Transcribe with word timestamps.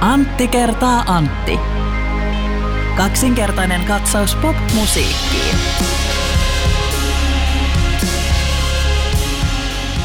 Antti 0.00 0.48
kertaa 0.48 1.04
Antti. 1.06 1.60
Kaksinkertainen 2.96 3.84
katsaus 3.84 4.34
pop-musiikkiin. 4.34 5.56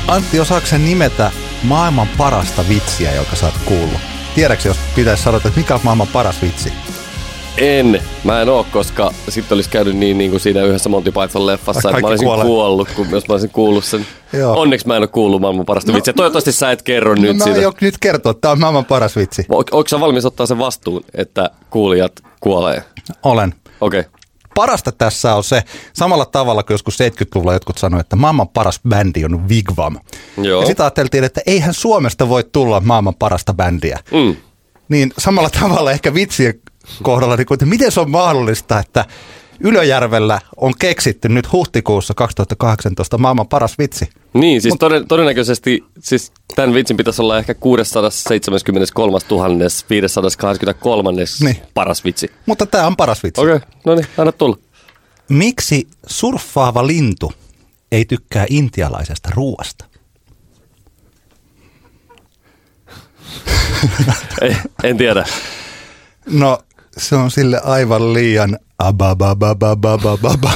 Antti, 0.08 0.40
osaako 0.40 0.68
nimetä 0.78 1.32
maailman 1.64 2.08
parasta 2.18 2.70
vitsiä, 2.70 3.14
joka 3.14 3.36
sä 3.36 3.46
oot 3.46 3.58
kuullut? 3.66 4.02
Tiedätkö, 4.36 4.68
jos 4.68 4.78
pitäisi 4.96 5.24
sanoa, 5.24 5.38
että 5.38 5.60
mikä 5.60 5.76
on 5.76 5.82
maailman 5.84 6.08
paras 6.08 6.42
vitsi? 6.42 6.74
En. 7.58 8.02
Mä 8.24 8.42
en 8.42 8.50
oo, 8.50 8.66
koska 8.72 9.12
sitten 9.30 9.56
olisi 9.56 9.70
käynyt 9.70 9.96
niin, 9.98 10.18
niin 10.18 10.32
kuin 10.32 10.40
siinä 10.42 10.64
yhdessä 10.64 10.90
Monty 10.90 11.12
Python 11.12 11.46
leffassa, 11.46 11.90
että 11.90 12.02
mä 12.02 12.08
olisin 12.08 12.26
kuolee. 12.28 12.46
kuollut, 12.46 12.90
kun, 12.96 13.08
jos 13.12 13.28
mä 13.28 13.34
olisin 13.34 13.50
kuullut 13.50 13.86
sen. 13.86 14.06
Joo. 14.34 14.60
Onneksi 14.60 14.88
mä 14.88 14.96
en 14.96 15.02
ole 15.02 15.08
kuullut 15.08 15.42
maailman 15.42 15.66
parasta 15.66 15.92
No, 15.92 15.96
vitsiä. 15.96 16.14
Toivottavasti 16.14 16.52
sä 16.52 16.72
et 16.72 16.82
kerro 16.82 17.16
No 17.16 17.22
nyt 17.22 17.38
mä 17.38 17.44
sitä. 17.44 17.56
aion 17.58 17.74
nyt 17.82 17.98
kertoa, 17.98 18.30
että 18.32 18.42
tämä 18.42 18.52
on 18.52 18.60
maailman 18.60 18.86
paras 18.86 19.16
vitsi. 19.16 19.46
O- 19.50 19.58
Onko 19.58 19.88
sä 19.88 20.00
valmis 20.00 20.26
ottaa 20.26 20.46
sen 20.46 20.58
vastuun, 20.60 21.04
että 21.14 21.50
kuulijat 21.70 22.12
kuolee? 22.40 22.84
Olen. 23.24 23.54
Okei. 23.82 24.00
Okay. 24.00 24.12
Parasta 24.56 24.92
tässä 24.92 25.36
on 25.36 25.44
se, 25.44 25.64
samalla 25.94 26.26
tavalla 26.26 26.64
kuin 26.64 26.74
joskus 26.74 26.98
70-luvulla 27.00 27.54
jotkut 27.54 27.78
sanoivat, 27.78 28.06
että 28.06 28.16
maailman 28.16 28.48
paras 28.48 28.80
bändi 28.90 29.26
on 29.26 29.50
Wigwam. 29.50 29.98
Joo. 30.38 30.62
Ja 30.62 30.68
sitten 30.68 30.84
ajateltiin, 30.84 31.24
että 31.24 31.42
eihän 31.46 31.74
Suomesta 31.74 32.30
voi 32.30 32.44
tulla 32.52 32.80
maailman 32.80 33.16
parasta 33.16 33.54
bändiä. 33.54 34.00
Mm. 34.12 34.36
Niin 34.90 35.14
samalla 35.18 35.50
tavalla 35.60 35.92
ehkä 35.92 36.14
vitsien 36.14 36.54
kohdalla, 37.04 37.36
niin 37.36 37.46
kuin, 37.46 37.56
että 37.56 37.66
miten 37.66 37.92
se 37.92 38.00
on 38.00 38.12
mahdollista, 38.12 38.80
että 38.80 39.06
Ylöjärvellä 39.64 40.40
on 40.58 40.74
keksitty 40.80 41.30
nyt 41.30 41.52
huhtikuussa 41.52 42.14
2018 42.14 43.18
maailman 43.18 43.48
paras 43.48 43.78
vitsi. 43.78 44.10
Niin, 44.34 44.62
siis 44.62 44.76
toden, 44.80 45.08
todennäköisesti 45.08 45.84
siis 46.00 46.32
tämän 46.56 46.74
vitsin 46.74 46.98
pitäisi 46.98 47.22
olla 47.22 47.38
ehkä 47.38 47.54
673 47.54 49.18
523 49.90 51.12
Niin. 51.42 51.58
paras 51.74 52.04
vitsi. 52.04 52.32
Mutta 52.46 52.66
tämä 52.66 52.88
on 52.88 52.96
paras 52.96 53.24
vitsi. 53.24 53.42
Okei, 53.42 53.56
okay. 53.56 53.68
no 53.86 53.96
niin, 53.96 54.08
anna 54.18 54.32
tulla. 54.32 54.58
Miksi 55.30 55.88
surffaava 56.08 56.88
lintu 56.88 57.34
ei 57.92 58.06
tykkää 58.06 58.46
intialaisesta 58.50 59.30
ruuasta? 59.36 59.86
Ei, 64.42 64.56
en 64.84 64.98
tiedä. 64.98 65.26
No, 66.30 66.60
se 66.98 67.16
on 67.16 67.32
sille 67.32 67.62
aivan 67.64 68.14
liian 68.14 68.60
ababababababa 68.80 70.52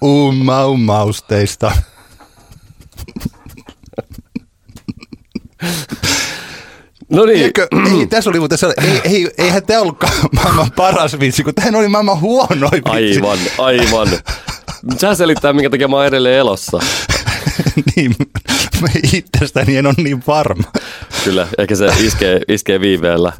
uumausteista. 0.00 1.72
No 7.08 7.24
niin, 7.24 7.42
Eikö, 7.42 7.68
ei, 7.92 8.06
tässä 8.06 8.30
oli 8.30 8.38
muuten 8.38 8.58
se, 8.58 8.66
ei, 8.66 9.00
ei, 9.04 9.30
eihän 9.38 9.66
tämä 9.66 9.80
ollutkaan 9.80 10.12
maailman 10.32 10.72
paras 10.76 11.20
vitsi, 11.20 11.44
kun 11.44 11.54
tämähän 11.54 11.74
oli 11.74 11.88
maailman 11.88 12.20
huonoin 12.20 12.72
vitsi. 12.72 13.20
aivan, 13.20 13.38
aivan. 13.58 14.08
Sä 15.00 15.14
selittää, 15.14 15.52
minkä 15.52 15.70
takia 15.70 15.88
mä 15.88 15.96
oon 15.96 16.06
edelleen 16.06 16.38
elossa. 16.38 16.78
niin, 17.96 18.16
itsestäni 19.12 19.76
en 19.76 19.86
ole 19.86 19.94
niin 19.96 20.22
varma. 20.26 20.72
Kyllä, 21.24 21.48
ehkä 21.58 21.76
se 21.76 21.86
iskee, 21.98 22.40
iskee 22.48 22.80
viiveellä. 22.80 23.32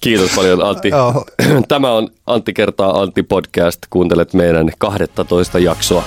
Kiitos 0.00 0.30
paljon 0.36 0.62
Antti. 0.66 0.90
Tämä 1.68 1.92
on 1.92 2.08
Antti 2.26 2.52
kertaa 2.52 3.00
Antti 3.00 3.22
podcast. 3.22 3.78
Kuuntelet 3.90 4.34
meidän 4.34 4.70
12 4.78 5.58
jaksoa. 5.58 6.04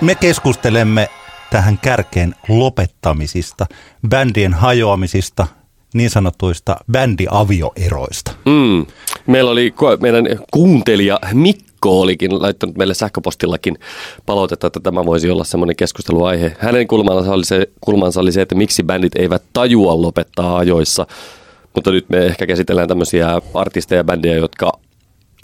Me 0.00 0.14
keskustelemme 0.14 1.08
tähän 1.50 1.78
kärkeen 1.82 2.34
lopettamisista, 2.48 3.66
bändien 4.08 4.54
hajoamisista, 4.54 5.46
niin 5.94 6.10
sanotuista 6.10 6.76
bändiavioeroista. 6.92 8.32
Mm. 8.44 8.86
Meillä 9.26 9.50
oli 9.50 9.74
meidän 10.00 10.26
kuuntelija 10.50 11.20
Mikko 11.32 12.00
olikin 12.00 12.42
laittanut 12.42 12.76
meille 12.76 12.94
sähköpostillakin 12.94 13.78
palautetta, 14.26 14.66
että 14.66 14.80
tämä 14.80 15.06
voisi 15.06 15.30
olla 15.30 15.44
semmoinen 15.44 15.76
keskusteluaihe. 15.76 16.56
Hänen 16.58 16.86
kulmansa 16.86 17.32
oli, 17.32 17.44
se, 17.44 17.68
kulmansa 17.80 18.20
oli 18.20 18.32
se, 18.32 18.42
että 18.42 18.54
miksi 18.54 18.82
bändit 18.82 19.16
eivät 19.16 19.42
tajua 19.52 20.02
lopettaa 20.02 20.56
ajoissa. 20.56 21.06
Mutta 21.76 21.90
nyt 21.90 22.08
me 22.08 22.26
ehkä 22.26 22.46
käsitellään 22.46 22.88
tämmöisiä 22.88 23.40
artisteja 23.54 23.98
ja 23.98 24.04
bändejä, 24.04 24.36
jotka 24.36 24.72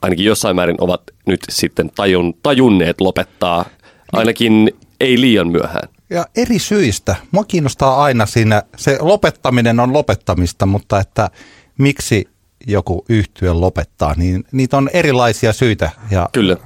ainakin 0.03 0.25
jossain 0.25 0.57
määrin 0.57 0.77
ovat 0.81 1.03
nyt 1.27 1.41
sitten 1.49 1.91
tajun, 1.95 2.35
tajunneet 2.43 3.01
lopettaa, 3.01 3.65
ainakin 4.13 4.71
ei 5.01 5.21
liian 5.21 5.49
myöhään. 5.49 5.89
Ja 6.11 6.25
eri 6.37 6.59
syistä. 6.59 7.17
Mua 7.31 7.45
kiinnostaa 7.45 8.03
aina 8.03 8.27
siinä, 8.27 8.63
se 8.77 8.99
lopettaminen 9.01 9.81
on 9.81 9.93
lopettamista, 9.93 10.67
mutta 10.67 11.01
että 11.01 11.31
miksi 11.79 12.29
joku 12.67 13.05
yhtyö 13.09 13.55
lopettaa, 13.55 14.15
niin 14.17 14.45
niitä 14.53 14.77
on 14.77 14.91
erilaisia 14.93 15.53
syitä. 15.53 15.91
Ja 16.11 16.29
Kyllä. 16.33 16.57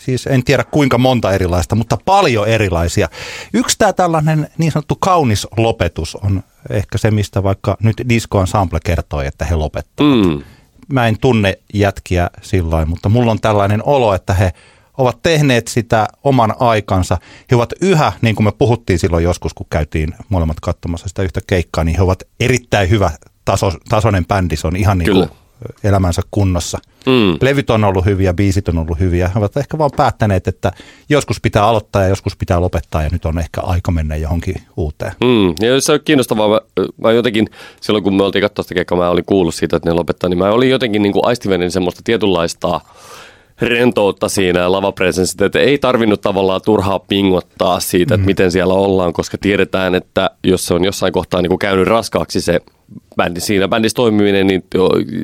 Siis 0.00 0.26
en 0.26 0.44
tiedä 0.44 0.64
kuinka 0.64 0.98
monta 0.98 1.32
erilaista, 1.32 1.74
mutta 1.74 1.98
paljon 2.04 2.48
erilaisia. 2.48 3.08
Yksi 3.54 3.78
tämä 3.78 3.92
tällainen 3.92 4.48
niin 4.58 4.72
sanottu 4.72 4.96
kaunis 5.00 5.46
lopetus 5.56 6.16
on 6.16 6.42
ehkä 6.70 6.98
se, 6.98 7.10
mistä 7.10 7.42
vaikka 7.42 7.76
nyt 7.82 7.96
Disco 8.08 8.40
Ensemble 8.40 8.78
kertoi, 8.84 9.26
että 9.26 9.44
he 9.44 9.54
lopettavat. 9.56 10.26
Mm. 10.26 10.42
Mä 10.92 11.08
en 11.08 11.18
tunne 11.20 11.58
jätkiä 11.74 12.30
sillä 12.42 12.86
mutta 12.86 13.08
mulla 13.08 13.30
on 13.30 13.40
tällainen 13.40 13.82
olo, 13.84 14.14
että 14.14 14.34
he 14.34 14.52
ovat 14.98 15.22
tehneet 15.22 15.68
sitä 15.68 16.08
oman 16.24 16.54
aikansa. 16.58 17.18
He 17.50 17.56
ovat 17.56 17.72
yhä, 17.80 18.12
niin 18.22 18.34
kuin 18.34 18.44
me 18.44 18.52
puhuttiin 18.52 18.98
silloin 18.98 19.24
joskus, 19.24 19.54
kun 19.54 19.66
käytiin 19.70 20.14
molemmat 20.28 20.60
katsomassa 20.60 21.08
sitä 21.08 21.22
yhtä 21.22 21.40
keikkaa, 21.46 21.84
niin 21.84 21.96
he 21.96 22.02
ovat 22.02 22.22
erittäin 22.40 22.90
hyvä 22.90 23.10
taso, 23.44 23.72
tasoinen 23.88 24.26
bändi. 24.26 24.56
Se 24.56 24.66
on 24.66 24.76
ihan 24.76 24.98
niin 24.98 25.12
kuin. 25.12 25.28
Elämänsä 25.84 26.22
kunnossa. 26.30 26.78
Mm. 27.06 27.38
Levyt 27.40 27.70
on 27.70 27.84
ollut 27.84 28.04
hyviä, 28.04 28.34
biisit 28.34 28.68
on 28.68 28.78
ollut 28.78 29.00
hyviä. 29.00 29.28
He 29.28 29.38
ovat 29.38 29.56
ehkä 29.56 29.78
vaan 29.78 29.90
päättäneet, 29.96 30.48
että 30.48 30.72
joskus 31.08 31.40
pitää 31.40 31.64
aloittaa 31.64 32.02
ja 32.02 32.08
joskus 32.08 32.36
pitää 32.36 32.60
lopettaa 32.60 33.02
ja 33.02 33.08
nyt 33.12 33.24
on 33.24 33.38
ehkä 33.38 33.60
aika 33.60 33.92
mennä 33.92 34.16
johonkin 34.16 34.54
uuteen. 34.76 35.12
Mm, 35.24 35.66
ja 35.66 35.80
se 35.80 35.92
on 35.92 36.00
kiinnostavaa. 36.04 36.48
Mä, 36.48 36.60
mä 36.96 37.12
jotenkin, 37.12 37.46
silloin 37.80 38.04
kun 38.04 38.14
me 38.14 38.22
oltiin 38.22 38.42
katsoa 38.42 38.62
sitä 38.62 38.74
keikkaa, 38.74 38.98
mä 38.98 39.08
olin 39.08 39.24
kuullut 39.24 39.54
siitä, 39.54 39.76
että 39.76 39.90
ne 39.90 39.94
lopettaa, 39.94 40.30
niin 40.30 40.38
mä 40.38 40.50
olin 40.50 40.70
jotenkin 40.70 41.02
niin 41.02 41.12
kuin 41.12 41.26
aistivainen 41.26 41.70
semmoista 41.70 42.00
tietynlaista 42.04 42.80
rentoutta 43.60 44.28
siinä 44.28 44.72
lavapresenssit, 44.72 45.42
että 45.42 45.58
ei 45.58 45.78
tarvinnut 45.78 46.20
tavallaan 46.20 46.60
turhaa 46.64 46.98
pingottaa 46.98 47.80
siitä, 47.80 48.14
että 48.14 48.26
miten 48.26 48.52
siellä 48.52 48.74
ollaan, 48.74 49.12
koska 49.12 49.38
tiedetään, 49.38 49.94
että 49.94 50.30
jos 50.44 50.66
se 50.66 50.74
on 50.74 50.84
jossain 50.84 51.12
kohtaa 51.12 51.42
niin 51.42 51.50
kuin 51.50 51.58
käynyt 51.58 51.88
raskaaksi 51.88 52.40
se 52.40 52.60
bändi, 53.16 53.40
siinä 53.40 53.68
bändissä 53.68 53.96
toimiminen, 53.96 54.46
niin 54.46 54.64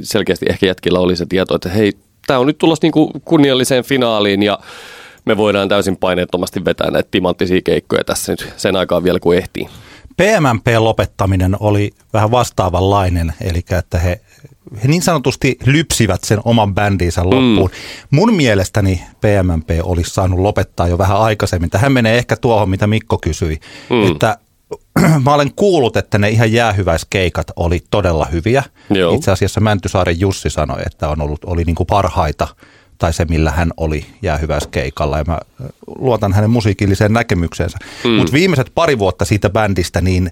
selkeästi 0.03 0.47
ehkä 0.49 0.67
jätkillä 0.67 1.01
oli 1.01 1.17
se 1.17 1.27
tieto, 1.27 1.55
että 1.55 1.69
hei, 1.69 1.93
tämä 2.27 2.39
on 2.39 2.47
nyt 2.47 2.59
tulossa 2.59 2.85
niin 2.85 2.93
kuin 2.93 3.11
kunnialliseen 3.25 3.85
finaaliin 3.85 4.43
ja 4.43 4.59
me 5.25 5.37
voidaan 5.37 5.69
täysin 5.69 5.97
paineettomasti 5.97 6.65
vetää 6.65 6.91
näitä 6.91 7.09
timanttisia 7.11 7.61
keikkoja 7.65 8.05
tässä 8.05 8.33
nyt 8.33 8.53
sen 8.57 8.77
aikaa 8.77 9.03
vielä, 9.03 9.21
kun 9.21 9.37
ehtii. 9.37 9.69
PMMP-lopettaminen 10.17 11.57
oli 11.61 11.91
vähän 12.13 12.31
vastaavanlainen, 12.31 13.33
eli 13.41 13.61
että 13.79 13.99
he, 13.99 14.21
he 14.83 14.89
niin 14.89 15.03
sanotusti 15.03 15.57
lypsivät 15.67 16.25
sen 16.25 16.39
oman 16.45 16.75
bändinsä 16.75 17.25
loppuun. 17.25 17.71
Mm. 17.71 18.17
Mun 18.17 18.35
mielestäni 18.35 19.03
PMMP 19.21 19.71
olisi 19.83 20.11
saanut 20.11 20.39
lopettaa 20.39 20.89
jo 20.89 20.99
vähän 20.99 21.21
aikaisemmin. 21.21 21.71
Tähän 21.71 21.93
menee 21.93 22.19
ehkä 22.19 22.37
tuohon, 22.37 22.71
mitä 22.71 22.87
Mikko 22.87 23.19
kysyi, 23.19 23.61
mm. 23.91 24.13
että 24.13 24.39
mä 25.25 25.35
olen 25.35 25.53
kuullut, 25.57 25.97
että 25.97 26.19
ne 26.19 26.29
ihan 26.31 26.53
jäähyväiskeikat 26.53 27.47
oli 27.57 27.83
todella 27.91 28.25
hyviä. 28.25 28.63
Joo. 28.91 29.15
Itse 29.15 29.31
asiassa 29.31 29.61
Mäntysaaren 29.61 30.21
Jussi 30.21 30.51
sanoi, 30.51 30.79
että 30.87 31.09
on 31.09 31.21
ollut, 31.21 31.45
oli 31.45 31.65
niin 31.65 31.75
kuin 31.77 31.87
parhaita 31.87 32.49
tai 32.99 33.13
se, 33.13 33.25
millä 33.25 33.51
hän 33.51 33.71
oli 33.77 34.07
jäähyväiskeikalla. 34.23 35.19
Ja 35.19 35.25
mä 35.27 35.39
luotan 35.99 36.33
hänen 36.33 36.51
musiikilliseen 36.51 37.13
näkemykseensä. 37.13 37.79
Mm. 38.05 38.11
Mutta 38.11 38.33
viimeiset 38.33 38.73
pari 38.75 38.99
vuotta 38.99 39.25
siitä 39.25 39.51
bändistä, 39.51 40.01
niin 40.01 40.31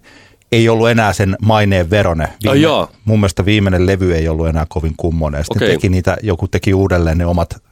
ei 0.53 0.69
ollut 0.69 0.89
enää 0.89 1.13
sen 1.13 1.37
maineen 1.43 1.91
verone. 1.91 2.29
Ai 2.49 2.63
jaa. 2.63 2.89
mun 3.05 3.21
mielestä 3.21 3.45
viimeinen 3.45 3.87
levy 3.87 4.15
ei 4.15 4.29
ollut 4.29 4.49
enää 4.49 4.67
kovin 4.69 4.95
kummonen. 4.97 5.45
Sitten 5.45 5.59
Okei. 5.59 5.69
teki 5.77 5.89
niitä, 5.89 6.17
joku 6.23 6.49
teki 6.49 6.75
uudelleen 6.75 7.19
ne 7.19 7.27
omat, 7.27 7.63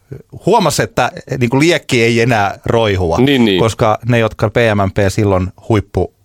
huomasi, 0.46 0.82
että 0.82 1.10
niin 1.38 1.50
kuin 1.50 1.60
liekki 1.60 2.02
ei 2.02 2.20
enää 2.20 2.58
roihua, 2.66 3.19
Niin, 3.19 3.44
niin. 3.44 3.60
koska 3.60 3.98
ne, 4.08 4.19
jotka 4.19 4.50
PMMP 4.50 4.96
silloin 5.08 5.48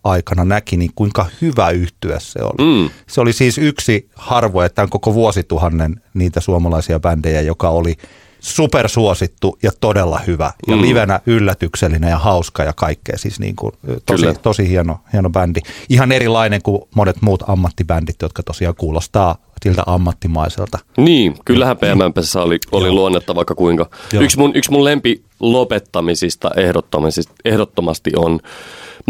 huippuaikana 0.03 0.45
näki, 0.45 0.77
niin 0.77 0.91
kuinka 0.95 1.25
hyvä 1.41 1.69
yhtyä 1.69 2.19
se 2.19 2.39
oli. 2.43 2.83
Mm. 2.83 2.89
Se 3.07 3.21
oli 3.21 3.33
siis 3.33 3.57
yksi 3.57 4.09
harvoja 4.15 4.69
tämän 4.69 4.89
koko 4.89 5.13
vuosituhannen 5.13 6.01
niitä 6.13 6.39
suomalaisia 6.39 6.99
bändejä, 6.99 7.41
joka 7.41 7.69
oli 7.69 7.95
supersuosittu 8.39 9.57
ja 9.63 9.71
todella 9.81 10.19
hyvä. 10.27 10.51
Ja 10.67 10.75
Mm. 10.75 10.81
livenä 10.81 11.19
yllätyksellinen 11.25 12.09
ja 12.09 12.17
hauska 12.17 12.63
ja 12.63 12.73
kaikkea. 12.73 13.17
Siis 13.17 13.39
niin 13.39 13.55
kuin, 13.55 13.71
tosi, 14.05 14.23
Kyllä. 14.23 14.33
tosi 14.33 14.69
hieno, 14.69 14.99
hieno 15.13 15.29
bändi. 15.29 15.59
Ihan 15.89 16.11
erilainen 16.11 16.61
kuin 16.61 16.81
monet 16.95 17.21
muut 17.21 17.43
ammattibändit, 17.47 18.15
jotka 18.21 18.43
tosiaan 18.43 18.75
kuulostaa 18.75 19.35
siltä 19.63 19.83
ammattimaiselta. 19.85 20.79
Niin, 20.97 21.35
kyllähän 21.45 21.77
PMMPssä 21.77 22.41
oli, 22.41 22.59
oli 22.71 22.91
luonnetta 22.91 23.35
vaikka 23.35 23.55
kuinka. 23.55 23.89
Joo. 24.13 24.23
Yksi 24.23 24.37
mun, 24.37 24.51
yksi 24.55 24.71
mun 24.71 24.83
lempi 24.83 25.23
lopettamisista 25.39 26.51
ehdottomasti, 26.57 27.21
ehdottomasti 27.45 28.11
on 28.15 28.39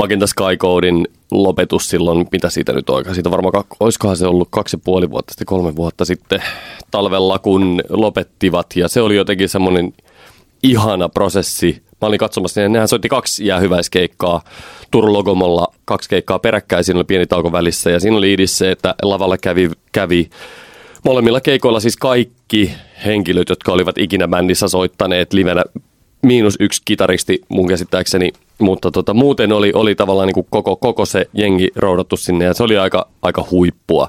Magenta 0.01 0.27
Sky 0.27 0.57
Codein 0.57 1.07
lopetus 1.31 1.89
silloin, 1.89 2.27
mitä 2.31 2.49
siitä 2.49 2.73
nyt 2.73 2.89
oikein, 2.89 3.15
siitä 3.15 3.31
varmaan, 3.31 3.63
olisikohan 3.79 4.17
se 4.17 4.27
ollut 4.27 4.47
kaksi 4.51 4.77
ja 4.77 4.81
puoli 4.85 5.11
vuotta 5.11 5.31
sitten, 5.31 5.45
kolme 5.45 5.75
vuotta 5.75 6.05
sitten 6.05 6.43
talvella, 6.91 7.39
kun 7.39 7.81
lopettivat. 7.89 8.67
Ja 8.75 8.87
se 8.87 9.01
oli 9.01 9.15
jotenkin 9.15 9.49
semmoinen 9.49 9.93
ihana 10.63 11.09
prosessi. 11.09 11.83
Mä 12.01 12.07
olin 12.07 12.19
katsomassa, 12.19 12.61
niin 12.61 12.71
nehän 12.71 12.87
soitti 12.87 13.09
kaksi 13.09 13.45
jäähyväiskeikkaa 13.45 14.41
Turun 14.91 15.13
Logomolla, 15.13 15.67
kaksi 15.85 16.09
keikkaa 16.09 16.39
peräkkäin, 16.39 16.83
siinä 16.83 16.97
oli 16.97 17.03
pieni 17.03 17.27
tauko 17.27 17.51
välissä. 17.51 17.89
Ja 17.89 17.99
siinä 17.99 18.17
oli 18.17 18.33
idis 18.33 18.57
se, 18.57 18.71
että 18.71 18.95
lavalla 19.03 19.37
kävi, 19.37 19.71
kävi 19.91 20.29
molemmilla 21.05 21.41
keikoilla 21.41 21.79
siis 21.79 21.97
kaikki 21.97 22.71
henkilöt, 23.05 23.49
jotka 23.49 23.71
olivat 23.71 23.97
ikinä 23.97 24.27
bändissä 24.27 24.67
soittaneet 24.67 25.33
livenä, 25.33 25.63
miinus 26.21 26.55
yksi 26.59 26.81
kitaristi 26.85 27.41
mun 27.49 27.67
käsittääkseni, 27.67 28.31
mutta 28.61 28.91
tota, 28.91 29.13
muuten 29.13 29.51
oli, 29.51 29.71
oli 29.75 29.95
tavallaan 29.95 30.27
niin 30.27 30.33
kuin 30.33 30.47
koko, 30.49 30.75
koko 30.75 31.05
se 31.05 31.25
jengi 31.33 31.69
roudattu 31.75 32.17
sinne 32.17 32.45
ja 32.45 32.53
se 32.53 32.63
oli 32.63 32.77
aika, 32.77 33.07
aika 33.21 33.45
huippua. 33.51 34.07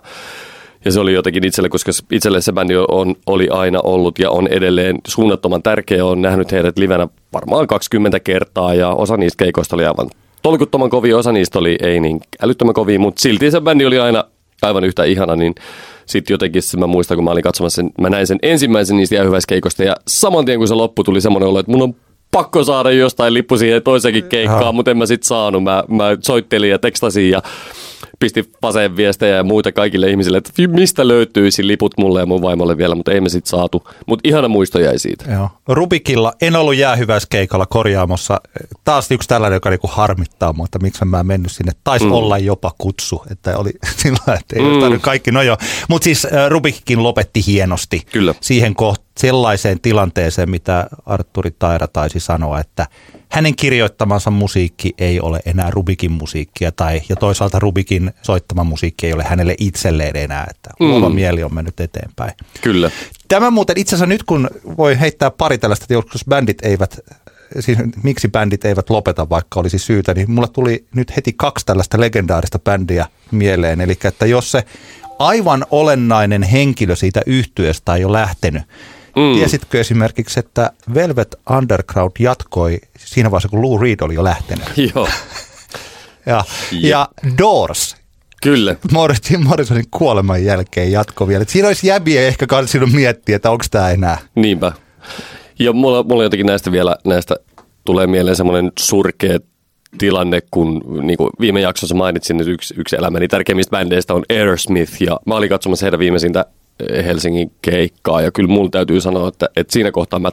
Ja 0.84 0.92
se 0.92 1.00
oli 1.00 1.14
jotenkin 1.14 1.46
itselle, 1.46 1.68
koska 1.68 1.92
itselle 2.12 2.40
se 2.40 2.52
bändi 2.52 2.74
on, 2.88 3.14
oli 3.26 3.48
aina 3.48 3.80
ollut 3.84 4.18
ja 4.18 4.30
on 4.30 4.46
edelleen 4.46 4.98
suunnattoman 5.06 5.62
tärkeä. 5.62 6.04
Olen 6.04 6.22
nähnyt 6.22 6.52
heidät 6.52 6.78
livenä 6.78 7.08
varmaan 7.32 7.66
20 7.66 8.20
kertaa 8.20 8.74
ja 8.74 8.88
osa 8.88 9.16
niistä 9.16 9.44
keikoista 9.44 9.76
oli 9.76 9.86
aivan 9.86 10.10
tolkuttoman 10.42 10.90
kovia, 10.90 11.18
osa 11.18 11.32
niistä 11.32 11.58
oli 11.58 11.76
ei 11.82 12.00
niin 12.00 12.20
älyttömän 12.42 12.74
kovia, 12.74 12.98
mutta 12.98 13.20
silti 13.20 13.50
se 13.50 13.60
bändi 13.60 13.86
oli 13.86 13.98
aina 13.98 14.24
aivan 14.62 14.84
yhtä 14.84 15.04
ihana, 15.04 15.36
niin 15.36 15.54
sitten 16.06 16.34
jotenkin 16.34 16.62
mä 16.76 16.86
muistan, 16.86 17.16
kun 17.16 17.24
mä 17.24 17.30
olin 17.30 17.42
katsomassa 17.42 17.76
sen, 17.76 17.90
mä 18.00 18.10
näin 18.10 18.26
sen 18.26 18.38
ensimmäisen 18.42 18.96
niistä 18.96 19.14
jäähyväiskeikosta 19.14 19.84
ja 19.84 19.96
saman 20.08 20.44
tien 20.44 20.58
kun 20.58 20.68
se 20.68 20.74
loppu 20.74 21.04
tuli 21.04 21.20
semmoinen 21.20 21.48
olo, 21.48 21.58
että 21.58 21.72
mun 21.72 21.82
on 21.82 21.94
pakko 22.32 22.64
saada 22.64 22.90
jostain 22.90 23.34
lippu 23.34 23.58
siihen 23.58 23.82
toisenkin 23.82 24.24
keikkaan, 24.24 24.74
mutta 24.74 24.90
en 24.90 24.98
mä 24.98 25.06
sit 25.06 25.22
saanut. 25.22 25.62
Mä, 25.62 25.84
mä 25.88 26.04
soittelin 26.20 26.70
ja 26.70 26.78
tekstasin 26.78 27.30
ja 27.30 27.42
pisti 28.18 28.50
paseen 28.60 28.96
viestejä 28.96 29.36
ja 29.36 29.44
muita 29.44 29.72
kaikille 29.72 30.10
ihmisille, 30.10 30.38
että 30.38 30.52
mistä 30.68 31.08
löytyisi 31.08 31.66
liput 31.66 31.94
mulle 31.98 32.20
ja 32.20 32.26
mun 32.26 32.42
vaimolle 32.42 32.76
vielä, 32.76 32.94
mutta 32.94 33.12
ei 33.12 33.20
me 33.20 33.28
sit 33.28 33.46
saatu. 33.46 33.82
Mutta 34.06 34.28
ihana 34.28 34.48
muisto 34.48 34.78
jäi 34.78 34.98
siitä. 34.98 35.32
Joo. 35.32 35.48
Rubikilla 35.68 36.32
en 36.40 36.56
ollut 36.56 36.76
jäähyväiskeikalla 36.76 37.66
korjaamossa. 37.66 38.40
Taas 38.84 39.10
yksi 39.10 39.28
tällainen, 39.28 39.56
joka 39.56 39.70
niinku 39.70 39.88
harmittaa 39.92 40.52
mutta 40.52 40.78
miksi 40.78 41.04
mä 41.04 41.20
en 41.20 41.26
mennyt 41.26 41.52
sinne. 41.52 41.72
Taisi 41.84 42.06
mm. 42.06 42.12
olla 42.12 42.38
jopa 42.38 42.72
kutsu, 42.78 43.22
että 43.30 43.58
oli 43.58 43.70
sillä 44.02 44.34
että 44.40 44.56
ei 44.56 44.90
mm. 44.90 45.00
kaikki. 45.00 45.30
No 45.30 45.42
joo, 45.42 45.56
mutta 45.88 46.04
siis 46.04 46.26
Rubikkin 46.48 47.02
lopetti 47.02 47.46
hienosti 47.46 48.02
Kyllä. 48.12 48.34
siihen 48.40 48.74
kohtaan 48.74 49.01
sellaiseen 49.18 49.80
tilanteeseen, 49.80 50.50
mitä 50.50 50.86
Arturi 51.06 51.50
Taira 51.58 51.88
taisi 51.88 52.20
sanoa, 52.20 52.60
että 52.60 52.86
hänen 53.28 53.56
kirjoittamansa 53.56 54.30
musiikki 54.30 54.94
ei 54.98 55.20
ole 55.20 55.40
enää 55.46 55.70
Rubikin 55.70 56.12
musiikkia, 56.12 56.72
tai 56.72 57.02
ja 57.08 57.16
toisaalta 57.16 57.58
Rubikin 57.58 58.12
soittama 58.22 58.64
musiikki 58.64 59.06
ei 59.06 59.12
ole 59.12 59.24
hänelle 59.24 59.54
itselleen 59.58 60.16
enää, 60.16 60.46
että 60.50 60.70
luova 60.80 61.08
mm. 61.08 61.14
mieli 61.14 61.42
on 61.42 61.54
mennyt 61.54 61.80
eteenpäin. 61.80 62.32
Kyllä. 62.60 62.90
Tämä 63.28 63.50
muuten 63.50 63.78
itse 63.78 63.94
asiassa 63.94 64.06
nyt 64.06 64.22
kun 64.22 64.50
voi 64.78 65.00
heittää 65.00 65.30
pari 65.30 65.58
tällaista, 65.58 65.84
että 65.84 65.94
joskus 65.94 66.24
bändit 66.28 66.58
eivät 66.64 67.00
siis 67.60 67.78
miksi 68.02 68.28
bändit 68.28 68.64
eivät 68.64 68.90
lopeta, 68.90 69.28
vaikka 69.28 69.60
olisi 69.60 69.78
syytä, 69.78 70.14
niin 70.14 70.30
mulla 70.30 70.48
tuli 70.48 70.86
nyt 70.94 71.16
heti 71.16 71.32
kaksi 71.36 71.66
tällaista 71.66 72.00
legendaarista 72.00 72.58
bändiä 72.58 73.06
mieleen. 73.30 73.80
Eli 73.80 73.98
että 74.04 74.26
jos 74.26 74.50
se 74.50 74.64
aivan 75.18 75.66
olennainen 75.70 76.42
henkilö 76.42 76.96
siitä 76.96 77.22
yhtyeestä 77.26 77.94
ei 77.94 78.04
ole 78.04 78.20
lähtenyt, 78.20 78.62
Mm. 79.16 79.34
Tiesitkö 79.34 79.80
esimerkiksi, 79.80 80.40
että 80.40 80.70
Velvet 80.94 81.36
Underground 81.50 82.12
jatkoi 82.18 82.78
siinä 82.98 83.30
vaiheessa, 83.30 83.48
kun 83.48 83.62
Lou 83.62 83.78
Reed 83.78 84.00
oli 84.00 84.14
jo 84.14 84.24
lähtenyt? 84.24 84.64
Joo. 84.94 85.08
ja, 86.26 86.44
ja 86.72 87.08
Doors 87.38 87.96
Kyllä. 88.42 88.76
Morrison, 88.92 89.44
Morrisonin 89.44 89.84
kuoleman 89.90 90.44
jälkeen 90.44 90.92
jatko 90.92 91.28
vielä. 91.28 91.42
Et 91.42 91.48
siinä 91.48 91.68
olisi 91.68 91.86
jäbiä 91.86 92.22
ehkä 92.22 92.46
kanssa 92.46 92.78
miettiä, 92.92 93.36
että 93.36 93.50
onko 93.50 93.64
tämä 93.70 93.90
enää. 93.90 94.18
Niinpä. 94.34 94.72
Ja 95.58 95.72
mulla, 95.72 96.02
mulla 96.02 96.22
jotenkin 96.22 96.46
näistä 96.46 96.72
vielä, 96.72 96.96
näistä 97.04 97.36
tulee 97.84 98.06
mieleen 98.06 98.36
semmoinen 98.36 98.72
surkea 98.78 99.38
tilanne, 99.98 100.42
kun 100.50 100.82
niin 101.02 101.16
kuin 101.16 101.30
viime 101.40 101.60
jaksossa 101.60 101.94
mainitsin, 101.94 102.40
että 102.40 102.50
yksi, 102.50 102.74
yksi 102.76 102.96
elämäni 102.96 103.28
tärkeimmistä 103.28 103.70
bändeistä 103.70 104.14
on 104.14 104.24
Aerosmith, 104.30 105.02
ja 105.02 105.20
mä 105.26 105.34
olin 105.34 105.48
katsomassa 105.48 105.86
heidän 105.86 106.00
viimeisintä 106.00 106.44
Helsingin 107.04 107.52
keikkaa. 107.62 108.20
Ja 108.20 108.30
kyllä 108.32 108.48
mulla 108.48 108.70
täytyy 108.70 109.00
sanoa, 109.00 109.28
että, 109.28 109.48
että 109.56 109.72
siinä 109.72 109.90
kohtaa 109.90 110.18
mä 110.18 110.32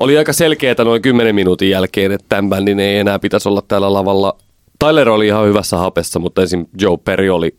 oli 0.00 0.18
aika 0.18 0.32
selkeää 0.32 0.84
noin 0.84 1.02
10 1.02 1.34
minuutin 1.34 1.70
jälkeen, 1.70 2.12
että 2.12 2.26
tämän 2.28 2.50
bändin 2.50 2.80
ei 2.80 2.98
enää 2.98 3.18
pitäisi 3.18 3.48
olla 3.48 3.62
täällä 3.68 3.92
lavalla. 3.92 4.36
Tyler 4.78 5.08
oli 5.08 5.26
ihan 5.26 5.46
hyvässä 5.46 5.76
hapessa, 5.76 6.18
mutta 6.18 6.42
esim. 6.42 6.66
Joe 6.80 6.96
Perry 7.04 7.28
oli, 7.28 7.56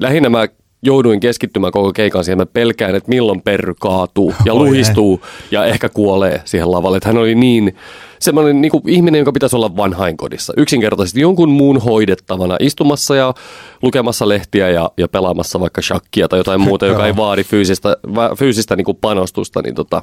lähinnä 0.00 0.28
mä 0.28 0.48
jouduin 0.82 1.20
keskittymään 1.20 1.72
koko 1.72 1.92
keikan 1.92 2.24
siihen. 2.24 2.38
Mä 2.38 2.46
pelkään, 2.46 2.94
että 2.94 3.08
milloin 3.08 3.42
Perry 3.42 3.74
kaatuu 3.80 4.34
ja 4.44 4.54
luhistuu 4.54 5.20
ja 5.50 5.64
ehkä 5.64 5.88
kuolee 5.88 6.42
siihen 6.44 6.72
lavalle. 6.72 6.96
Että 6.96 7.08
hän 7.08 7.18
oli 7.18 7.34
niin 7.34 7.76
semmoinen 8.18 8.60
niin 8.60 8.72
kuin 8.72 8.88
ihminen, 8.88 9.18
joka 9.18 9.32
pitäisi 9.32 9.56
olla 9.56 9.76
vanhainkodissa. 9.76 10.52
Yksinkertaisesti 10.56 11.20
jonkun 11.20 11.50
muun 11.50 11.78
hoidettavana 11.82 12.56
istumassa 12.60 13.16
ja 13.16 13.34
lukemassa 13.82 14.28
lehtiä 14.28 14.70
ja, 14.70 14.90
ja 14.96 15.08
pelaamassa 15.08 15.60
vaikka 15.60 15.82
shakkia 15.82 16.28
tai 16.28 16.38
jotain 16.38 16.60
muuta, 16.60 16.86
joka 16.86 17.06
ei 17.06 17.16
vaadi 17.16 17.44
fyysistä, 17.44 17.96
fyysistä 18.38 18.76
niin 18.76 18.84
kuin 18.84 18.98
panostusta. 19.00 19.62
Niin 19.62 19.74
tota, 19.74 20.02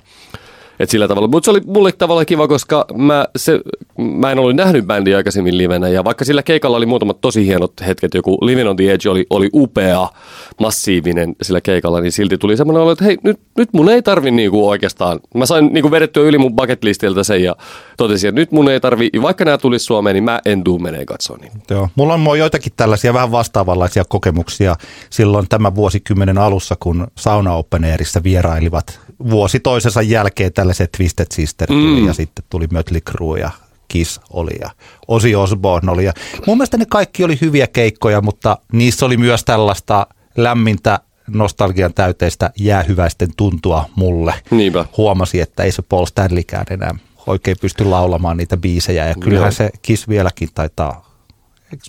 et 0.80 0.90
sillä 0.90 1.08
tavalla. 1.08 1.28
Mutta 1.28 1.46
se 1.46 1.52
oli 1.52 1.62
mulle 1.66 1.92
tavallaan 1.92 2.26
kiva, 2.26 2.48
koska 2.48 2.86
mä, 2.96 3.28
se, 3.36 3.60
mä 3.98 4.32
en 4.32 4.40
ollut 4.40 4.56
nähnyt 4.56 4.86
bändiä 4.86 5.18
aikaisemmin 5.18 5.58
livenä. 5.58 5.88
Ja 5.88 6.04
vaikka 6.04 6.26
sillä 6.26 6.44
keikalla 6.44 6.78
oli 6.78 6.86
muutamat 6.86 7.22
tosi 7.22 7.46
hienot 7.46 7.74
hetket, 7.88 8.14
joku 8.14 8.38
Living 8.42 8.70
on 8.70 8.76
the 8.76 8.92
Edge 8.92 9.10
oli, 9.10 9.26
oli 9.30 9.50
upea, 9.54 10.08
massiivinen 10.60 11.36
sillä 11.42 11.62
keikalla, 11.62 12.02
niin 12.02 12.12
silti 12.12 12.38
tuli 12.38 12.58
semmoinen 12.58 12.84
olo, 12.84 12.92
että 12.92 13.06
hei, 13.06 13.18
nyt, 13.24 13.40
nyt 13.58 13.70
mun 13.74 13.90
ei 13.90 14.02
tarvi 14.02 14.32
niinku 14.32 14.70
oikeastaan. 14.70 15.20
Mä 15.36 15.46
sain 15.46 15.70
niinku 15.74 15.92
vedettyä 15.92 16.24
yli 16.24 16.38
mun 16.38 16.56
bucket 16.56 16.84
listiltä 16.84 17.24
sen 17.24 17.44
ja 17.44 17.56
totesin, 17.98 18.28
että 18.28 18.42
nyt 18.42 18.52
mun 18.52 18.70
ei 18.70 18.80
tarvi, 18.80 19.10
vaikka 19.22 19.46
nämä 19.46 19.58
tulisi 19.58 19.86
Suomeen, 19.86 20.14
niin 20.14 20.24
mä 20.24 20.40
en 20.46 20.64
tuu 20.64 20.80
menee 20.80 21.06
katsoa 21.06 21.38
niin. 21.38 21.52
Joo. 21.70 21.90
Mulla 21.96 22.14
on 22.14 22.40
joitakin 22.40 22.74
tällaisia 22.76 23.14
vähän 23.14 23.32
vastaavanlaisia 23.32 24.04
kokemuksia 24.10 24.76
silloin 25.10 25.46
tämän 25.50 25.76
vuosikymmenen 25.76 26.38
alussa, 26.38 26.76
kun 26.80 27.08
Sauna 27.18 27.54
Open 27.54 27.84
Airissa 27.84 28.24
vierailivat 28.24 29.00
vuosi 29.30 29.60
toisensa 29.60 30.02
jälkeen 30.02 30.54
tällaiset 30.54 30.92
Twisted 30.92 31.28
Sister 31.34 31.68
tuli 31.68 32.02
mm. 32.02 32.08
ja 32.08 32.14
sitten 32.14 32.46
tuli 32.50 32.68
Mötley 32.68 33.02
Crue 33.02 33.40
ja 33.40 33.52
Kiss 33.88 34.20
oli 34.30 34.52
ja 34.62 34.70
Ozzy 35.08 35.36
Osbourne 35.36 35.92
oli. 35.92 36.06
Ja 36.06 36.14
mun 36.48 36.58
mielestä 36.58 36.78
ne 36.78 36.86
kaikki 36.86 37.24
oli 37.24 37.38
hyviä 37.42 37.68
keikkoja, 37.68 38.22
mutta 38.22 38.58
niissä 38.72 39.06
oli 39.06 39.18
myös 39.18 39.44
tällaista 39.44 40.08
lämmintä 40.38 41.00
nostalgian 41.28 41.94
täyteistä 41.94 42.52
jäähyväisten 42.60 43.30
tuntua 43.38 43.86
mulle. 43.96 44.34
Niinpä. 44.52 44.86
Huomasi, 44.98 45.42
että 45.42 45.64
ei 45.64 45.72
se 45.72 45.82
Paul 45.82 46.06
Stanleykään 46.06 46.66
enää 46.70 46.96
oikein 47.28 47.58
pysty 47.62 47.86
laulamaan 47.86 48.38
niitä 48.38 48.58
biisejä 48.58 49.08
ja 49.08 49.16
kyllähän 49.20 49.46
Joo. 49.46 49.52
se 49.52 49.70
Kiss 49.82 50.08
vieläkin 50.08 50.50
taitaa 50.56 51.07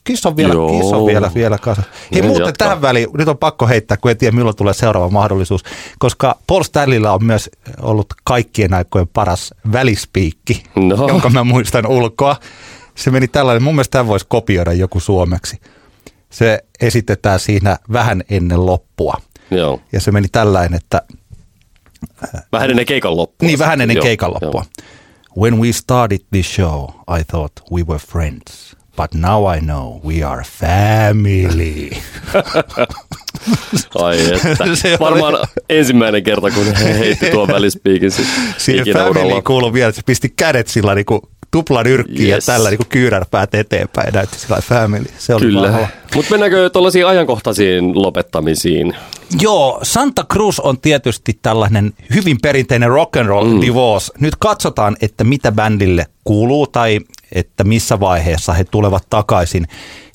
Kiss 0.05 0.27
on 0.27 0.37
vielä, 0.37 0.55
Joo. 0.55 0.79
kiss 0.79 0.93
on 0.93 1.07
vielä, 1.07 1.31
vielä 1.35 1.59
kanssa. 1.59 1.83
Hei 2.15 2.23
muuten 2.23 2.47
jatkaa. 2.47 2.67
tähän 2.67 2.83
väliin, 2.83 3.09
nyt 3.19 3.29
on 3.29 3.39
pakko 3.39 3.67
heittää, 3.67 3.97
kun 3.97 4.11
en 4.11 4.17
tiedä 4.17 4.37
milloin 4.37 4.57
tulee 4.57 4.75
seuraava 4.75 5.09
mahdollisuus, 5.09 5.65
koska 5.99 6.39
Paul 6.47 6.63
Stanleylla 6.63 7.13
on 7.13 7.25
myös 7.25 7.51
ollut 7.83 8.07
kaikkien 8.25 8.75
aikojen 8.75 9.09
paras 9.09 9.55
välispiikki, 9.73 10.63
no. 10.77 11.09
jonka 11.09 11.31
mä 11.31 11.45
muistan 11.45 11.87
ulkoa. 11.87 12.37
Se 12.95 13.11
meni 13.11 13.29
tällainen, 13.29 13.63
mun 13.63 13.75
mielestä 13.75 13.93
tämä 13.93 14.07
voisi 14.07 14.27
kopioida 14.29 14.73
joku 14.73 15.01
suomeksi. 15.01 15.61
Se 16.31 16.65
esitetään 16.81 17.41
siinä 17.41 17.79
vähän 17.93 18.23
ennen 18.31 18.67
loppua. 18.67 19.15
Joo. 19.51 19.81
Ja 19.93 20.01
se 20.01 20.13
meni 20.13 20.29
tällainen, 20.33 20.75
että... 20.75 21.03
Vähän 22.53 22.71
ennen 22.71 22.87
keikan 22.87 23.17
loppua. 23.17 23.47
Niin, 23.47 23.59
vähän 23.59 23.81
ennen 23.81 23.97
Joo. 23.97 24.03
keikan 24.03 24.31
loppua. 24.31 24.65
Joo. 24.79 24.89
When 25.39 25.61
we 25.61 25.73
started 25.73 26.21
this 26.31 26.55
show, 26.55 26.85
I 27.21 27.25
thought 27.25 27.53
we 27.73 27.83
were 27.83 27.99
friends. 27.99 28.78
But 28.99 29.15
now 29.15 29.57
I 29.57 29.61
know 29.61 30.01
we 30.05 30.25
are 30.25 30.43
family. 30.43 31.91
Ai 34.03 34.19
että. 34.35 34.67
Se 34.83 34.97
Varmaan 35.01 35.35
oli... 35.35 35.45
ensimmäinen 35.69 36.23
kerta, 36.23 36.51
kun 36.51 36.75
he 36.75 36.99
heitti 36.99 37.31
tuon 37.31 37.49
välispiikin 37.49 38.11
Siihen 38.59 38.87
family 38.93 39.43
kuului 39.43 39.73
vielä, 39.73 39.89
että 39.89 39.97
se 39.97 40.03
pisti 40.07 40.33
kädet 40.37 40.69
sillä 40.69 40.95
niin 40.95 41.07
kuin 41.07 41.21
tuplan 41.51 41.87
yrkkiä 41.87 42.37
yes. 42.37 42.49
ja 42.49 42.53
tällä 42.53 42.71
niin 42.71 42.79
kyyrärpäät 42.89 43.55
eteenpäin 43.55 44.15
näytti 44.15 44.39
sillä 44.39 44.59
family. 44.63 45.07
Se 45.19 45.35
oli 45.35 45.41
Kyllä. 45.41 45.89
Mutta 46.15 46.31
mennäänkö 46.31 46.71
tuollaisiin 46.71 47.07
ajankohtaisiin 47.07 48.03
lopettamisiin? 48.03 48.95
Joo, 49.41 49.81
Santa 49.83 50.25
Cruz 50.33 50.59
on 50.59 50.81
tietysti 50.81 51.39
tällainen 51.43 51.93
hyvin 52.15 52.39
perinteinen 52.43 52.89
rock 52.89 53.17
and 53.17 53.27
roll 53.27 53.49
mm. 53.49 53.61
divorce. 53.61 54.13
Nyt 54.21 54.37
katsotaan, 54.37 54.97
että 55.01 55.25
mitä 55.25 55.53
bändille 55.53 56.07
kuuluu 56.25 56.67
tai 56.67 57.01
että 57.33 57.65
missä 57.65 58.01
vaiheessa 58.01 58.53
he 58.53 58.65
tulevat 58.65 59.07
takaisin. 59.11 59.69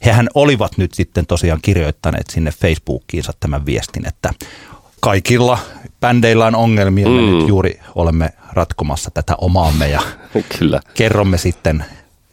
Hehän 0.05 0.29
olivat 0.34 0.77
nyt 0.77 0.93
sitten 0.93 1.25
tosiaan 1.25 1.60
kirjoittaneet 1.62 2.29
sinne 2.29 2.51
Facebookiinsa 2.51 3.34
tämän 3.39 3.65
viestin, 3.65 4.08
että 4.08 4.34
kaikilla 5.00 5.58
bändeillä 6.00 6.46
on 6.46 6.55
ongelmia. 6.55 7.08
Mm. 7.08 7.13
Me 7.13 7.22
nyt 7.22 7.48
juuri 7.48 7.79
olemme 7.96 8.29
ratkomassa 8.53 9.12
tätä 9.12 9.36
omaamme 9.38 9.89
ja 9.89 10.01
Kyllä. 10.60 10.79
kerromme 10.93 11.38
sitten 11.38 11.86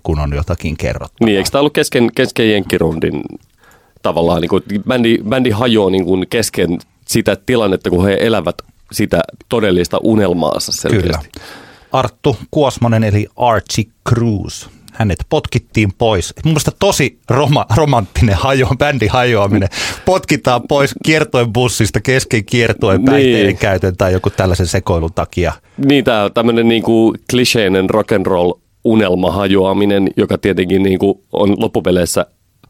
kun 0.03 0.19
on 0.19 0.33
jotakin 0.35 0.77
kerrottu. 0.77 1.25
Niin, 1.25 1.39
eikö 1.39 1.51
tämä 1.51 1.61
ollut 1.61 1.73
kesken, 1.73 2.11
kesken 2.15 2.51
jenkkirundin 2.51 3.23
tavallaan, 4.03 4.41
niin 4.41 4.49
kuin, 4.49 4.63
bändi, 4.89 5.19
bändi 5.29 5.51
hajoaa 5.51 5.91
niin 5.91 6.05
kuin 6.05 6.27
kesken 6.31 6.79
sitä 7.07 7.37
tilannetta, 7.47 7.91
kun 7.91 8.05
he 8.05 8.19
elävät 8.21 8.55
sitä 8.93 9.21
todellista 9.49 9.99
unelmaansa 10.03 10.73
selkeästi. 10.73 11.29
Kyllä. 11.33 11.47
Arttu 11.93 12.37
Kuosmanen 12.51 13.05
eli 13.05 13.27
Archie 13.37 13.85
Cruz. 14.09 14.67
Hänet 14.93 15.19
potkittiin 15.29 15.93
pois. 15.99 16.35
Mun 16.45 16.53
mielestä 16.53 16.71
tosi 16.79 17.19
roma, 17.31 17.67
romanttinen 17.77 18.35
hajo, 18.35 18.69
bändi 18.79 19.07
hajoaminen. 19.07 19.69
Potkitaan 20.05 20.63
pois 20.69 20.95
kiertoen 21.05 21.53
bussista 21.53 22.01
kesken 22.01 22.45
kiertoen 22.45 23.05
päihteiden 23.05 23.47
Niin. 23.47 23.59
käytön 23.59 23.97
tai 23.97 24.13
joku 24.13 24.31
tällaisen 24.31 24.67
sekoilun 24.67 25.13
takia. 25.15 25.53
Niin, 25.77 26.05
tämä 26.05 26.25
on 26.25 26.33
tämmöinen 26.33 26.69
niin 26.69 26.83
kuin 26.83 27.19
kliseinen 27.31 27.91
rock'n'roll 27.91 28.61
unelma 28.85 29.33
hajoaminen, 29.33 30.11
joka 30.17 30.39
tietenkin 30.39 30.83
niin 30.83 30.99
kuin 30.99 31.19
on 31.33 31.55
loppupeleissä 31.61 32.27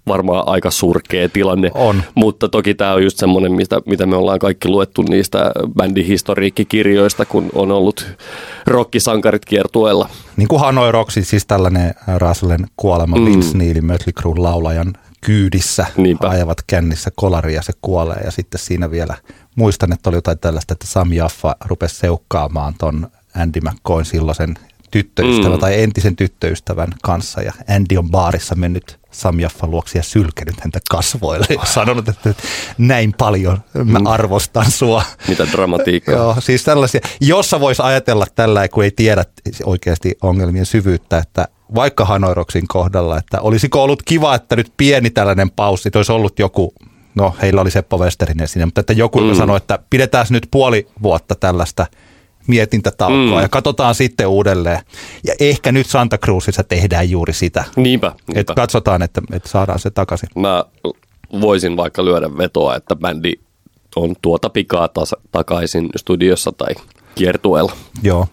varmaan 0.08 0.48
aika 0.48 0.70
surkea 0.70 1.28
tilanne. 1.28 1.70
On. 1.74 2.02
Mutta 2.14 2.48
toki 2.48 2.74
tämä 2.74 2.94
on 2.94 3.04
just 3.04 3.18
semmoinen, 3.18 3.52
mitä, 3.52 3.80
mitä 3.86 4.06
me 4.06 4.16
ollaan 4.16 4.38
kaikki 4.38 4.68
luettu 4.68 5.02
niistä 5.02 5.52
bändihistoriikkikirjoista, 5.76 7.24
kun 7.24 7.50
on 7.54 7.70
ollut 7.70 8.06
rockisankarit 8.66 9.44
kiertueella. 9.44 10.08
Niin 10.36 10.48
kuin 10.48 10.60
Hanoi 10.60 10.92
Rocksin, 10.92 11.24
siis 11.24 11.46
tällainen 11.46 11.94
Ruslen 12.18 12.66
kuolema 12.76 13.16
mm. 13.16 13.24
Vince 13.24 13.58
Neilin 13.58 13.84
Mötley 13.84 14.12
Cruen 14.20 14.42
laulajan 14.42 14.92
kyydissä 15.20 15.86
Niinpä. 15.96 16.28
ajavat 16.28 16.58
kännissä 16.66 17.10
kolari 17.16 17.54
ja 17.54 17.62
se 17.62 17.72
kuolee. 17.82 18.20
Ja 18.24 18.30
sitten 18.30 18.60
siinä 18.60 18.90
vielä, 18.90 19.14
muistan, 19.56 19.92
että 19.92 20.10
oli 20.10 20.16
jotain 20.16 20.38
tällaista, 20.38 20.72
että 20.72 20.86
Sam 20.86 21.12
Jaffa 21.12 21.56
rupesi 21.64 21.94
seukkaamaan 21.94 22.74
ton 22.78 23.08
Andy 23.36 23.60
McCoyn 23.60 24.04
silloisen 24.04 24.54
tyttöystävän 24.90 25.52
mm. 25.52 25.60
tai 25.60 25.82
entisen 25.82 26.16
tyttöystävän 26.16 26.88
kanssa. 27.02 27.42
Ja 27.42 27.52
Andy 27.76 27.96
on 27.96 28.10
baarissa 28.10 28.54
mennyt 28.54 28.99
Sam 29.10 29.40
Jaffan 29.40 29.70
luoksi 29.70 29.98
ja 29.98 30.02
sylkenyt 30.02 30.60
häntä 30.60 30.80
kasvoille 30.90 31.46
ja 31.50 31.64
sanonut, 31.74 32.08
että 32.08 32.34
näin 32.78 33.14
paljon 33.18 33.58
mä 33.84 33.98
arvostan 34.04 34.70
sua. 34.70 35.02
Mitä 35.28 35.46
dramatiikkaa. 35.52 36.14
Joo, 36.20 36.36
siis 36.38 36.64
tällaisia, 36.64 37.00
jossa 37.20 37.60
voisi 37.60 37.82
ajatella 37.82 38.26
tällä, 38.34 38.68
kun 38.68 38.84
ei 38.84 38.90
tiedä 38.90 39.24
oikeasti 39.64 40.14
ongelmien 40.22 40.66
syvyyttä, 40.66 41.18
että 41.18 41.48
vaikka 41.74 42.04
Hanoiroksin 42.04 42.68
kohdalla, 42.68 43.18
että 43.18 43.40
olisiko 43.40 43.82
ollut 43.82 44.02
kiva, 44.02 44.34
että 44.34 44.56
nyt 44.56 44.72
pieni 44.76 45.10
tällainen 45.10 45.50
paussi, 45.50 45.88
että 45.88 45.98
olisi 45.98 46.12
ollut 46.12 46.38
joku, 46.38 46.74
no 47.14 47.34
heillä 47.42 47.60
oli 47.60 47.70
Seppo 47.70 47.98
Westerinen 47.98 48.48
sinne, 48.48 48.66
mutta 48.66 48.80
että 48.80 48.92
joku 48.92 49.20
mm. 49.20 49.34
sanoi, 49.34 49.56
että 49.56 49.78
pidetään 49.90 50.26
nyt 50.30 50.48
puoli 50.50 50.86
vuotta 51.02 51.34
tällaista 51.34 51.86
mietintätaukoa 52.50 53.36
mm. 53.36 53.42
ja 53.42 53.48
katsotaan 53.48 53.94
sitten 53.94 54.26
uudelleen. 54.26 54.80
Ja 55.26 55.34
ehkä 55.40 55.72
nyt 55.72 55.86
Santa 55.86 56.18
Cruzissa 56.18 56.64
tehdään 56.64 57.10
juuri 57.10 57.32
sitä. 57.32 57.64
Niinpä, 57.76 58.06
Että 58.06 58.32
niinpä. 58.34 58.54
katsotaan, 58.54 59.02
että, 59.02 59.22
että 59.32 59.48
saadaan 59.48 59.78
se 59.78 59.90
takaisin. 59.90 60.28
Mä 60.36 60.64
voisin 61.40 61.76
vaikka 61.76 62.04
lyödä 62.04 62.38
vetoa, 62.38 62.76
että 62.76 62.96
bändi 62.96 63.32
on 63.96 64.14
tuota 64.22 64.50
pikaa 64.50 64.86
tas- 64.86 65.20
takaisin 65.32 65.88
studiossa 65.96 66.52
tai 66.52 66.74
kiertueella. 67.14 67.72
Joo. 68.02 68.26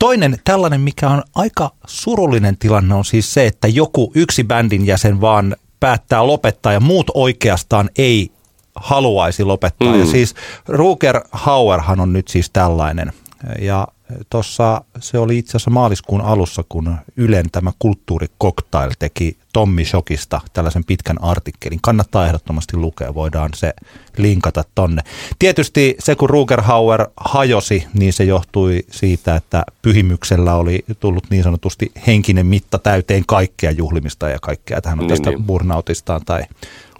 Toinen 0.00 0.38
tällainen, 0.44 0.80
mikä 0.80 1.10
on 1.10 1.22
aika 1.34 1.70
surullinen 1.86 2.56
tilanne, 2.58 2.94
on 2.94 3.04
siis 3.04 3.34
se, 3.34 3.46
että 3.46 3.68
joku 3.68 4.12
yksi 4.14 4.44
bändin 4.44 4.86
jäsen 4.86 5.20
vaan 5.20 5.56
päättää 5.80 6.26
lopettaa 6.26 6.72
ja 6.72 6.80
muut 6.80 7.06
oikeastaan 7.14 7.90
ei 7.98 8.30
haluaisi 8.74 9.44
lopettaa. 9.44 9.92
Mm. 9.92 10.00
Ja 10.00 10.06
siis 10.06 10.34
Ruger 10.68 11.20
Hauerhan 11.32 12.00
on 12.00 12.12
nyt 12.12 12.28
siis 12.28 12.50
tällainen. 12.50 13.12
Ja 13.60 13.88
tuossa 14.30 14.84
se 15.00 15.18
oli 15.18 15.38
itse 15.38 15.50
asiassa 15.50 15.70
maaliskuun 15.70 16.20
alussa, 16.20 16.64
kun 16.68 16.96
Ylen 17.16 17.50
tämä 17.52 17.72
kulttuurikoktail 17.78 18.90
teki 18.98 19.36
Tommi 19.52 19.84
Shokista 19.84 20.40
tällaisen 20.52 20.84
pitkän 20.84 21.22
artikkelin. 21.22 21.78
Kannattaa 21.82 22.26
ehdottomasti 22.26 22.76
lukea, 22.76 23.14
voidaan 23.14 23.50
se 23.54 23.74
linkata 24.16 24.64
tonne. 24.74 25.02
Tietysti 25.38 25.96
se, 25.98 26.14
kun 26.14 26.30
Ruger 26.30 26.60
Hauer 26.60 27.06
hajosi, 27.16 27.86
niin 27.94 28.12
se 28.12 28.24
johtui 28.24 28.84
siitä, 28.90 29.36
että 29.36 29.64
pyhimyksellä 29.82 30.54
oli 30.54 30.84
tullut 31.00 31.24
niin 31.30 31.42
sanotusti 31.42 31.92
henkinen 32.06 32.46
mitta 32.46 32.78
täyteen 32.78 33.22
kaikkea 33.26 33.70
juhlimista 33.70 34.28
ja 34.28 34.38
kaikkea. 34.42 34.78
Että 34.78 34.90
hän 34.90 35.00
on 35.00 35.04
Niin, 35.04 35.08
tästä 35.08 35.30
niin. 35.30 35.44
burnoutistaan 35.44 36.20
tai 36.26 36.42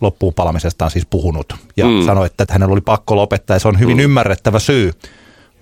loppuun 0.00 0.34
palamisestaan 0.34 0.90
siis 0.90 1.06
puhunut 1.06 1.54
ja 1.76 1.86
mm. 1.86 2.06
sanoi, 2.06 2.26
että 2.26 2.46
hänellä 2.50 2.72
oli 2.72 2.80
pakko 2.80 3.16
lopettaa 3.16 3.56
ja 3.56 3.60
se 3.60 3.68
on 3.68 3.78
hyvin 3.78 3.96
mm. 3.96 4.02
ymmärrettävä 4.02 4.58
syy, 4.58 4.92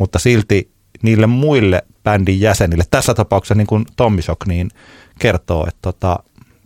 mutta 0.02 0.18
silti 0.18 0.70
niille 1.02 1.26
muille 1.26 1.82
bändin 2.04 2.40
jäsenille, 2.40 2.84
tässä 2.90 3.14
tapauksessa 3.14 3.54
niin 3.54 3.66
kuin 3.66 3.84
Tommy 3.96 4.22
Shock, 4.22 4.46
niin 4.46 4.70
kertoo, 5.18 5.66
että, 5.68 5.78
tota, 5.82 6.18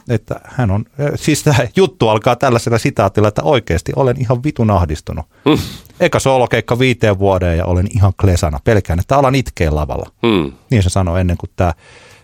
että 0.09 0.41
hän 0.45 0.71
on, 0.71 0.85
siis 1.15 1.43
tämä 1.43 1.59
juttu 1.77 2.09
alkaa 2.09 2.37
tällaisella 2.37 2.79
sitaatilla, 2.79 3.29
että 3.29 3.43
oikeasti 3.43 3.93
olen 3.97 4.21
ihan 4.21 4.45
vitun 4.45 4.71
ahdistunut. 4.71 5.27
Mm. 5.45 5.59
Eka 6.01 6.19
soolokeikka 6.19 6.79
viiteen 6.79 7.19
vuoteen 7.19 7.59
ja 7.59 7.65
olen 7.65 7.87
ihan 7.97 8.13
klesana, 8.21 8.61
pelkään, 8.65 9.01
että 9.01 9.17
alan 9.17 9.35
itkeen 9.35 9.75
lavalla. 9.77 10.11
Hmm. 10.27 10.53
Niin 10.71 10.83
se 10.83 10.89
sanoi 10.89 11.21
ennen 11.21 11.37
kuin 11.37 11.51
tämä 11.57 11.73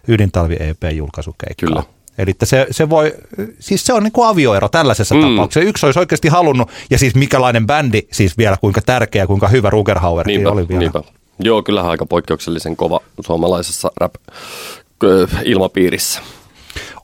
Ydintalvi 0.08 0.56
EP-julkaisukeikka. 0.60 1.66
Kyllä. 1.66 1.82
Eli 2.18 2.30
että 2.30 2.46
se, 2.46 2.66
se 2.70 2.90
voi, 2.90 3.14
siis 3.58 3.86
se 3.86 3.92
on 3.92 4.02
niin 4.02 4.12
kuin 4.12 4.28
avioero 4.28 4.68
tällaisessa 4.68 5.14
Mm. 5.14 5.20
tapauksessa. 5.20 5.68
Yksi 5.68 5.86
olisi 5.86 5.98
oikeasti 5.98 6.28
halunnut, 6.28 6.68
ja 6.90 6.98
siis 6.98 7.14
mikälainen 7.14 7.66
bändi, 7.66 8.02
siis 8.12 8.38
vielä 8.38 8.56
kuinka 8.60 8.80
tärkeä, 8.86 9.26
kuinka 9.26 9.48
hyvä 9.48 9.70
Rugerhauerkin 9.70 10.34
Niinpä, 10.34 10.50
oli 10.50 10.68
vielä. 10.68 10.78
niinpä. 10.80 11.02
Joo, 11.38 11.62
kyllähän 11.62 11.90
aika 11.90 12.06
poikkeuksellisen 12.06 12.76
kova 12.76 13.00
suomalaisessa 13.26 13.90
rap-ilmapiirissä. 14.00 16.20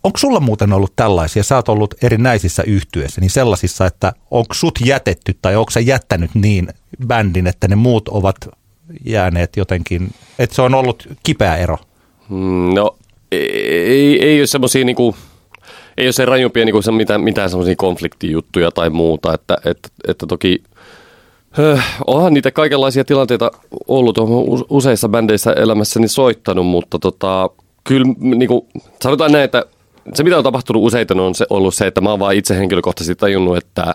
Onko 0.04 0.18
sulla 0.18 0.40
muuten 0.40 0.72
ollut 0.72 0.92
tällaisia, 0.96 1.42
sä 1.42 1.56
oot 1.56 1.68
ollut 1.68 1.94
erinäisissä 2.02 2.62
yhtyeissä, 2.62 3.20
niin 3.20 3.30
sellaisissa, 3.30 3.86
että 3.86 4.12
onko 4.30 4.54
sut 4.54 4.78
jätetty 4.84 5.38
tai 5.42 5.56
onko 5.56 5.70
sä 5.70 5.80
jättänyt 5.80 6.30
niin 6.34 6.68
bändin, 7.06 7.46
että 7.46 7.68
ne 7.68 7.76
muut 7.76 8.08
ovat 8.08 8.36
jääneet 9.04 9.56
jotenkin, 9.56 10.14
että 10.38 10.56
se 10.56 10.62
on 10.62 10.74
ollut 10.74 11.08
kipeä 11.22 11.56
ero? 11.56 11.76
Mm, 12.28 12.74
No, 12.74 12.96
ei, 13.32 14.24
ei 14.24 14.40
ole 14.40 14.46
semmoisia 14.46 14.84
niinku, 14.84 15.16
ei 15.98 16.06
ole 16.06 16.12
se 16.12 16.24
rajumpia 16.24 16.64
niinku 16.64 16.82
se 16.82 16.92
mitään, 16.92 17.20
mitään 17.20 17.50
semmoisia 17.50 17.76
konfliktijuttuja 17.76 18.70
tai 18.70 18.90
muuta, 18.90 19.34
että, 19.34 19.56
että, 19.64 19.88
että 20.08 20.26
toki 20.26 20.62
Höh, 21.50 21.84
onhan 22.06 22.34
niitä 22.34 22.50
kaikenlaisia 22.50 23.04
tilanteita 23.04 23.50
ollut, 23.88 24.18
on 24.18 24.30
useissa 24.70 25.08
bändeissä 25.08 25.52
elämässäni 25.52 26.08
soittanut, 26.08 26.66
mutta 26.66 26.98
tota, 26.98 27.50
kyllä 27.84 28.06
niinku, 28.18 28.66
sanotaan 29.02 29.32
näin, 29.32 29.44
että 29.44 29.64
se 30.14 30.22
mitä 30.22 30.38
on 30.38 30.44
tapahtunut 30.44 30.82
useiten 30.82 31.20
on 31.20 31.34
se, 31.34 31.46
ollut 31.50 31.74
se, 31.74 31.86
että 31.86 32.00
mä 32.00 32.10
oon 32.10 32.18
vaan 32.18 32.34
itse 32.34 32.58
henkilökohtaisesti 32.58 33.14
tajunnut, 33.14 33.56
että, 33.56 33.94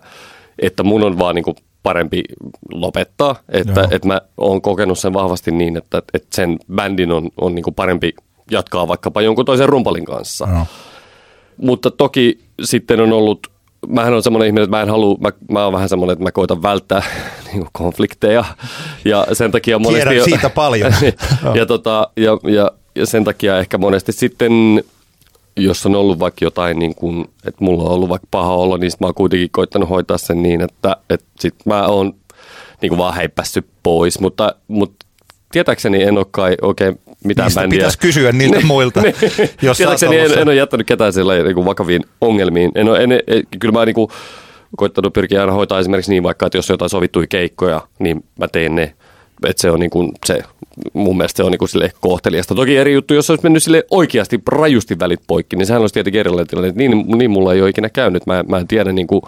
että 0.60 0.84
mun 0.84 1.04
on 1.04 1.20
vaan 1.20 1.36
niinku 1.36 1.56
parempi 1.84 2.24
lopettaa, 2.72 3.36
että, 3.50 3.82
Joo. 3.82 3.90
että 3.92 4.08
mä 4.08 4.22
oon 4.38 4.62
kokenut 4.62 5.00
sen 5.00 5.14
vahvasti 5.14 5.52
niin, 5.52 5.78
että, 5.78 6.02
että 6.14 6.28
sen 6.36 6.60
bändin 6.76 7.12
on, 7.12 7.30
on 7.42 7.56
niinku 7.56 7.72
parempi 7.72 8.14
jatkaa 8.52 8.88
vaikkapa 8.88 9.22
jonkun 9.22 9.46
toisen 9.46 9.70
rumpalin 9.70 10.06
kanssa. 10.06 10.46
No. 10.46 10.68
Mutta 11.58 11.92
toki 11.92 12.40
sitten 12.64 13.00
on 13.00 13.14
ollut, 13.14 13.48
mähän 13.88 14.14
on 14.14 14.24
semmoinen 14.24 14.48
ihminen, 14.48 14.64
että 14.64 14.78
mä 14.78 14.82
en 14.82 14.90
halua, 14.90 15.18
mä, 15.20 15.30
mä 15.52 15.64
oon 15.64 15.74
vähän 15.74 15.90
semmoinen, 15.90 16.14
että 16.14 16.24
mä 16.24 16.32
koitan 16.32 16.62
välttää 16.62 17.04
niin 17.54 17.68
konflikteja 17.72 18.46
ja 19.06 19.28
sen 19.34 19.52
takia 19.52 19.80
monesti... 19.80 20.10
Tiedän 20.10 20.26
siitä 20.26 20.50
paljon. 20.50 20.94
ja, 21.60 21.66
tota, 21.66 22.08
ja, 22.18 22.38
ja, 22.44 22.72
ja 22.96 23.06
sen 23.06 23.24
takia 23.24 23.60
ehkä 23.60 23.78
monesti 23.78 24.12
sitten, 24.12 24.84
jos 25.58 25.86
on 25.86 25.96
ollut 25.96 26.20
vaikka 26.20 26.46
jotain, 26.46 26.80
niin 26.80 26.96
kuin, 26.96 27.26
että 27.46 27.64
mulla 27.64 27.84
on 27.84 27.92
ollut 27.92 28.10
vaikka 28.10 28.28
paha 28.32 28.54
olo, 28.54 28.78
niin 28.78 28.92
sit 28.92 29.00
mä 29.00 29.08
oon 29.08 29.16
kuitenkin 29.16 29.50
koittanut 29.52 29.90
hoitaa 29.90 30.18
sen 30.18 30.44
niin, 30.44 30.62
että, 30.62 30.98
että 31.10 31.26
sit 31.40 31.56
mä 31.66 31.88
oon 31.88 32.14
niin 32.82 32.90
kuin 32.90 33.00
vaan 33.00 33.14
häippässyt 33.14 33.66
pois, 33.84 34.20
mutta, 34.20 34.56
mutta 34.68 35.06
tietääkseni 35.54 36.04
en 36.04 36.18
ole 36.18 36.26
kai 36.32 36.56
oikein 36.62 37.00
mitään 37.24 37.46
Niistä 37.46 37.62
bändiä. 37.62 37.78
pitäisi 37.78 38.00
kysyä 38.00 38.32
niiltä 38.42 38.66
muilta, 38.66 39.02
jos 39.62 39.78
sä 39.78 39.90
oot 39.90 40.00
Tietääkseni 40.00 40.18
en, 40.18 40.40
en 40.40 40.48
ole 40.48 40.56
jättänyt 40.56 40.88
ketään 40.88 41.14
sillä 41.14 41.44
niin 41.44 41.66
vakaviin 41.66 42.02
ongelmiin. 42.22 42.72
En 42.76 42.90
ole, 42.90 43.04
en, 43.04 43.12
en, 43.12 43.22
kyllä 43.60 43.80
mä 43.80 43.86
niin 43.86 43.96
kuin, 43.96 44.08
koittanut 44.78 45.14
pyrkiä 45.14 45.42
aina 45.42 45.54
hoitaa 45.54 45.80
esimerkiksi 45.80 46.12
niin 46.12 46.24
vaikka, 46.24 46.46
että 46.46 46.58
jos 46.58 46.70
on 46.70 46.74
jotain 46.74 46.90
sovittuja 46.90 47.28
keikkoja, 47.28 47.82
niin 48.00 48.24
mä 48.40 48.48
teen 48.48 48.76
ne. 48.76 48.94
Että 49.46 49.62
se 49.62 49.72
on 49.72 49.80
niin 49.80 49.90
kuin 49.90 50.12
se, 50.26 50.44
mun 50.94 51.18
mielestä 51.18 51.38
se 51.38 51.44
on 51.44 51.52
niin 51.52 51.60
kuin 51.60 51.70
sille 51.70 51.92
kohteliasta. 52.02 52.56
Toki 52.56 52.78
eri 52.78 52.94
juttu, 52.94 53.14
jos 53.14 53.30
olisi 53.30 53.44
mennyt 53.44 53.64
sille 53.64 53.84
oikeasti 53.92 54.40
rajusti 54.50 55.00
välit 55.00 55.22
poikki, 55.28 55.56
niin 55.56 55.66
sehän 55.66 55.82
olisi 55.82 55.94
tietenkin 55.94 56.20
erilainen 56.20 56.48
tilanne. 56.48 56.72
Niin, 56.76 57.06
niin 57.18 57.32
mulla 57.32 57.54
ei 57.54 57.62
ole 57.62 57.70
ikinä 57.70 57.90
käynyt. 57.90 58.28
Mä, 58.28 58.44
mä 58.48 58.58
en 58.58 58.68
tiedä 58.68 58.92
niin 58.92 59.08
kuin, 59.08 59.22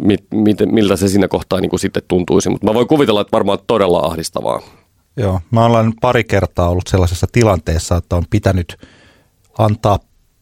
mit, 0.00 0.24
mit, 0.34 0.56
miltä 0.66 0.96
se 0.96 1.08
siinä 1.08 1.28
kohtaa 1.28 1.60
niin 1.60 1.70
kuin 1.70 1.80
sitten 1.80 2.02
tuntuisi. 2.08 2.48
Mutta 2.48 2.66
mä 2.66 2.74
voin 2.74 2.88
kuvitella, 2.88 3.20
että 3.20 3.32
varmaan 3.32 3.58
todella 3.66 3.98
ahdistavaa. 3.98 4.62
Joo, 5.16 5.40
mä 5.50 5.64
olen 5.64 5.92
pari 6.00 6.24
kertaa 6.24 6.68
ollut 6.68 6.86
sellaisessa 6.86 7.26
tilanteessa, 7.32 7.96
että 7.96 8.16
on 8.16 8.24
pitänyt 8.30 8.76
antaa 9.58 9.98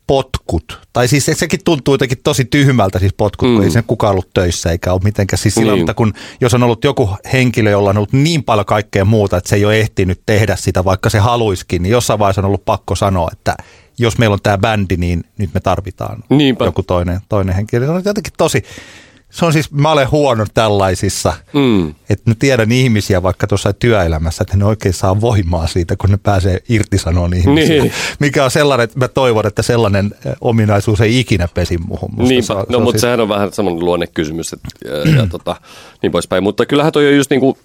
potkut. 0.07 0.81
Tai 0.93 1.09
siis 1.09 1.25
se- 1.27 1.35
sekin 1.35 1.61
tuntuu 1.65 1.95
jotenkin 1.95 2.19
tosi 2.25 2.45
tyhmältä 2.45 2.99
siis 2.99 3.13
potkut, 3.17 3.49
mm. 3.49 3.55
kun 3.55 3.65
ei 3.65 3.71
sen 3.71 3.85
kukaan 3.87 4.11
ollut 4.11 4.31
töissä 4.35 4.71
eikä 4.71 4.93
ole 4.93 5.01
mitenkään. 5.05 5.39
Siis 5.39 5.55
sillä, 5.55 5.73
Niin. 5.73 5.81
mutta 5.81 5.95
kun 5.95 6.13
jos 6.41 6.55
on 6.55 6.63
ollut 6.63 6.85
joku 6.85 7.11
henkilö, 7.33 7.71
jolla 7.71 7.91
on 7.91 7.97
ollut 7.97 8.13
niin 8.13 8.45
paljon 8.45 8.67
kaikkea 8.67 9.05
muuta, 9.05 9.37
että 9.37 9.49
se 9.51 9.57
ei 9.57 9.65
ole 9.65 9.81
ehtinyt 9.81 10.21
tehdä 10.27 10.57
sitä, 10.57 10.85
vaikka 10.85 11.11
se 11.11 11.19
haluiskin, 11.19 11.83
niin 11.83 11.91
jossain 11.91 12.19
vaiheessa 12.19 12.41
on 12.41 12.45
ollut 12.47 12.65
pakko 12.65 12.95
sanoa, 12.95 13.29
että 13.33 13.57
jos 13.99 14.19
meillä 14.19 14.35
on 14.35 14.41
tämä 14.43 14.59
bändi, 14.59 14.97
niin 14.97 15.25
nyt 15.39 15.55
me 15.55 15.61
tarvitaan 15.61 16.25
Niinpä. 16.31 16.65
joku 16.65 16.83
toinen, 16.83 17.21
toinen 17.29 17.55
henkilö. 17.55 17.87
Se 17.87 17.91
on 17.93 18.03
jotenkin 18.05 18.33
tosi, 18.39 18.63
se 19.33 19.45
on 19.47 19.53
siis, 19.53 19.71
mä 19.73 19.93
olen 19.93 20.11
huono 20.11 20.47
tällaisissa, 20.55 21.33
Mm. 21.53 21.89
että 22.11 22.31
mä 22.31 22.35
tiedän 22.39 22.73
ihmisiä 22.73 23.23
vaikka 23.23 23.47
tuossa 23.47 23.73
työelämässä, 23.73 24.43
että 24.43 24.57
ne 24.57 24.65
oikein 24.65 24.95
saa 24.95 25.21
voimaa 25.21 25.67
siitä, 25.67 25.97
kun 25.97 26.11
ne 26.11 26.19
pääsee 26.23 26.59
irtisanomaan 26.69 27.35
ihmisiä. 27.35 27.83
Niin. 27.83 27.93
Mikä 28.19 28.45
on 28.45 28.51
sellainen, 28.51 28.85
että 28.85 28.99
mä 28.99 29.09
toivon, 29.09 29.47
että 29.47 29.63
sellainen 29.63 30.15
eh, 30.27 30.33
ominaisuus 30.41 31.01
ei 31.01 31.21
ikinä 31.21 31.49
pesi 31.55 31.79
muuhun. 31.79 32.11
Niinpä, 32.17 32.47
se 32.47 32.53
on- 32.53 32.61
se 32.67 32.73
no 32.73 32.79
on 32.79 32.83
mutta 32.85 32.93
siis- 32.95 33.01
sehän 33.01 33.21
on 33.21 33.29
vähän 33.29 33.53
semmoinen 33.53 33.85
luonnekysymys 33.85 34.53
että, 34.53 34.69
ja, 34.85 35.17
ja 35.17 35.27
tota, 35.27 35.57
niin 36.03 36.13
poispäin. 36.13 36.43
Mutta 36.43 36.67
kyllähän 36.67 36.93
toi 36.93 37.07
on 37.09 37.17
just 37.17 37.31
niin 37.31 37.41
kuin, 37.41 37.57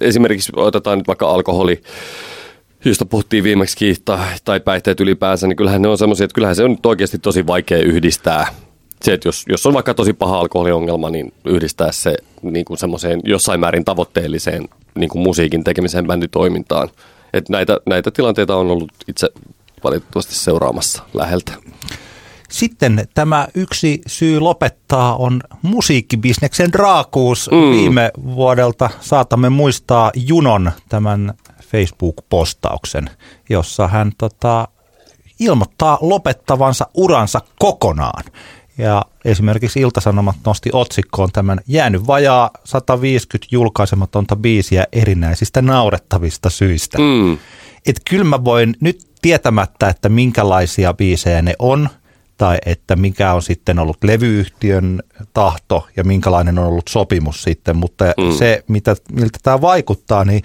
esimerkiksi 0.00 0.52
otetaan 0.56 0.98
nyt 0.98 1.06
vaikka 1.06 1.30
alkoholi, 1.30 1.82
josta 2.84 3.04
puhuttiin 3.06 3.44
viimeksi 3.44 3.94
tai, 4.04 4.18
tai 4.44 4.60
päihteet 4.60 5.00
ylipäänsä, 5.00 5.46
niin 5.46 5.56
kyllähän 5.56 5.82
ne 5.82 5.88
on 5.88 5.98
semmoisia, 5.98 6.24
että 6.24 6.34
kyllähän 6.34 6.56
se 6.56 6.64
on 6.64 6.70
nyt 6.70 6.86
oikeasti 6.86 7.18
tosi 7.18 7.46
vaikea 7.46 7.78
yhdistää. 7.78 8.46
Se, 9.02 9.12
että 9.12 9.28
jos, 9.28 9.44
jos 9.48 9.66
on 9.66 9.74
vaikka 9.74 9.94
tosi 9.94 10.12
paha 10.12 10.38
alkoholiongelma, 10.38 11.10
niin 11.10 11.32
yhdistää 11.44 11.92
se 11.92 12.16
niin 12.42 12.64
kuin 12.64 12.78
semmoiseen 12.78 13.20
jossain 13.24 13.60
määrin 13.60 13.84
tavoitteelliseen 13.84 14.68
niin 14.94 15.10
kuin 15.10 15.22
musiikin 15.22 15.64
tekemiseen 15.64 16.06
bänditoimintaan. 16.06 16.88
Et 17.32 17.48
näitä, 17.48 17.80
näitä 17.86 18.10
tilanteita 18.10 18.56
on 18.56 18.70
ollut 18.70 18.92
itse 19.08 19.30
valitettavasti 19.84 20.34
seuraamassa 20.34 21.02
läheltä. 21.14 21.52
Sitten 22.48 23.08
tämä 23.14 23.48
yksi 23.54 24.00
syy 24.06 24.40
lopettaa 24.40 25.16
on 25.16 25.40
musiikkibisneksen 25.62 26.74
raakuus. 26.74 27.50
Mm. 27.52 27.70
Viime 27.70 28.10
vuodelta 28.24 28.90
saatamme 29.00 29.48
muistaa 29.48 30.10
Junon 30.14 30.72
tämän 30.88 31.34
Facebook-postauksen, 31.62 33.10
jossa 33.48 33.88
hän 33.88 34.12
tota, 34.18 34.68
ilmoittaa 35.40 35.98
lopettavansa 36.00 36.86
uransa 36.94 37.40
kokonaan. 37.58 38.24
Ja 38.78 39.04
esimerkiksi 39.24 39.80
Iltasanomat 39.80 40.36
nosti 40.46 40.70
otsikkoon 40.72 41.32
tämän 41.32 41.60
jäänyt 41.66 42.06
vajaa 42.06 42.50
150 42.64 43.48
julkaisematonta 43.50 44.36
biisiä 44.36 44.86
erinäisistä 44.92 45.62
naurettavista 45.62 46.50
syistä. 46.50 46.98
Mm. 46.98 47.38
Että 47.86 48.02
kyllä 48.10 48.24
mä 48.24 48.44
voin 48.44 48.76
nyt 48.80 49.06
tietämättä, 49.22 49.88
että 49.88 50.08
minkälaisia 50.08 50.94
biisejä 50.94 51.42
ne 51.42 51.54
on, 51.58 51.88
tai 52.38 52.58
että 52.66 52.96
mikä 52.96 53.32
on 53.32 53.42
sitten 53.42 53.78
ollut 53.78 54.04
levyyhtiön 54.04 55.02
tahto 55.34 55.88
ja 55.96 56.04
minkälainen 56.04 56.58
on 56.58 56.66
ollut 56.66 56.88
sopimus 56.88 57.42
sitten, 57.42 57.76
mutta 57.76 58.04
mm. 58.04 58.32
se, 58.32 58.64
mitä, 58.68 58.96
miltä 59.12 59.38
tämä 59.42 59.60
vaikuttaa, 59.60 60.24
niin 60.24 60.42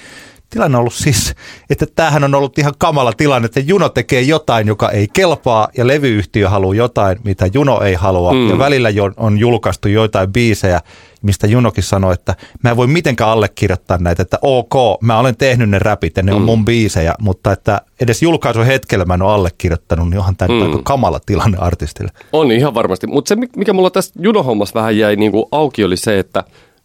tilanne 0.51 0.77
on 0.77 0.79
ollut 0.79 0.93
siis, 0.93 1.36
että 1.70 1.86
tämähän 1.96 2.24
on 2.24 2.36
ollut 2.36 2.60
ihan 2.60 2.74
kamala 2.77 3.13
tilanne, 3.13 3.46
että 3.46 3.60
Juno 3.60 3.89
tekee 3.89 4.22
jotain, 4.22 4.67
joka 4.67 4.89
ei 4.89 5.08
kelpaa, 5.13 5.67
ja 5.77 5.88
levyyhtiö 5.88 6.50
haluaa 6.50 6.75
jotain, 6.75 7.17
mitä 7.24 7.50
Juno 7.53 7.81
ei 7.81 7.93
halua, 7.93 8.34
mm. 8.34 8.50
ja 8.50 8.58
välillä 8.58 8.89
on 9.17 9.38
julkaistu 9.38 9.88
joitain 9.88 10.34
biisejä, 10.34 10.81
mistä 11.22 11.48
Junokin 11.48 11.84
sanoi, 11.84 12.13
että 12.13 12.36
mä 12.63 12.70
en 12.70 12.77
voi 12.77 12.88
mitenkään 12.88 13.29
allekirjoittaa 13.29 13.98
näitä, 13.98 14.22
että 14.22 14.38
ok, 14.41 15.01
mä 15.01 15.20
olen 15.20 15.38
tehnyt 15.38 15.70
ne 15.70 15.79
räpit 15.79 16.17
ja 16.17 16.24
ne 16.24 16.34
on 16.34 16.41
mun 16.41 16.65
biisejä, 16.65 17.15
mutta 17.20 17.51
että 17.51 17.81
edes 18.01 18.22
julkaisun 18.22 18.65
hetkellä 18.65 19.05
mä 19.05 19.13
en 19.13 19.22
ole 19.22 19.34
allekirjoittanut, 19.34 20.10
niin 20.10 20.20
onhan 20.20 20.36
tämä 20.36 20.53
mm. 20.53 20.62
aika 20.62 20.79
kamala 20.84 21.20
tilanne 21.25 21.58
artistille. 21.58 22.12
On 22.34 22.51
ihan 22.51 22.74
varmasti, 22.74 23.08
mutta 23.08 23.29
se 23.29 23.36
mikä 23.36 23.74
mulla 23.74 23.89
tästä 23.89 24.20
judohommassa 24.24 24.79
vähän 24.79 24.98
jäi 24.98 25.15
niinku 25.15 25.48
auki 25.51 25.84
oli 25.84 25.98
se, 25.98 26.20
että 26.20 26.43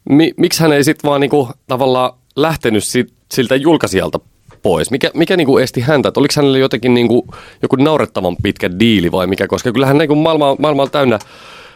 mi, 0.08 0.32
miksi 0.36 0.62
hän 0.62 0.72
ei 0.72 0.84
sitten 0.84 1.08
vaan 1.08 1.20
niinku 1.20 1.48
tavallaan 1.66 2.12
lähtenyt 2.36 2.84
sit, 2.84 3.15
siltä 3.32 3.56
julkaisijalta 3.56 4.20
pois? 4.62 4.90
Mikä, 4.90 5.10
mikä 5.14 5.36
niinku 5.36 5.58
esti 5.58 5.80
häntä? 5.80 6.08
Et 6.08 6.16
oliko 6.16 6.32
hänellä 6.36 6.58
jotenkin 6.58 6.94
niinku, 6.94 7.26
joku 7.62 7.76
naurettavan 7.76 8.36
pitkä 8.42 8.78
diili 8.78 9.12
vai 9.12 9.26
mikä? 9.26 9.46
Koska 9.46 9.72
kyllähän 9.72 9.98
niinku 9.98 10.14
maailma, 10.14 10.56
maailma 10.58 10.82
on 10.82 10.90
täynnä 10.90 11.18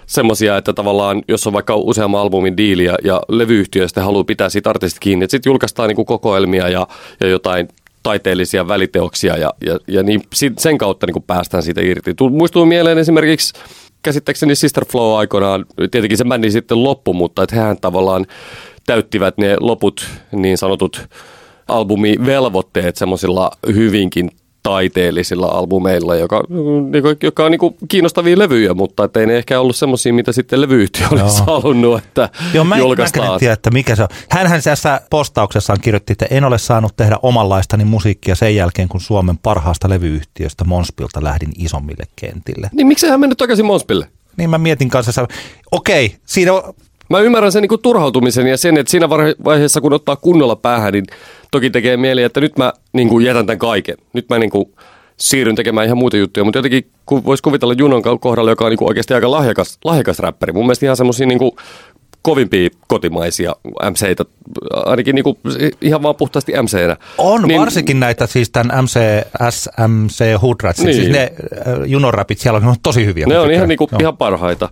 semmoisia, 0.06 0.56
että 0.56 0.72
tavallaan 0.72 1.22
jos 1.28 1.46
on 1.46 1.52
vaikka 1.52 1.76
useamman 1.76 2.20
albumin 2.20 2.56
diili 2.56 2.84
ja, 2.84 2.94
ja 3.04 3.20
levyyhtiö 3.28 3.88
sitten 3.88 4.04
haluaa 4.04 4.24
pitää 4.24 4.48
siitä 4.48 4.70
artistista 4.70 5.00
kiinni, 5.00 5.24
että 5.24 5.30
sitten 5.30 5.50
julkaistaan 5.50 5.88
niinku 5.88 6.04
kokoelmia 6.04 6.68
ja, 6.68 6.86
ja 7.20 7.28
jotain 7.28 7.68
taiteellisia 8.02 8.68
väliteoksia 8.68 9.36
ja, 9.36 9.54
ja, 9.66 9.78
ja 9.88 10.02
niin 10.02 10.22
sen 10.58 10.78
kautta 10.78 11.06
niin 11.06 11.22
päästään 11.26 11.62
siitä 11.62 11.80
irti. 11.80 12.14
Tu- 12.14 12.30
Muistuu 12.30 12.66
mieleen 12.66 12.98
esimerkiksi 12.98 13.52
käsittääkseni 14.02 14.54
Sister 14.54 14.84
Flow 14.84 15.18
aikoinaan, 15.18 15.64
tietenkin 15.90 16.18
se 16.18 16.24
bändi 16.24 16.50
sitten 16.50 16.84
loppu, 16.84 17.12
mutta 17.12 17.42
että 17.42 17.56
hehän 17.56 17.76
tavallaan 17.80 18.26
täyttivät 18.86 19.38
ne 19.38 19.56
loput 19.60 20.06
niin 20.32 20.58
sanotut 20.58 21.08
albumivelvoitteet 21.70 22.96
semmoisilla 22.96 23.50
hyvinkin 23.66 24.30
taiteellisilla 24.62 25.46
albumeilla, 25.46 26.16
joka, 26.16 26.44
niinku, 26.90 27.08
joka 27.22 27.44
on 27.44 27.50
niinku 27.50 27.76
kiinnostavia 27.88 28.38
levyjä, 28.38 28.74
mutta 28.74 29.04
ettei 29.04 29.26
ne 29.26 29.36
ehkä 29.36 29.60
ollut 29.60 29.76
semmoisia, 29.76 30.12
mitä 30.12 30.32
sitten 30.32 30.60
levyyhtiö 30.60 31.06
olisi 31.10 31.42
halunnut, 31.46 31.98
että 31.98 32.28
Joo, 32.54 32.64
mä 32.64 32.74
en, 32.74 32.80
julkaistaan. 32.80 33.32
en 33.32 33.38
tiedä, 33.38 33.52
että 33.52 33.70
mikä 33.70 33.96
se 33.96 34.02
on. 34.02 34.08
Hänhän 34.30 34.62
tässä 34.62 35.00
postauksessaan 35.10 35.80
kirjoitti, 35.80 36.12
että 36.12 36.26
en 36.30 36.44
ole 36.44 36.58
saanut 36.58 36.96
tehdä 36.96 37.16
omanlaistani 37.22 37.84
musiikkia 37.84 38.34
sen 38.34 38.56
jälkeen, 38.56 38.88
kun 38.88 39.00
Suomen 39.00 39.38
parhaasta 39.38 39.88
levyyhtiöstä 39.88 40.64
Monspilta 40.64 41.24
lähdin 41.24 41.52
isommille 41.58 42.04
kentille. 42.16 42.70
Niin 42.72 42.86
miksi 42.86 43.06
hän 43.06 43.20
mennyt 43.20 43.38
takaisin 43.38 43.66
Monspille? 43.66 44.08
Niin 44.36 44.50
mä 44.50 44.58
mietin 44.58 44.88
kanssa, 44.88 45.28
okei, 45.72 46.16
siinä 46.26 46.52
on, 46.52 46.74
Mä 47.10 47.20
ymmärrän 47.20 47.52
sen 47.52 47.62
niin 47.62 47.68
kuin 47.68 47.82
turhautumisen 47.82 48.46
ja 48.46 48.56
sen, 48.56 48.78
että 48.78 48.90
siinä 48.90 49.08
vaiheessa, 49.44 49.80
kun 49.80 49.92
ottaa 49.92 50.16
kunnolla 50.16 50.56
päähän, 50.56 50.92
niin 50.92 51.04
toki 51.50 51.70
tekee 51.70 51.96
mieli, 51.96 52.22
että 52.22 52.40
nyt 52.40 52.58
mä 52.58 52.72
niin 52.92 53.08
kuin 53.08 53.24
jätän 53.24 53.46
tämän 53.46 53.58
kaiken. 53.58 53.96
Nyt 54.12 54.28
mä 54.28 54.38
niin 54.38 54.50
kuin 54.50 54.74
siirryn 55.16 55.56
tekemään 55.56 55.86
ihan 55.86 55.98
muita 55.98 56.16
juttuja, 56.16 56.44
mutta 56.44 56.58
jotenkin 56.58 56.86
kun 57.06 57.24
voisi 57.24 57.42
kuvitella 57.42 57.74
Junon 57.78 58.02
kohdalla, 58.20 58.50
joka 58.50 58.64
on 58.64 58.70
niin 58.70 58.78
kuin 58.78 58.88
oikeasti 58.88 59.14
aika 59.14 59.30
lahjakas, 59.30 59.78
lahjakas 59.84 60.18
räppäri. 60.18 60.52
Mun 60.52 60.64
mielestä 60.64 60.86
ihan 60.86 60.96
semmoisia 60.96 61.26
niin 61.26 61.38
kuin 61.38 61.52
kovimpia 62.22 62.68
kotimaisia 62.86 63.52
MCitä, 63.90 64.24
ainakin 64.70 65.14
niin 65.14 65.24
kuin 65.24 65.38
ihan 65.80 66.02
vaan 66.02 66.16
puhtaasti 66.16 66.52
MCnä. 66.52 66.96
on 67.18 67.42
niin, 67.42 67.60
varsinkin 67.60 68.00
näitä 68.00 68.26
siis 68.26 68.50
tämän 68.50 68.84
MC, 68.84 69.00
SMC 69.50 70.40
Hoodratsit, 70.42 70.84
niin. 70.84 70.94
siis 70.94 71.08
Niin. 71.08 71.12
ne 71.12 71.32
äh, 71.66 71.74
junoräpit, 71.86 72.38
siellä 72.38 72.56
on, 72.56 72.74
tosi 72.82 73.06
hyviä. 73.06 73.26
Ne 73.26 73.38
on 73.38 73.50
ihan, 73.50 73.68
niinku, 73.68 73.88
ihan 74.00 74.16
parhaita. 74.16 74.68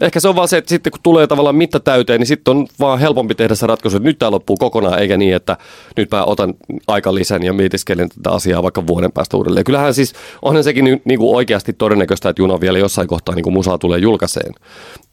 Ehkä 0.00 0.20
se 0.20 0.28
on 0.28 0.36
vaan 0.36 0.48
se, 0.48 0.56
että 0.56 0.68
sitten 0.68 0.90
kun 0.90 1.00
tulee 1.02 1.26
tavallaan 1.26 1.56
mitta 1.56 1.80
täyteen, 1.80 2.20
niin 2.20 2.26
sitten 2.26 2.56
on 2.56 2.66
vaan 2.80 2.98
helpompi 2.98 3.34
tehdä 3.34 3.54
se 3.54 3.66
ratkaisu, 3.66 3.96
että 3.96 4.08
nyt 4.08 4.18
tämä 4.18 4.30
loppuu 4.30 4.56
kokonaan, 4.56 4.98
eikä 4.98 5.16
niin, 5.16 5.34
että 5.34 5.56
nyt 5.96 6.10
mä 6.10 6.24
otan 6.24 6.54
aika 6.86 7.14
lisän 7.14 7.42
ja 7.42 7.52
mietiskelen 7.52 8.08
tätä 8.08 8.30
asiaa 8.30 8.62
vaikka 8.62 8.86
vuoden 8.86 9.12
päästä 9.12 9.36
uudelleen. 9.36 9.64
Kyllähän 9.64 9.94
siis 9.94 10.12
onhan 10.42 10.64
sekin 10.64 10.84
ni- 10.84 11.02
niinku 11.04 11.36
oikeasti 11.36 11.72
todennäköistä, 11.72 12.28
että 12.28 12.42
Juna 12.42 12.60
vielä 12.60 12.78
jossain 12.78 13.08
kohtaa 13.08 13.34
niinku 13.34 13.50
musaa 13.50 13.78
tulee 13.78 13.98
julkaiseen, 13.98 14.54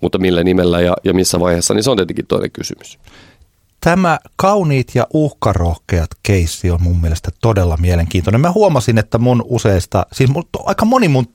mutta 0.02 0.18
millä 0.18 0.44
nimellä 0.44 0.82
ja, 0.82 0.94
ja 1.04 1.14
missä 1.14 1.40
vaiheessa, 1.40 1.74
niin 1.74 1.84
se 1.84 1.92
on 1.92 1.98
tietenkin 1.98 2.28
toinen 2.28 2.52
kysymys. 2.52 3.00
Tämä 3.82 4.20
kauniit 4.36 4.96
ja 4.96 5.08
uhkarohkeat 5.14 6.10
keissi 6.24 6.72
on 6.72 6.82
mun 6.82 7.02
mielestä 7.02 7.30
todella 7.42 7.78
mielenkiintoinen. 7.78 8.42
Mä 8.42 8.52
huomasin, 8.52 8.98
että 8.98 9.18
mun 9.18 9.46
useista, 9.48 10.06
siis 10.12 10.30
mun, 10.30 10.44
aika 10.66 10.86
moni 10.86 11.08
mun 11.08 11.26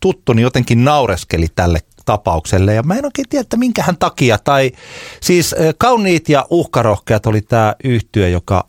tuttuni 0.00 0.42
jotenkin 0.42 0.84
naureskeli 0.84 1.46
tälle 1.54 1.78
tapaukselle 2.04 2.74
ja 2.74 2.82
mä 2.82 2.94
en 2.94 3.04
oikein 3.04 3.28
tiedä, 3.28 3.40
että 3.40 3.56
minkähän 3.56 3.96
takia. 3.96 4.38
Tai 4.38 4.72
siis 5.20 5.54
kauniit 5.78 6.28
ja 6.28 6.46
uhkarohkeat 6.50 7.26
oli 7.26 7.40
tämä 7.40 7.74
yhtyö, 7.84 8.28
joka 8.28 8.64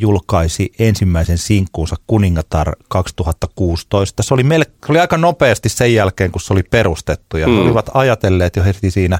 julkaisi 0.00 0.72
ensimmäisen 0.78 1.38
sinkkuunsa 1.38 1.96
Kuningatar 2.06 2.72
2016. 2.88 4.22
Se 4.22 4.34
oli, 4.34 4.42
meille, 4.42 4.64
se 4.64 4.92
oli 4.92 4.98
aika 4.98 5.16
nopeasti 5.16 5.68
sen 5.68 5.94
jälkeen, 5.94 6.30
kun 6.30 6.40
se 6.40 6.52
oli 6.52 6.62
perustettu 6.62 7.36
ja 7.36 7.48
mm. 7.48 7.58
Olivat 7.58 7.90
ajatelleet 7.94 8.56
jo 8.56 8.64
heti 8.64 8.90
siinä 8.90 9.18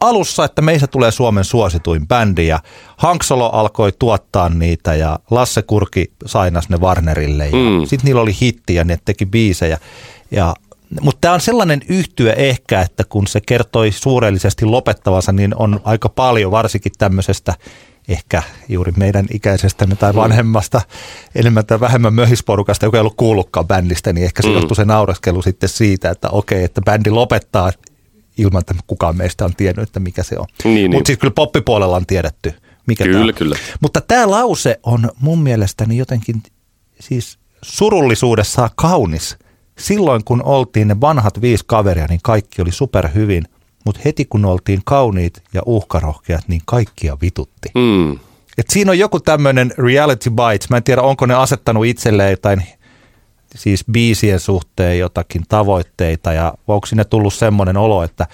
alussa, 0.00 0.44
että 0.44 0.62
meistä 0.62 0.86
tulee 0.86 1.10
Suomen 1.10 1.44
suosituin 1.44 2.08
bändi 2.08 2.46
ja 2.46 2.60
Hanksolo 2.96 3.50
alkoi 3.50 3.92
tuottaa 3.98 4.48
niitä 4.48 4.94
ja 4.94 5.18
Lasse 5.30 5.62
Kurki 5.62 6.12
sainas 6.26 6.68
ne 6.68 6.76
Warnerille 6.76 7.46
ja. 7.46 7.52
Mm. 7.52 7.86
sitten 7.86 8.04
niillä 8.04 8.20
oli 8.20 8.36
hitti 8.40 8.74
ja 8.74 8.84
ne 8.84 8.98
teki 9.04 9.26
biisejä. 9.26 9.78
Ja, 10.30 10.54
mutta 11.00 11.20
tämä 11.20 11.34
on 11.34 11.40
sellainen 11.40 11.80
yhtyö 11.88 12.32
ehkä, 12.32 12.80
että 12.80 13.04
kun 13.08 13.26
se 13.26 13.40
kertoi 13.40 13.92
suurellisesti 13.92 14.64
lopettavansa, 14.64 15.32
niin 15.32 15.54
on 15.56 15.80
aika 15.84 16.08
paljon 16.08 16.50
varsinkin 16.50 16.92
tämmöisestä 16.98 17.54
ehkä 18.08 18.42
juuri 18.68 18.92
meidän 18.96 19.26
ikäisestämme 19.32 19.96
tai 19.96 20.14
vanhemmasta 20.14 20.80
enemmän 21.34 21.66
tai 21.66 21.80
vähemmän 21.80 22.14
möhisporukasta, 22.14 22.86
joka 22.86 22.96
ei 22.96 23.00
ollut 23.00 23.16
kuullutkaan 23.16 23.66
bändistä, 23.66 24.12
niin 24.12 24.24
ehkä 24.24 24.42
se 24.42 24.48
Mm. 24.48 24.54
johtui 24.54 24.76
se 24.76 24.84
naureskelu 24.84 25.42
sitten 25.42 25.68
siitä, 25.68 26.10
että 26.10 26.28
okei, 26.30 26.64
että 26.64 26.80
bändi 26.82 27.10
lopettaa 27.10 27.72
ilman, 28.38 28.60
että 28.60 28.74
kukaan 28.86 29.16
meistä 29.16 29.44
on 29.44 29.54
tiennyt, 29.56 29.82
että 29.88 30.00
mikä 30.00 30.22
se 30.22 30.38
on. 30.38 30.46
Niin, 30.64 30.74
niin. 30.74 30.90
Mutta 30.94 31.06
siis 31.06 31.18
kyllä 31.18 31.34
poppipuolella 31.34 31.96
on 31.96 32.06
tiedetty, 32.06 32.54
mikä 32.86 33.04
Kyllä, 33.04 33.18
tämä 33.18 33.28
on. 33.28 33.34
kyllä. 33.34 33.56
Mutta 33.80 34.00
tämä 34.00 34.30
lause 34.30 34.80
on 34.82 35.10
mun 35.20 35.38
mielestäni 35.42 35.96
jotenkin 35.96 36.42
siis 37.00 37.38
surullisuudessaan 37.62 38.70
kaunis. 38.74 39.36
Silloin 39.78 40.24
kun 40.24 40.42
oltiin 40.42 40.88
ne 40.88 41.00
vanhat 41.00 41.40
viisi 41.40 41.64
kaveria, 41.66 42.06
niin 42.06 42.20
kaikki 42.22 42.62
oli 42.62 42.72
superhyvin. 42.72 43.44
Mutta 43.84 44.00
heti 44.04 44.24
kun 44.24 44.44
oltiin 44.44 44.80
kauniit 44.84 45.42
ja 45.54 45.62
uhkarohkeat, 45.66 46.48
niin 46.48 46.60
kaikkia 46.64 47.16
vitutti. 47.22 47.68
Mm. 47.74 48.12
Et 48.58 48.70
siinä 48.70 48.90
on 48.90 48.98
joku 48.98 49.20
tämmöinen 49.20 49.72
reality 49.78 50.30
bites. 50.30 50.70
Mä 50.70 50.76
en 50.76 50.82
tiedä, 50.82 51.02
onko 51.02 51.26
ne 51.26 51.34
asettanut 51.34 51.86
itselleen 51.86 52.30
jotain 52.30 52.62
siis 53.54 53.84
biisien 53.92 54.40
suhteen 54.40 54.98
jotakin 54.98 55.42
tavoitteita 55.48 56.32
ja 56.32 56.54
onko 56.68 56.86
sinne 56.86 57.04
tullut 57.04 57.34
semmoinen 57.34 57.76
olo, 57.76 58.02
että 58.02 58.26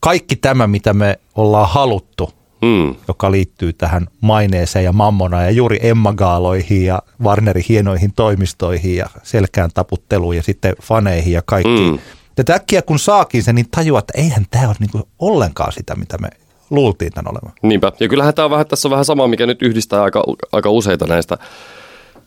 kaikki 0.00 0.36
tämä, 0.36 0.66
mitä 0.66 0.92
me 0.92 1.18
ollaan 1.34 1.68
haluttu, 1.68 2.32
mm. 2.62 2.94
joka 3.08 3.30
liittyy 3.30 3.72
tähän 3.72 4.06
maineeseen 4.20 4.84
ja 4.84 4.92
mammona 4.92 5.42
ja 5.42 5.50
juuri 5.50 5.78
Emma 5.82 6.12
Gaaloihin 6.12 6.84
ja 6.84 7.02
Warnerin 7.22 7.64
hienoihin 7.68 8.12
toimistoihin 8.16 8.96
ja 8.96 9.06
selkään 9.22 9.70
taputteluun 9.74 10.36
ja 10.36 10.42
sitten 10.42 10.74
faneihin 10.82 11.32
ja 11.32 11.42
kaikki. 11.46 11.90
Mm. 11.90 11.98
Ja 12.38 12.54
äkkiä 12.54 12.82
kun 12.82 12.98
saakin 12.98 13.42
sen, 13.42 13.54
niin 13.54 13.68
tajuaa, 13.70 13.98
että 13.98 14.12
eihän 14.16 14.46
tämä 14.50 14.68
ole 14.68 14.76
niinku 14.80 15.08
ollenkaan 15.18 15.72
sitä, 15.72 15.94
mitä 15.94 16.18
me 16.18 16.28
luultiin 16.70 17.12
tämän 17.12 17.32
olevan. 17.32 17.52
Niinpä. 17.62 17.92
Ja 18.00 18.08
kyllähän 18.08 18.34
tämä 18.34 18.44
on 18.44 18.50
vähän, 18.50 18.66
tässä 18.66 18.88
on 18.88 18.90
vähän 18.90 19.04
sama, 19.04 19.28
mikä 19.28 19.46
nyt 19.46 19.62
yhdistää 19.62 20.02
aika, 20.02 20.24
aika 20.52 20.70
useita 20.70 21.06
näistä 21.06 21.38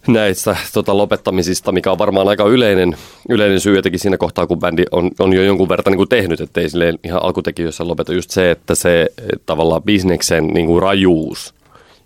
näistä 0.07 0.55
tota, 0.73 0.97
lopettamisista, 0.97 1.71
mikä 1.71 1.91
on 1.91 1.97
varmaan 1.97 2.27
aika 2.27 2.43
yleinen, 2.43 2.97
yleinen 3.29 3.59
syy 3.59 3.75
jotenkin 3.75 3.99
siinä 3.99 4.17
kohtaa, 4.17 4.47
kun 4.47 4.59
bändi 4.59 4.83
on, 4.91 5.11
on 5.19 5.33
jo 5.33 5.43
jonkun 5.43 5.69
verran 5.69 5.83
niin 5.91 5.97
kuin 5.97 6.09
tehnyt, 6.09 6.41
ettei 6.41 6.69
silleen 6.69 6.99
ihan 7.03 7.23
alkutekijöissä 7.23 7.87
lopeta 7.87 8.13
just 8.13 8.31
se, 8.31 8.51
että 8.51 8.75
se 8.75 9.07
tavallaan 9.45 9.83
bisneksen 9.83 10.47
niin 10.47 10.65
kuin 10.65 10.81
rajuus 10.81 11.53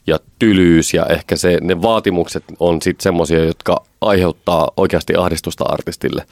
ja 0.08 0.20
tylyys 0.40 0.94
ja 0.94 1.06
ehkä 1.06 1.36
se, 1.36 1.58
ne 1.62 1.82
vaatimukset 1.82 2.44
on 2.60 2.82
sitten 2.82 3.04
semmoisia, 3.04 3.46
jotka 3.46 3.84
aiheuttaa 4.02 4.72
oikeasti 4.78 5.16
ahdistusta 5.16 5.64
artistille. 5.68 6.26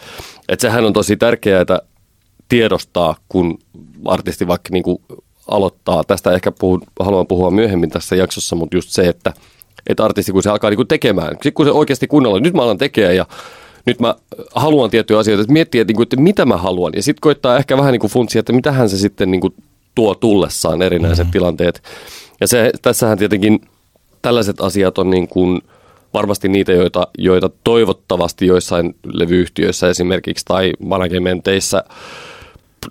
Et 0.50 0.60
sehän 0.60 0.86
on 0.86 0.94
tosi 0.94 1.18
tärkeää 1.18 1.66
tiedostaa, 2.50 3.16
kun 3.30 3.60
artisti 4.06 4.48
vaikka 4.48 4.70
niin 4.72 4.84
kuin 4.84 5.02
aloittaa. 5.48 6.04
Tästä 6.04 6.32
ehkä 6.32 6.52
puhun, 6.52 6.82
haluan 7.00 7.28
puhua 7.28 7.52
myöhemmin 7.52 7.90
tässä 7.90 8.16
jaksossa, 8.16 8.56
mutta 8.56 8.78
just 8.78 8.90
se, 8.90 9.08
että– 9.08 9.34
että 9.88 10.06
artisti 10.06 10.32
kun 10.32 10.44
se 10.44 10.50
alkaa 10.50 10.70
niin 10.70 10.76
kuin 10.76 10.88
tekemään, 10.88 11.32
sitten 11.32 11.54
kun 11.54 11.66
se 11.66 11.72
oikeasti 11.72 12.08
kunnolla, 12.08 12.40
nyt 12.40 12.54
mä 12.54 12.62
alan 12.62 12.78
tekemään 12.78 13.16
ja 13.16 13.26
nyt 13.86 14.00
mä 14.00 14.16
haluan 14.56 14.90
tiettyjä 14.90 15.20
asioita, 15.20 15.42
että 15.42 15.54
miettiä, 15.54 15.82
että, 15.82 15.90
niin 15.90 15.96
kuin, 15.96 16.04
että 16.06 16.16
mitä 16.16 16.46
mä 16.46 16.58
haluan. 16.58 16.94
Ja 16.96 17.04
sitten 17.04 17.22
koittaa 17.22 17.58
ehkä 17.58 17.78
vähän 17.78 17.92
niin 17.92 18.00
kuin 18.00 18.12
funtsia, 18.12 18.40
että 18.40 18.54
mitähän 18.54 18.90
se 18.90 18.98
sitten 18.98 19.32
niin 19.32 19.42
kuin 19.42 19.54
tuo 19.96 20.16
tullessaan 20.16 20.82
erinäiset 20.82 21.18
mm-hmm. 21.18 21.32
tilanteet. 21.32 21.84
Ja 22.42 22.48
se, 22.48 22.72
tässähän 22.82 23.18
tietenkin 23.18 23.62
tällaiset 24.22 24.62
asiat 24.62 24.98
on 24.98 25.10
niin 25.10 25.28
kuin 25.28 25.62
varmasti 26.14 26.50
niitä, 26.50 26.72
joita, 26.72 27.08
joita 27.18 27.50
toivottavasti 27.64 28.48
joissain 28.48 28.96
levyyhtiöissä 29.14 29.90
esimerkiksi 29.90 30.46
tai 30.46 30.74
managementeissa– 30.80 31.84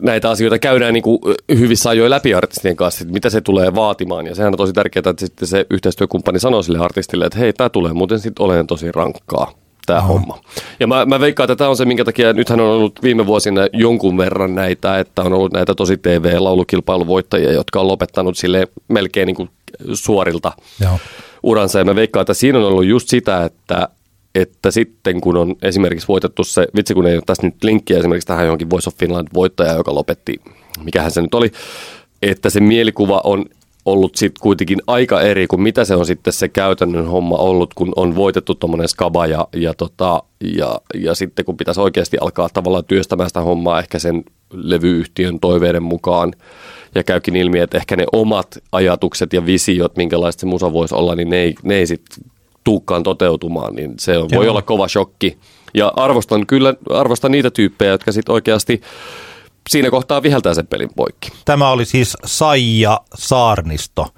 näitä 0.01 0.31
asioita 0.31 0.59
käydään 0.59 0.95
niin 0.95 1.03
kuin 1.03 1.19
hyvissä 1.59 1.91
ajoin 1.91 2.11
läpi 2.11 2.35
artistien 2.35 2.77
kanssa, 2.77 3.03
että 3.03 3.13
mitä 3.13 3.31
se 3.31 3.41
tulee 3.41 3.75
vaatimaan. 3.75 4.27
Ja 4.27 4.35
sehän 4.35 4.53
on 4.53 4.57
tosi 4.57 4.73
tärkeää, 4.73 5.11
että 5.11 5.27
sitten 5.27 5.49
se 5.49 5.67
yhteistyökumppani 5.71 6.41
sanoo 6.41 6.63
sille 6.63 6.79
artistille, 6.79 7.25
että 7.25 7.39
hei, 7.39 7.53
tämä 7.53 7.69
tulee 7.69 7.93
muuten 7.93 8.21
sitten 8.21 8.45
olemaan 8.45 8.67
tosi 8.67 8.93
rankkaa 8.93 9.53
tämä 9.87 10.01
no. 10.01 10.07
homma. 10.07 10.39
Ja 10.81 10.87
mä, 10.87 11.05
mä 11.07 11.21
veikkaan, 11.21 11.45
että 11.45 11.57
tämä 11.57 11.71
on 11.71 11.77
se, 11.77 11.85
minkä 11.85 12.05
takia 12.05 12.33
nythän 12.33 12.61
on 12.61 12.67
ollut 12.67 13.03
viime 13.03 13.27
vuosina 13.27 13.61
jonkun 13.73 14.17
verran 14.17 14.55
näitä, 14.55 14.99
että 14.99 15.23
on 15.23 15.33
ollut 15.33 15.53
näitä 15.53 15.75
tosi 15.75 15.97
TV-laulukilpailuvoittajia, 15.97 17.53
jotka 17.53 17.81
on 17.81 17.89
lopettanut 17.89 18.37
sille 18.37 18.69
melkein 18.89 19.27
niin 19.27 19.37
kuin 19.37 19.51
suorilta 19.95 20.53
Joo. 20.81 20.99
uransa. 21.43 21.79
Ja 21.79 21.85
mä 21.85 21.95
veikkaan, 21.95 22.23
että 22.23 22.35
siinä 22.35 22.59
on 22.59 22.65
ollut 22.65 22.85
just 22.85 23.09
sitä, 23.09 23.45
että 23.45 23.89
että 24.35 24.71
sitten 24.71 25.21
kun 25.21 25.37
on 25.37 25.55
esimerkiksi 25.63 26.09
voitettu 26.09 26.45
se, 26.45 26.67
vitsi 26.77 26.95
kun 26.95 27.07
ei 27.07 27.15
ole 27.15 27.23
tässä 27.27 27.47
nyt 27.47 27.65
linkkiä 27.65 27.99
esimerkiksi 27.99 28.27
tähän 28.27 28.45
johonkin 28.45 28.71
Voice 28.71 28.89
of 28.89 28.97
Finland 28.99 29.29
voittaja, 29.35 29.73
joka 29.73 29.95
lopetti, 29.95 30.41
mikähän 30.85 31.11
se 31.11 31.23
nyt 31.23 31.35
oli, 31.35 31.53
että 32.23 32.51
se 32.51 32.61
mielikuva 32.61 33.21
on 33.25 33.45
ollut 33.85 34.15
sitten 34.15 34.43
kuitenkin 34.43 34.83
aika 34.87 35.21
eri 35.21 35.47
kuin 35.47 35.63
mitä 35.63 35.85
se 35.85 35.95
on 35.95 36.07
sitten 36.07 36.33
se 36.33 36.49
käytännön 36.49 37.07
homma 37.07 37.37
ollut, 37.37 37.75
kun 37.75 37.93
on 37.97 38.17
voitettu 38.17 38.55
tuommoinen 38.55 38.89
skaba 38.89 39.27
ja, 39.27 39.49
ja, 39.53 39.75
tota, 39.75 40.23
ja, 40.57 40.81
ja 40.95 41.15
sitten 41.15 41.45
kun 41.45 41.57
pitäisi 41.57 41.81
oikeasti 41.81 42.17
alkaa 42.21 42.49
tavallaan 42.55 42.85
työstämään 42.85 43.31
sitä 43.31 43.41
hommaa 43.41 43.79
ehkä 43.79 43.99
sen 43.99 44.25
levyyhtiön 44.53 45.41
toiveiden 45.41 45.83
mukaan 45.83 46.33
ja 46.95 47.05
käykin 47.05 47.37
ilmi, 47.37 47.59
että 47.59 47.79
ehkä 47.79 47.97
ne 47.97 48.05
omat 48.13 48.59
ajatukset 48.73 49.33
ja 49.33 49.47
visiot, 49.47 49.97
minkälaista 49.97 50.41
se 50.41 50.47
musa 50.47 50.73
voisi 50.73 50.95
olla, 50.95 51.15
niin 51.15 51.31
ne 51.31 51.37
ei, 51.37 51.55
ne 51.63 51.75
ei 51.75 51.87
sitten 51.87 52.25
tuukkaan 52.65 53.03
toteutumaan, 53.03 53.75
niin 53.75 53.95
se 53.99 54.19
on, 54.19 54.29
voi 54.35 54.49
olla 54.49 54.63
kova 54.63 54.89
shokki. 54.89 55.39
Ja 55.75 55.93
arvostan 55.97 56.47
kyllä 56.47 56.75
arvostan 56.91 57.33
niitä 57.33 57.51
tyyppejä, 57.51 57.91
jotka 57.91 58.13
sitten 58.13 58.33
oikeasti 58.33 58.81
siinä 59.71 59.91
kohtaa 59.91 60.23
viheltää 60.23 60.55
sen 60.55 60.67
pelin 60.67 60.91
poikki. 60.97 61.33
Tämä 61.45 61.71
oli 61.71 61.85
siis 61.85 62.17
Saija 62.25 63.01
Saarnisto, 63.15 64.09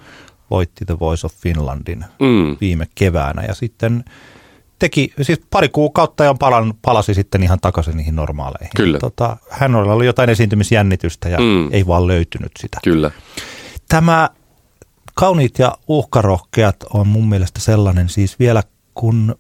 voitti 0.51 0.85
The 0.85 0.99
Voice 1.01 1.27
of 1.27 1.33
Finlandin 1.35 2.05
mm. 2.21 2.57
viime 2.61 2.87
keväänä 2.95 3.45
ja 3.49 3.55
sitten 3.55 4.05
teki, 4.79 5.13
siis 5.23 5.41
pari 5.51 5.69
kuukautta 5.69 6.25
ja 6.25 6.35
palan, 6.35 6.75
palasi 6.83 7.15
sitten 7.15 7.43
ihan 7.43 7.59
takaisin 7.61 7.97
niihin 7.97 8.17
normaaleihin. 8.17 8.71
Kyllä. 8.77 8.99
Tota, 8.99 9.37
hän 9.51 9.75
oli 9.75 10.07
jotain 10.07 10.31
esiintymisjännitystä 10.31 11.29
ja 11.29 11.39
mm. 11.39 11.73
ei 11.73 11.87
vaan 11.87 12.07
löytynyt 12.07 12.53
sitä. 12.59 12.79
Kyllä. 12.85 13.11
Tämä 13.89 14.31
Kauniit 15.15 15.59
ja 15.59 15.73
uhkarohkeat 15.89 16.77
on 16.93 17.09
mun 17.09 17.29
mielestä 17.29 17.61
sellainen 17.61 18.09
siis 18.09 18.39
vielä 18.39 18.63
kun 18.95 19.35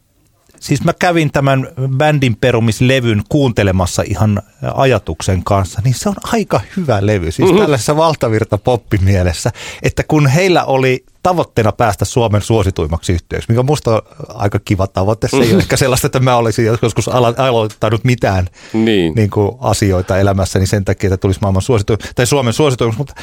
Siis 0.64 0.84
mä 0.84 0.92
kävin 0.92 1.32
tämän 1.32 1.68
bändin 1.96 2.36
perumislevyn 2.36 3.22
kuuntelemassa 3.28 4.02
ihan 4.06 4.42
ajatuksen 4.74 5.44
kanssa, 5.44 5.80
niin 5.84 5.94
se 5.94 6.08
on 6.08 6.14
aika 6.32 6.60
hyvä 6.76 7.06
levy, 7.06 7.30
siis 7.30 7.48
mm-hmm. 7.48 7.62
tällaisessa 7.62 7.96
valtavirta 7.96 8.58
poppimielessä, 8.58 9.50
että 9.82 10.02
kun 10.08 10.26
heillä 10.26 10.64
oli 10.64 11.04
tavoitteena 11.22 11.72
päästä 11.72 12.04
Suomen 12.04 12.42
suosituimmaksi 12.42 13.12
yhteyksi, 13.12 13.48
mikä 13.48 13.60
on 13.60 13.66
musta 13.66 14.02
aika 14.28 14.58
kiva 14.58 14.86
tavoite. 14.86 15.28
Se 15.28 15.36
ei 15.36 15.52
ole 15.52 15.58
ehkä 15.58 15.76
sellaista, 15.76 16.06
että 16.06 16.20
mä 16.20 16.36
olisin 16.36 16.64
joskus 16.82 17.08
aloittanut 17.38 18.04
mitään 18.04 18.46
niin. 18.72 19.14
Niin 19.14 19.30
kuin 19.30 19.52
asioita 19.60 20.18
elämässäni 20.18 20.66
sen 20.66 20.84
takia, 20.84 21.08
että 21.08 21.16
tulisi 21.16 21.40
maailman 21.40 21.62
suosituin, 21.62 21.98
tai 22.14 22.26
Suomen 22.26 22.52
suosituimmaksi, 22.52 22.98
mutta 22.98 23.14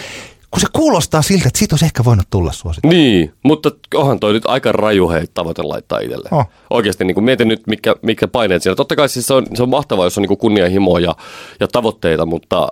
kun 0.51 0.61
se 0.61 0.67
kuulostaa 0.73 1.21
siltä, 1.21 1.47
että 1.47 1.59
siitä 1.59 1.73
olisi 1.73 1.85
ehkä 1.85 2.05
voinut 2.05 2.27
tulla 2.29 2.51
suosittu. 2.51 2.87
Niin, 2.87 3.33
mutta 3.43 3.71
onhan 3.95 4.19
toi 4.19 4.33
nyt 4.33 4.45
aika 4.45 4.71
raju 4.71 5.09
hei 5.09 5.25
tavoite 5.33 5.61
laittaa 5.61 5.99
itselle. 5.99 6.29
Oh. 6.31 6.45
Oikeasti 6.69 7.05
niin 7.05 7.23
mietin 7.23 7.47
nyt, 7.47 7.67
mitkä, 7.67 7.95
mitkä 8.01 8.27
paineet 8.27 8.63
siinä. 8.63 8.75
Totta 8.75 8.95
kai 8.95 9.09
siis 9.09 9.27
se 9.27 9.33
on, 9.33 9.45
se 9.53 9.63
on 9.63 9.69
mahtavaa, 9.69 10.05
jos 10.05 10.17
on 10.17 10.21
niin 10.21 10.37
kunnianhimoa 10.37 10.99
ja, 10.99 11.15
ja 11.59 11.67
tavoitteita, 11.67 12.25
mutta 12.25 12.67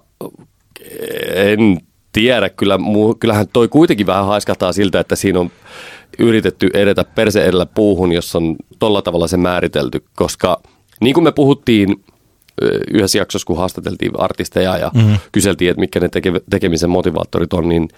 en 1.33 1.77
tiedä. 2.11 2.49
Kyllä, 2.49 2.79
kyllähän 3.19 3.47
toi 3.53 3.67
kuitenkin 3.67 4.07
vähän 4.07 4.25
haiskahtaa 4.25 4.73
siltä, 4.73 4.99
että 4.99 5.15
siinä 5.15 5.39
on 5.39 5.51
yritetty 6.19 6.69
edetä 6.73 7.03
perse 7.03 7.43
edellä 7.43 7.65
puuhun, 7.65 8.11
jos 8.11 8.35
on 8.35 8.55
tolla 8.79 9.01
tavalla 9.01 9.27
se 9.27 9.37
määritelty, 9.37 10.03
koska 10.15 10.61
niin 11.01 11.13
kuin 11.13 11.23
me 11.23 11.31
puhuttiin 11.31 12.03
yhdessä 12.93 13.17
jaksossa, 13.17 13.45
kun 13.45 13.58
haastateltiin 13.58 14.12
artisteja 14.17 14.78
ja 14.78 14.91
mm-hmm. 14.93 15.17
kyseltiin, 15.32 15.72
että 15.72 15.80
mitkä 15.80 16.00
ne 16.00 16.08
teke- 16.08 16.43
tekemisen 16.50 16.89
motivaattorit 16.89 17.54
on, 17.54 17.69
niin 17.69 17.89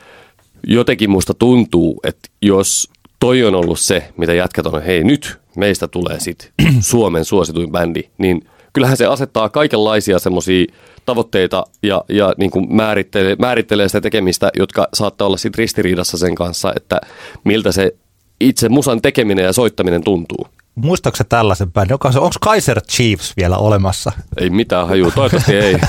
jotenkin 0.67 1.09
musta 1.09 1.33
tuntuu, 1.33 1.99
että 2.03 2.29
jos 2.41 2.89
toi 3.19 3.43
on 3.43 3.55
ollut 3.55 3.79
se, 3.79 4.07
mitä 4.17 4.33
jätkät 4.33 4.65
on, 4.65 4.83
hei 4.83 5.03
nyt 5.03 5.37
meistä 5.55 5.87
tulee 5.87 6.19
sitten 6.19 6.49
Suomen 6.79 7.25
suosituin 7.25 7.71
bändi, 7.71 8.01
niin 8.17 8.47
kyllähän 8.73 8.97
se 8.97 9.05
asettaa 9.05 9.49
kaikenlaisia 9.49 10.19
semmoisia 10.19 10.65
tavoitteita 11.05 11.63
ja, 11.83 12.03
ja 12.09 12.33
niin 12.37 12.51
kuin 12.51 12.75
määrittelee, 12.75 13.35
määrittelee 13.39 13.89
sitä 13.89 14.01
tekemistä, 14.01 14.51
jotka 14.57 14.87
saattaa 14.93 15.27
olla 15.27 15.37
sitten 15.37 15.57
ristiriidassa 15.57 16.17
sen 16.17 16.35
kanssa, 16.35 16.73
että 16.75 17.01
miltä 17.43 17.71
se 17.71 17.95
itse 18.39 18.69
musan 18.69 19.01
tekeminen 19.01 19.45
ja 19.45 19.53
soittaminen 19.53 20.03
tuntuu. 20.03 20.47
Muistaaksä 20.75 21.23
tällaisen 21.23 21.71
bändin? 21.71 21.93
Onko, 21.93 22.07
onko 22.07 22.35
Kaiser 22.41 22.81
Chiefs 22.81 23.33
vielä 23.37 23.57
olemassa? 23.57 24.11
Ei 24.37 24.49
mitään 24.49 24.87
haju, 24.87 25.11
toivottavasti 25.11 25.55
ei. 25.55 25.77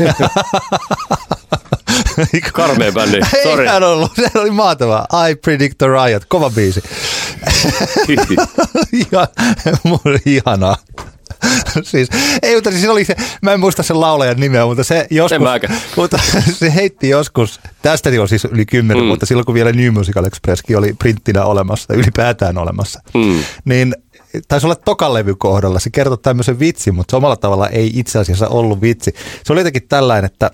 Karmea 2.53 2.92
bändi, 2.92 3.21
sorry. 3.42 3.66
Ei 3.66 3.77
ollut, 3.77 4.12
se 4.33 4.40
oli 4.40 4.51
maatava. 4.51 5.07
I 5.31 5.35
Predict 5.35 5.79
the 5.79 5.87
Riot, 5.87 6.25
kova 6.25 6.51
biisi. 6.51 6.83
Ihan, 8.92 9.27
ihanaa. 10.27 10.77
siis, 11.83 12.09
ei, 12.42 12.55
mutta 12.55 12.71
siis 12.71 12.88
oli 12.88 13.05
se, 13.05 13.16
mä 13.42 13.53
en 13.53 13.61
muista 13.61 13.83
sen 13.83 14.01
laulajan 14.01 14.40
nimeä, 14.40 14.66
mutta 14.66 14.85
se 14.85 15.07
joskus, 15.11 15.40
mutta 15.97 16.18
se 16.53 16.75
heitti 16.75 17.09
joskus, 17.09 17.61
tästä 17.83 18.11
on 18.21 18.29
siis 18.29 18.45
yli 18.45 18.66
kymmenen 18.66 19.03
mm. 19.03 19.09
mutta 19.09 19.27
silloin 19.27 19.47
kun 19.47 19.55
vielä 19.55 19.73
New 19.73 19.92
Musical 19.92 20.25
Expresskin 20.25 20.79
oli 20.79 20.95
printtinä 20.99 21.45
olemassa, 21.45 21.95
ylipäätään 21.95 22.59
olemassa, 22.59 23.01
mm. 23.14 23.45
niin 23.64 23.95
taisi 24.49 24.66
olla 24.66 24.77
tokan 24.77 25.14
levy 25.14 25.35
kohdalla, 25.35 25.81
se 25.81 25.90
kertoi 25.90 26.18
tämmöisen 26.18 26.59
vitsin, 26.59 26.95
mutta 26.95 27.11
samalla 27.11 27.37
tavalla 27.37 27.68
ei 27.68 27.90
itse 27.95 28.18
asiassa 28.18 28.49
ollut 28.49 28.81
vitsi. 28.83 29.14
Se 29.45 29.53
oli 29.53 29.61
jotenkin 29.61 29.88
tällainen, 29.88 30.25
että 30.33 30.51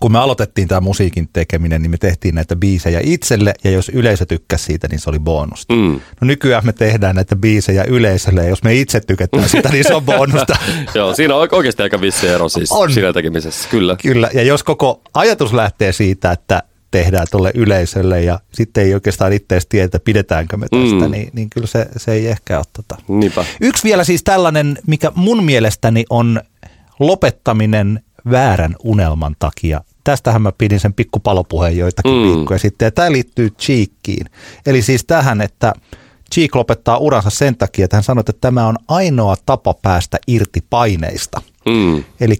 kun 0.00 0.12
me 0.12 0.18
aloitettiin 0.18 0.68
tämä 0.68 0.80
musiikin 0.80 1.28
tekeminen, 1.32 1.82
niin 1.82 1.90
me 1.90 1.96
tehtiin 1.96 2.34
näitä 2.34 2.56
biisejä 2.56 3.00
itselle, 3.02 3.54
ja 3.64 3.70
jos 3.70 3.88
yleisö 3.88 4.26
tykkäsi 4.26 4.64
siitä, 4.64 4.88
niin 4.88 5.00
se 5.00 5.10
oli 5.10 5.18
bonusta. 5.18 5.74
Mm. 5.74 6.00
No 6.20 6.26
nykyään 6.26 6.66
me 6.66 6.72
tehdään 6.72 7.14
näitä 7.14 7.36
biisejä 7.36 7.84
yleisölle, 7.84 8.42
ja 8.42 8.48
jos 8.48 8.62
me 8.62 8.74
itse 8.74 9.00
tykätään 9.00 9.48
sitä, 9.48 9.68
niin 9.68 9.84
se 9.84 9.94
on 9.94 10.04
bonusta. 10.04 10.56
Joo, 10.94 11.14
siinä 11.14 11.34
on 11.34 11.48
oikeasti 11.52 11.82
aika 11.82 12.00
vissi 12.00 12.28
ero 12.28 12.48
siis 12.48 12.72
on. 12.72 12.92
siinä 12.92 13.12
tekemisessä, 13.12 13.68
kyllä. 13.68 13.96
Kyllä, 14.02 14.30
ja 14.34 14.42
jos 14.42 14.62
koko 14.62 15.02
ajatus 15.14 15.52
lähtee 15.52 15.92
siitä, 15.92 16.32
että 16.32 16.62
tehdään 16.94 17.26
tuolle 17.30 17.50
yleisölle 17.54 18.22
ja 18.22 18.40
sitten 18.52 18.84
ei 18.84 18.94
oikeastaan 18.94 19.32
itse 19.32 19.54
edes 19.54 19.66
tiedä, 19.66 19.84
että 19.84 19.98
pidetäänkö 19.98 20.56
me 20.56 20.66
tästä, 20.70 21.04
Mm. 21.04 21.10
niin, 21.10 21.30
niin 21.32 21.50
kyllä 21.50 21.66
se, 21.66 21.86
se 21.96 22.12
ei 22.12 22.26
ehkä 22.26 22.56
ole 22.56 22.64
tota. 22.72 22.96
Niinpä. 23.08 23.44
Yksi 23.60 23.84
vielä 23.84 24.04
siis 24.04 24.22
tällainen, 24.22 24.78
mikä 24.86 25.12
mun 25.14 25.44
mielestäni 25.44 26.04
on 26.10 26.40
lopettaminen 27.00 28.00
väärän 28.30 28.76
unelman 28.84 29.36
takia. 29.38 29.80
Tästähän 30.04 30.42
mä 30.42 30.52
pidin 30.52 30.80
sen 30.80 30.94
pikkupalopuheen 30.94 31.76
joitakin 31.76 32.12
mm. 32.12 32.22
viikkoja 32.22 32.58
sitten, 32.58 32.86
ja 32.86 32.90
tämä 32.90 33.12
liittyy 33.12 33.50
Cheekkiin. 33.50 34.26
Eli 34.66 34.82
siis 34.82 35.04
tähän, 35.04 35.40
että 35.40 35.72
Cheek 36.34 36.54
lopettaa 36.54 36.98
uransa 36.98 37.30
sen 37.30 37.56
takia, 37.56 37.84
että 37.84 37.96
hän 37.96 38.04
sanoi, 38.04 38.20
että 38.20 38.32
tämä 38.40 38.66
on 38.66 38.76
ainoa 38.88 39.36
tapa 39.46 39.74
päästä 39.82 40.18
irti 40.26 40.64
paineista. 40.70 41.42
Mm. 41.66 42.04
Eli 42.20 42.36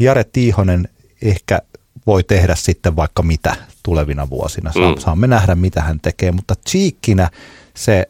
Jare 0.00 0.24
Tiihonen 0.24 0.88
ehkä 1.22 1.62
voi 2.06 2.22
tehdä 2.24 2.54
sitten 2.54 2.96
vaikka 2.96 3.22
mitä 3.22 3.56
tulevina 3.82 4.30
vuosina. 4.30 4.72
Mm. 4.74 4.82
mm. 4.82 4.94
Saamme 4.98 5.26
nähdä, 5.26 5.54
mitä 5.54 5.80
hän 5.80 6.00
tekee, 6.00 6.32
mutta 6.32 6.54
Cheekkinä 6.68 7.30
se 7.76 8.06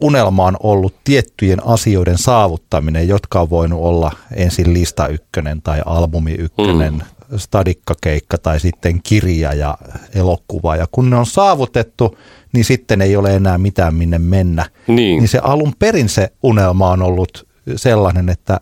unelma 0.00 0.44
on 0.44 0.56
ollut 0.62 0.94
tiettyjen 1.04 1.66
asioiden 1.66 2.18
saavuttaminen, 2.18 3.08
jotka 3.08 3.40
on 3.40 3.50
voinut 3.50 3.80
olla 3.82 4.12
ensin 4.36 4.74
lista 4.74 5.06
ykkönen 5.06 5.62
tai 5.62 5.82
albumi 5.86 6.32
ykkönen, 6.32 6.94
mm. 6.94 7.38
stadikkakeikka 7.38 8.38
tai 8.38 8.60
sitten 8.60 9.02
kirja 9.02 9.54
ja 9.54 9.78
elokuva. 10.14 10.76
Ja 10.76 10.86
kun 10.92 11.10
ne 11.10 11.16
on 11.16 11.26
saavutettu, 11.26 12.18
niin 12.52 12.64
sitten 12.64 13.02
ei 13.02 13.16
ole 13.16 13.36
enää 13.36 13.58
mitään 13.58 13.94
minne 13.94 14.18
mennä. 14.18 14.70
Niin. 14.86 15.18
niin 15.18 15.28
se 15.28 15.38
alun 15.38 15.72
perin 15.78 16.08
se 16.08 16.32
unelma 16.42 16.90
on 16.90 17.02
ollut 17.02 17.46
sellainen, 17.76 18.28
että 18.28 18.60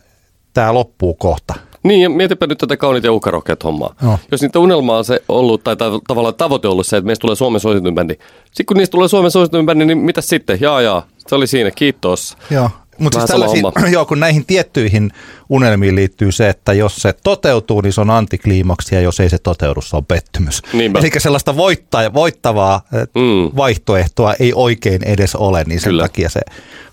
tämä 0.55 0.75
loppuu 0.75 1.15
kohta. 1.15 1.55
Niin, 1.83 2.01
ja 2.01 2.11
mietipä 2.11 2.47
nyt 2.47 2.59
tätä 2.59 2.77
kauniita 2.77 3.07
ja 3.07 3.13
uhkarohkeat 3.13 3.65
hommaa. 3.65 3.95
No. 4.03 4.19
Jos 4.31 4.43
niitä 4.43 4.59
unelmaa 4.59 4.99
on 4.99 5.05
se 5.05 5.23
ollut, 5.29 5.65
tai 5.65 5.75
tav- 5.75 6.01
tavallaan 6.09 6.35
tavoite 6.35 6.69
ollut 6.69 6.87
se, 6.87 6.97
että 6.97 7.07
meistä 7.07 7.21
tulee 7.21 7.37
Suomen 7.37 7.61
suosituin 7.61 7.95
bändi. 7.95 8.15
Sitten 8.45 8.67
kun 8.67 8.77
niistä 8.77 8.93
tulee 8.93 9.09
Suomen 9.09 9.31
suosituin 9.31 9.67
bändi, 9.67 9.85
niin 9.85 9.99
mitä 9.99 10.21
sitten? 10.21 10.59
Jaa, 10.61 10.81
jaa, 10.81 11.07
se 11.29 11.35
oli 11.35 11.47
siinä, 11.47 11.71
kiitos. 11.71 12.37
Joo. 12.51 12.71
Mutta 13.03 13.19
siis 13.19 13.29
tällaisiin, 13.31 13.65
joo, 13.93 14.05
kun 14.07 14.21
näihin 14.21 14.47
tiettyihin 14.47 15.11
unelmiin 15.49 15.95
liittyy 15.95 16.33
se, 16.33 16.49
että 16.49 16.73
jos 16.73 16.97
se 16.97 17.15
toteutuu, 17.25 17.81
niin 17.81 17.93
se 17.93 18.01
on 18.01 18.11
antikliimaksi, 18.11 18.95
ja 18.95 19.01
jos 19.01 19.21
ei 19.21 19.31
se 19.31 19.39
toteudu, 19.39 19.81
se 19.81 19.97
on 19.97 20.07
pettymys. 20.07 20.63
Niinpä. 20.73 20.99
Eli 20.99 21.11
sellaista 21.19 21.57
voittaa, 21.57 22.15
voittavaa 22.15 22.81
Mm. 22.93 23.21
mm. 23.23 23.51
vaihtoehtoa 23.57 24.35
ei 24.41 24.53
oikein 24.55 25.05
edes 25.05 25.35
ole, 25.35 25.65
niin 25.65 25.81
sen 25.81 25.91
Kyllä. 25.91 26.03
Takia 26.03 26.29
se 26.29 26.41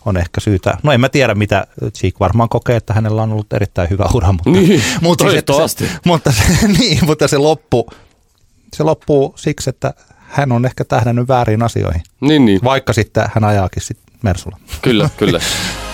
on 0.05 0.17
ehkä 0.17 0.41
syytä. 0.41 0.77
No 0.83 0.91
en 0.91 0.99
mä 1.01 1.09
tiedä, 1.09 1.35
mitä 1.35 1.67
Cheek 1.97 2.19
varmaan 2.19 2.49
kokee, 2.49 2.75
että 2.75 2.93
hänellä 2.93 3.21
on 3.23 3.31
ollut 3.31 3.53
erittäin 3.53 3.89
hyvä 3.89 4.05
ura, 4.13 4.31
mutta, 4.31 4.49
Niin, 4.49 4.83
mutta, 5.01 5.23
siis, 5.31 5.43
toivottavasti. 5.45 5.85
se, 5.85 5.91
mutta, 6.05 6.31
se, 6.31 6.67
niin, 6.79 6.99
mutta 7.05 7.27
se, 7.27 7.37
loppu, 7.37 7.89
se 8.73 8.83
loppuu 8.83 9.33
siksi, 9.37 9.69
että 9.69 9.93
hän 10.17 10.51
on 10.51 10.65
ehkä 10.65 10.85
tähdännyt 10.85 11.27
väärin 11.27 11.63
asioihin, 11.63 12.01
Niin, 12.21 12.45
niin. 12.45 12.59
vaikka 12.63 12.93
sitten 12.93 13.25
hän 13.33 13.43
ajaakin 13.43 13.83
sitten 13.83 14.15
Mersulla. 14.23 14.57
Kyllä, 14.81 15.09
kyllä. 15.17 15.39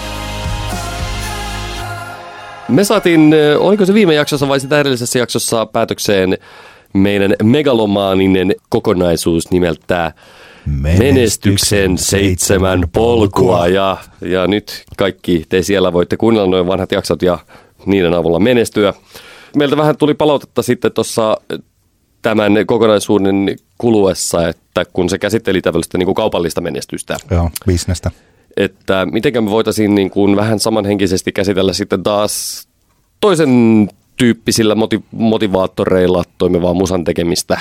Me 2.70 2.84
saatiin, 2.84 3.34
ö, 3.34 3.60
oliko 3.60 3.86
se 3.86 3.94
viime 3.94 4.14
jaksossa 4.14 4.48
vai 4.48 4.60
sitä 4.60 4.80
edellisessä 4.80 5.20
jaksossa 5.20 5.66
päätökseen 5.66 6.38
meidän 6.94 7.36
megalomaaninen 7.44 8.56
kokonaisuus 8.70 9.52
nimeltä 9.52 10.12
Menestyksen 11.00 11.98
seitsemän 11.98 12.84
polkua. 12.94 13.68
Ja, 13.68 13.98
ja 14.22 14.48
nyt 14.48 14.84
kaikki 14.98 15.46
te 15.50 15.62
siellä 15.62 15.94
voitte 15.94 16.18
kuunnella 16.18 16.48
noin 16.48 16.68
vanhat 16.68 16.92
jaksot 16.92 17.22
ja 17.22 17.40
niiden 17.86 18.14
avulla 18.14 18.40
menestyä. 18.40 18.94
Meiltä 19.56 19.78
vähän 19.78 19.98
tuli 19.98 20.14
palautetta 20.14 20.62
sitten 20.62 20.92
tuossa 20.92 21.38
tämän 22.22 22.54
kokonaisuuden 22.66 23.56
kuluessa, 23.78 24.48
että 24.48 24.86
kun 24.94 25.10
se 25.10 25.18
käsitteli 25.18 25.62
tällaista 25.62 25.98
niin 25.98 26.06
kuin 26.06 26.16
kaupallista 26.16 26.62
menestystä, 26.62 27.18
Joo, 27.32 27.50
bisnestä. 27.68 28.12
Että 28.58 29.08
miten 29.12 29.44
me 29.44 29.52
voitaisiin 29.52 29.96
niin 29.96 30.10
kuin 30.10 30.36
vähän 30.36 30.60
samanhenkisesti 30.60 31.32
käsitellä 31.32 31.74
sitten 31.74 32.04
taas 32.04 32.68
toisen 33.22 33.50
tyyppisillä 34.18 34.76
moti- 34.76 35.04
motivaattoreilla 35.12 36.24
toimivaa 36.38 36.74
musan 36.74 37.04
tekemistä. 37.04 37.60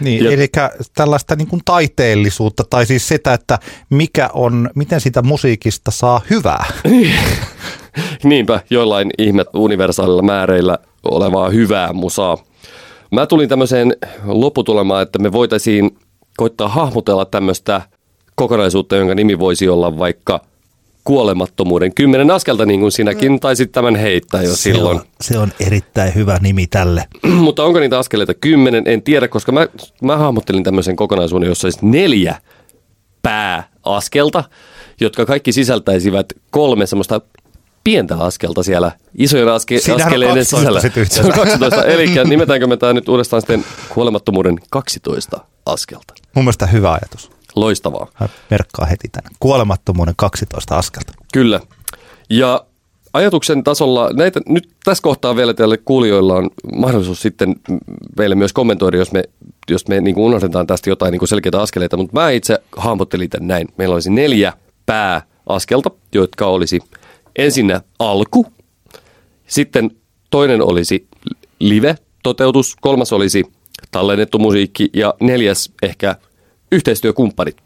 Niin, 0.00 0.24
Ja- 0.24 0.30
eli 0.30 0.48
tällaista 0.94 1.36
niin 1.36 1.48
kuin 1.48 1.62
taiteellisuutta, 1.64 2.64
tai 2.70 2.86
siis 2.86 3.08
sitä, 3.08 3.34
että 3.34 3.58
mikä 3.90 4.30
on, 4.32 4.70
miten 4.74 5.00
sitä 5.00 5.22
musiikista 5.22 5.90
saa 5.90 6.20
hyvää. 6.30 6.64
Niinpä, 8.24 8.60
joillain 8.70 9.10
ihme 9.18 9.44
universaalilla 9.54 10.22
määreillä 10.22 10.78
olevaa 11.02 11.48
hyvää 11.48 11.92
musaa. 11.92 12.38
Mä 13.12 13.26
tulin 13.26 13.48
tämmöiseen 13.48 13.96
lopputulemaan, 14.24 15.02
että 15.02 15.18
me 15.18 15.32
voitaisiin 15.32 15.98
koittaa 16.36 16.68
hahmotella 16.68 17.24
tämmöistä 17.24 17.82
kokonaisuutta, 18.40 18.96
jonka 18.96 19.14
nimi 19.14 19.38
voisi 19.38 19.68
olla 19.68 19.98
vaikka 19.98 20.40
kuolemattomuuden 21.04 21.94
kymmenen 21.94 22.30
askelta, 22.30 22.66
niin 22.66 22.80
kuin 22.80 22.92
sinäkin 22.92 23.40
taisit 23.40 23.72
tämän 23.72 23.96
heittää 23.96 24.42
jo 24.42 24.56
silloin. 24.56 24.98
Se 24.98 25.04
on, 25.04 25.08
se 25.20 25.38
on 25.38 25.52
erittäin 25.66 26.14
hyvä 26.14 26.38
nimi 26.40 26.66
tälle. 26.66 27.04
Mutta 27.46 27.64
onko 27.64 27.80
niitä 27.80 27.98
askeleita 27.98 28.34
kymmenen, 28.34 28.84
en 28.86 29.02
tiedä, 29.02 29.28
koska 29.28 29.52
mä, 29.52 29.66
mä 30.02 30.16
hahmottelin 30.16 30.64
tämmöisen 30.64 30.96
kokonaisuuden, 30.96 31.48
jossa 31.48 31.66
olisi 31.66 31.78
neljä 31.82 32.36
pääaskelta, 33.22 34.44
jotka 35.00 35.26
kaikki 35.26 35.52
sisältäisivät 35.52 36.32
kolme 36.50 36.86
semmoista 36.86 37.20
pientä 37.84 38.16
askelta 38.16 38.62
siellä 38.62 38.92
isojen 39.18 39.48
aske- 39.48 39.80
Siinähän 39.80 40.06
askeleiden 40.06 40.46
12 40.50 40.56
sisällä. 40.56 40.80
Se 41.08 41.22
on 41.22 41.32
12. 41.32 41.84
Eli 41.84 42.06
nimetäänkö 42.24 42.66
me 42.66 42.76
tämä 42.76 42.92
nyt 42.92 43.08
uudestaan 43.08 43.42
sitten 43.42 43.64
kuolemattomuuden 43.88 44.58
12 44.70 45.40
askelta. 45.66 46.14
Mun 46.34 46.44
mielestä 46.44 46.66
hyvä 46.66 46.92
ajatus. 46.92 47.39
Loistavaa. 47.60 48.06
Merkkaa 48.50 48.86
heti 48.86 49.08
tänne. 49.12 49.30
Kuolemattomuuden 49.40 50.14
12 50.16 50.78
askelta. 50.78 51.12
Kyllä. 51.32 51.60
Ja 52.30 52.64
ajatuksen 53.12 53.64
tasolla, 53.64 54.10
näitä, 54.12 54.40
nyt 54.48 54.70
tässä 54.84 55.02
kohtaa 55.02 55.36
vielä 55.36 55.54
teille 55.54 55.76
kuulijoilla 55.76 56.34
on 56.34 56.50
mahdollisuus 56.74 57.22
sitten 57.22 57.56
meille 58.18 58.34
myös 58.34 58.52
kommentoida, 58.52 58.96
jos 58.96 59.12
me, 59.12 59.24
jos 59.70 59.88
me 59.88 60.00
niin 60.00 60.14
kuin 60.14 60.24
unohdetaan 60.24 60.66
tästä 60.66 60.90
jotain 60.90 61.12
niin 61.12 61.18
kuin 61.18 61.28
selkeitä 61.28 61.60
askeleita, 61.60 61.96
mutta 61.96 62.20
mä 62.20 62.30
itse 62.30 62.58
hahmottelin 62.76 63.30
tämän 63.30 63.48
näin. 63.48 63.68
Meillä 63.76 63.94
olisi 63.94 64.10
neljä 64.10 64.52
pääaskelta, 64.86 65.90
jotka 66.14 66.46
olisi 66.46 66.80
ensinnä 67.36 67.80
alku, 67.98 68.46
sitten 69.46 69.90
toinen 70.30 70.62
olisi 70.62 71.06
live-toteutus, 71.58 72.76
kolmas 72.80 73.12
olisi 73.12 73.44
tallennettu 73.90 74.38
musiikki 74.38 74.90
ja 74.92 75.14
neljäs 75.20 75.72
ehkä 75.82 76.16
yhteistyökumppanit. 76.72 77.56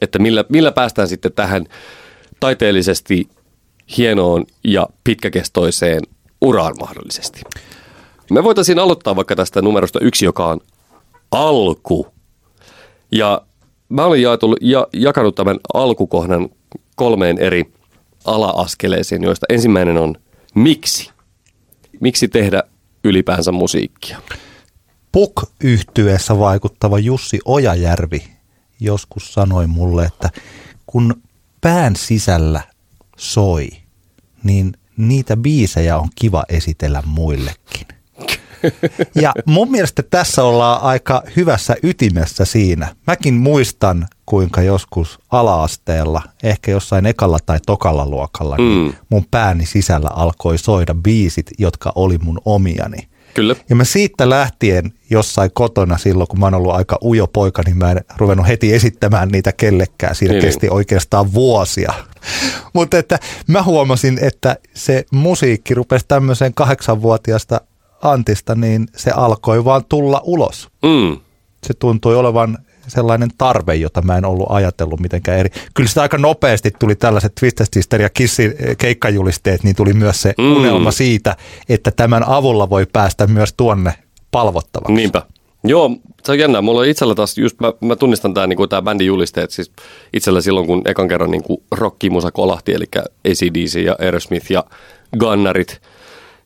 Että 0.00 0.18
millä, 0.18 0.44
millä 0.48 0.72
päästään 0.72 1.08
sitten 1.08 1.32
tähän 1.32 1.66
taiteellisesti 2.40 3.28
hienoon 3.96 4.44
ja 4.64 4.86
pitkäkestoiseen 5.04 6.02
uraan 6.40 6.74
mahdollisesti. 6.80 7.40
Me 8.30 8.44
voitaisiin 8.44 8.78
aloittaa 8.78 9.16
vaikka 9.16 9.36
tästä 9.36 9.62
numerosta 9.62 10.00
yksi, 10.00 10.24
joka 10.24 10.46
on 10.46 10.60
alku. 11.32 12.06
Ja 13.12 13.42
mä 13.88 14.04
olin 14.04 14.22
jaetul, 14.22 14.56
ja, 14.60 14.86
jakanut 14.92 15.34
tämän 15.34 15.56
alkukohdan 15.74 16.48
kolmeen 16.96 17.38
eri 17.38 17.72
ala-askeleeseen, 18.24 19.22
joista 19.22 19.46
ensimmäinen 19.48 19.98
on 19.98 20.14
miksi. 20.54 21.10
Miksi 22.00 22.28
tehdä 22.28 22.62
ylipäänsä 23.04 23.52
musiikkia? 23.52 24.20
puk 25.12 25.32
yhtyeessä 25.64 26.38
vaikuttava 26.38 26.98
Jussi 26.98 27.38
Ojajärvi 27.44 28.22
joskus 28.80 29.34
sanoi 29.34 29.66
mulle, 29.66 30.04
että 30.04 30.30
kun 30.86 31.22
pään 31.60 31.96
sisällä 31.96 32.60
soi, 33.16 33.68
niin 34.44 34.72
niitä 34.96 35.36
biisejä 35.36 35.98
on 35.98 36.08
kiva 36.14 36.44
esitellä 36.48 37.02
muillekin. 37.06 37.86
Ja 39.14 39.32
mun 39.46 39.70
mielestä 39.70 40.02
tässä 40.02 40.44
ollaan 40.44 40.82
aika 40.82 41.22
hyvässä 41.36 41.76
ytimessä 41.82 42.44
siinä. 42.44 42.94
Mäkin 43.06 43.34
muistan, 43.34 44.08
kuinka 44.26 44.62
joskus 44.62 45.18
ala-asteella, 45.30 46.22
ehkä 46.42 46.70
jossain 46.70 47.06
ekalla 47.06 47.38
tai 47.46 47.58
tokalla 47.66 48.06
luokalla, 48.06 48.56
niin 48.56 48.86
Mm. 48.86 48.92
mun 49.10 49.24
pääni 49.30 49.66
sisällä 49.66 50.08
alkoi 50.14 50.58
soida 50.58 50.94
biisit, 50.94 51.50
jotka 51.58 51.92
oli 51.94 52.18
mun 52.18 52.40
omiani. 52.44 53.08
Kyllä. 53.34 53.56
Ja 53.70 53.76
mä 53.76 53.84
siitä 53.84 54.30
lähtien 54.30 54.92
jossain 55.10 55.50
kotona 55.54 55.98
silloin, 55.98 56.28
kun 56.28 56.40
mä 56.40 56.46
oon 56.46 56.54
ollut 56.54 56.74
aika 56.74 56.98
ujo 57.04 57.26
poika, 57.26 57.62
niin 57.66 57.78
mä 57.78 57.90
en 57.90 58.00
ruvennut 58.16 58.48
heti 58.48 58.74
esittämään 58.74 59.28
niitä 59.28 59.52
kellekään. 59.52 60.14
Siinä 60.14 60.32
Niin, 60.32 60.42
niin, 60.42 60.48
kesti 60.48 60.68
oikeastaan 60.70 61.32
vuosia. 61.32 61.92
Mutta 62.72 62.98
että 62.98 63.18
mä 63.46 63.62
huomasin, 63.62 64.18
että 64.22 64.56
se 64.74 65.04
musiikki 65.12 65.74
rupesi 65.74 66.04
tämmöiseen 66.08 66.54
kahdeksanvuotiaasta 66.54 67.60
Antista, 68.02 68.54
niin 68.54 68.86
se 68.96 69.10
alkoi 69.10 69.64
vaan 69.64 69.84
tulla 69.88 70.20
ulos. 70.24 70.68
Mm. 70.82 71.18
Se 71.66 71.74
tuntui 71.74 72.16
olevan 72.16 72.58
sellainen 72.90 73.30
tarve, 73.38 73.74
jota 73.74 74.02
mä 74.02 74.18
en 74.18 74.24
ollut 74.24 74.46
ajatellut 74.50 75.00
mitenkään 75.00 75.38
eri. 75.38 75.50
Kyllä 75.74 75.88
sitä 75.88 76.02
aika 76.02 76.18
nopeasti 76.18 76.70
tuli 76.78 76.94
tällaiset 76.94 77.34
Twisted 77.40 77.66
Sister 77.72 78.02
ja 78.02 78.08
Kissin 78.10 78.54
eh, 78.58 78.76
keikkajulisteet, 78.76 79.62
niin 79.64 79.76
tuli 79.76 79.92
myös 79.92 80.22
se 80.22 80.34
Mm. 80.38 80.56
unelma 80.56 80.90
siitä, 80.90 81.36
että 81.68 81.90
tämän 81.90 82.28
avulla 82.28 82.70
voi 82.70 82.86
päästä 82.92 83.26
myös 83.26 83.52
tuonne 83.56 83.94
palvottavaksi. 84.30 84.92
Niinpä. 84.94 85.22
Joo, 85.64 85.90
se 86.24 86.32
on 86.32 86.38
jännä. 86.38 86.62
Mulla 86.62 86.80
on 86.80 86.86
itsellä 86.86 87.14
taas, 87.14 87.38
just 87.38 87.60
mä, 87.60 87.72
mä 87.80 87.96
tunnistan 87.96 88.34
tämä 88.34 88.46
niinku, 88.46 88.66
tää 88.66 88.82
bändin 88.82 89.06
julisteet, 89.06 89.50
siis 89.50 89.72
itsellä 90.12 90.40
silloin, 90.40 90.66
kun 90.66 90.82
ekan 90.84 91.08
kerran 91.08 91.30
niinku, 91.30 91.62
rockimusa 91.70 92.30
kolahti, 92.30 92.72
eli 92.74 92.84
ACDC 93.28 93.80
ja 93.84 93.96
Aerosmith 93.98 94.50
ja 94.52 94.64
Gunnarit, 95.18 95.80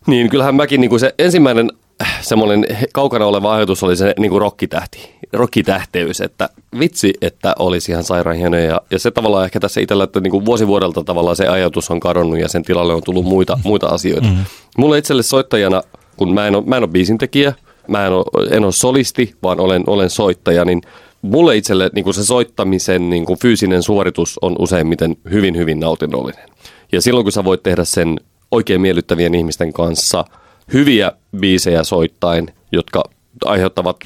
niin 0.06 0.28
kyllähän 0.30 0.54
mäkin 0.54 0.80
niinku, 0.80 0.98
se 0.98 1.14
ensimmäinen 1.18 1.72
semmoinen 2.20 2.66
kaukana 2.92 3.26
oleva 3.26 3.54
ajatus 3.54 3.82
oli 3.82 3.96
se 3.96 4.14
niinku, 4.18 4.38
rockitähti, 4.38 5.14
rockitähteys, 5.32 6.20
että 6.20 6.48
vitsi, 6.78 7.14
että 7.22 7.54
olisi 7.58 7.92
ihan 7.92 8.04
sairaan 8.04 8.36
hieno. 8.36 8.56
Ja, 8.56 8.80
ja 8.90 8.98
se 8.98 9.10
tavallaan 9.10 9.44
ehkä 9.44 9.60
tässä 9.60 9.80
itsellä, 9.80 10.04
että 10.04 10.20
niinku, 10.20 10.44
vuosi 10.44 10.66
vuodelta 10.66 11.04
tavallaan 11.04 11.36
se 11.36 11.48
ajatus 11.48 11.90
on 11.90 12.00
kadonnut 12.00 12.38
ja 12.38 12.48
sen 12.48 12.62
tilalle 12.62 12.94
on 12.94 13.02
tullut 13.04 13.24
muita, 13.24 13.58
muita 13.64 13.86
asioita. 13.86 14.28
Mm. 14.28 14.36
Mulle 14.78 14.98
itselle 14.98 15.22
soittajana, 15.22 15.82
kun 16.16 16.34
mä 16.34 16.46
en 16.46 16.54
ole, 16.54 16.64
mä 16.66 16.76
en 16.76 16.82
ole 16.82 16.90
biisintekijä, 16.90 17.54
mä 17.88 18.06
en 18.06 18.12
ole, 18.12 18.48
en 18.50 18.64
ole 18.64 18.72
solisti, 18.72 19.34
vaan 19.42 19.60
olen, 19.60 19.84
olen 19.86 20.10
soittaja, 20.10 20.64
niin 20.64 20.82
mulle 21.22 21.56
itselle 21.56 21.90
niin 21.94 22.04
kuin 22.04 22.14
se 22.14 22.24
soittamisen 22.24 23.10
niin 23.10 23.26
kuin 23.26 23.38
fyysinen 23.38 23.82
suoritus 23.82 24.38
on 24.42 24.56
useimmiten 24.58 25.16
hyvin, 25.30 25.56
hyvin 25.56 25.80
nautinnollinen. 25.80 26.48
Ja 26.92 27.02
silloin 27.02 27.24
kun 27.24 27.32
sä 27.32 27.44
voit 27.44 27.62
tehdä 27.62 27.84
sen 27.84 28.20
oikein 28.50 28.80
miellyttävien 28.80 29.34
ihmisten 29.34 29.72
kanssa 29.72 30.24
hyviä 30.72 31.12
biisejä 31.36 31.84
soittain, 31.84 32.50
jotka 32.72 33.04
aiheuttavat 33.44 33.96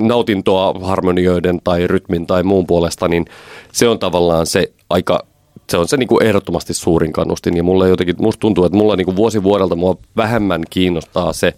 nautintoa 0.00 0.74
harmonioiden 0.82 1.60
tai 1.64 1.86
rytmin 1.86 2.26
tai 2.26 2.42
muun 2.42 2.66
puolesta, 2.66 3.08
niin 3.08 3.24
se 3.72 3.88
on 3.88 3.98
tavallaan 3.98 4.46
se 4.46 4.72
aika 4.90 5.26
se 5.70 5.76
on 5.76 5.88
se 5.88 5.96
niin 5.96 6.08
kuin 6.08 6.22
ehdottomasti 6.22 6.74
suurin 6.74 7.12
kannustin. 7.12 7.56
Ja 7.56 7.62
mulle 7.62 7.88
jotenkin, 7.88 8.16
musta 8.18 8.40
tuntuu, 8.40 8.64
että 8.64 8.78
mulla 8.78 8.96
niin 8.96 9.04
kuin 9.04 9.16
vuosi 9.16 9.42
vuodelta 9.42 9.76
mua 9.76 9.96
vähemmän 10.16 10.62
kiinnostaa 10.70 11.32
se, 11.32 11.54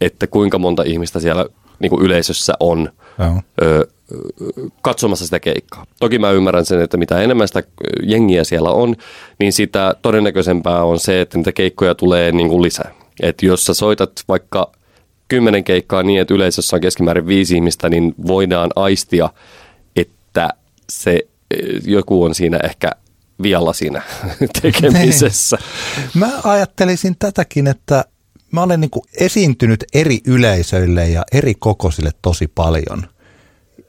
että 0.00 0.26
kuinka 0.26 0.58
monta 0.58 0.82
ihmistä 0.82 1.20
siellä 1.20 1.46
niin 1.78 1.90
kuin 1.90 2.02
yleisössä 2.02 2.54
on 2.60 2.92
ö, 3.62 3.86
katsomassa 4.82 5.24
sitä 5.24 5.40
keikkaa. 5.40 5.86
Toki 6.00 6.18
mä 6.18 6.30
ymmärrän 6.30 6.66
sen, 6.66 6.80
että 6.80 6.96
mitä 6.96 7.20
enemmän 7.20 7.48
sitä 7.48 7.62
jengiä 8.02 8.44
siellä 8.44 8.70
on, 8.70 8.96
niin 9.38 9.52
sitä 9.52 9.94
todennäköisempää 10.02 10.84
on 10.84 10.98
se, 10.98 11.20
että 11.20 11.38
niitä 11.38 11.52
keikkoja 11.52 11.94
tulee 11.94 12.32
niin 12.32 12.48
kuin 12.48 12.62
lisää. 12.62 12.94
Että 13.22 13.46
jos 13.46 13.64
sä 13.64 13.74
soitat 13.74 14.12
vaikka 14.28 14.72
kymmenen 15.28 15.64
keikkaa 15.64 16.02
niin, 16.02 16.20
että 16.20 16.34
yleisössä 16.34 16.76
on 16.76 16.80
keskimäärin 16.80 17.26
viisi 17.26 17.54
ihmistä, 17.54 17.88
niin 17.88 18.14
voidaan 18.26 18.70
aistia, 18.76 19.30
että 19.96 20.48
se 20.90 21.20
joku 21.84 22.24
on 22.24 22.34
siinä 22.34 22.58
ehkä 22.64 22.90
vialla 23.42 23.72
siinä 23.72 24.02
tekemisessä. 24.62 25.58
Mä 26.14 26.40
ajattelisin 26.44 27.16
tätäkin, 27.18 27.66
että 27.66 28.04
mä 28.52 28.62
olen 28.62 28.80
niin 28.80 28.90
esiintynyt 29.20 29.84
eri 29.94 30.20
yleisöille 30.26 31.08
ja 31.08 31.24
eri 31.32 31.54
kokoisille 31.54 32.10
tosi 32.22 32.46
paljon. 32.46 33.06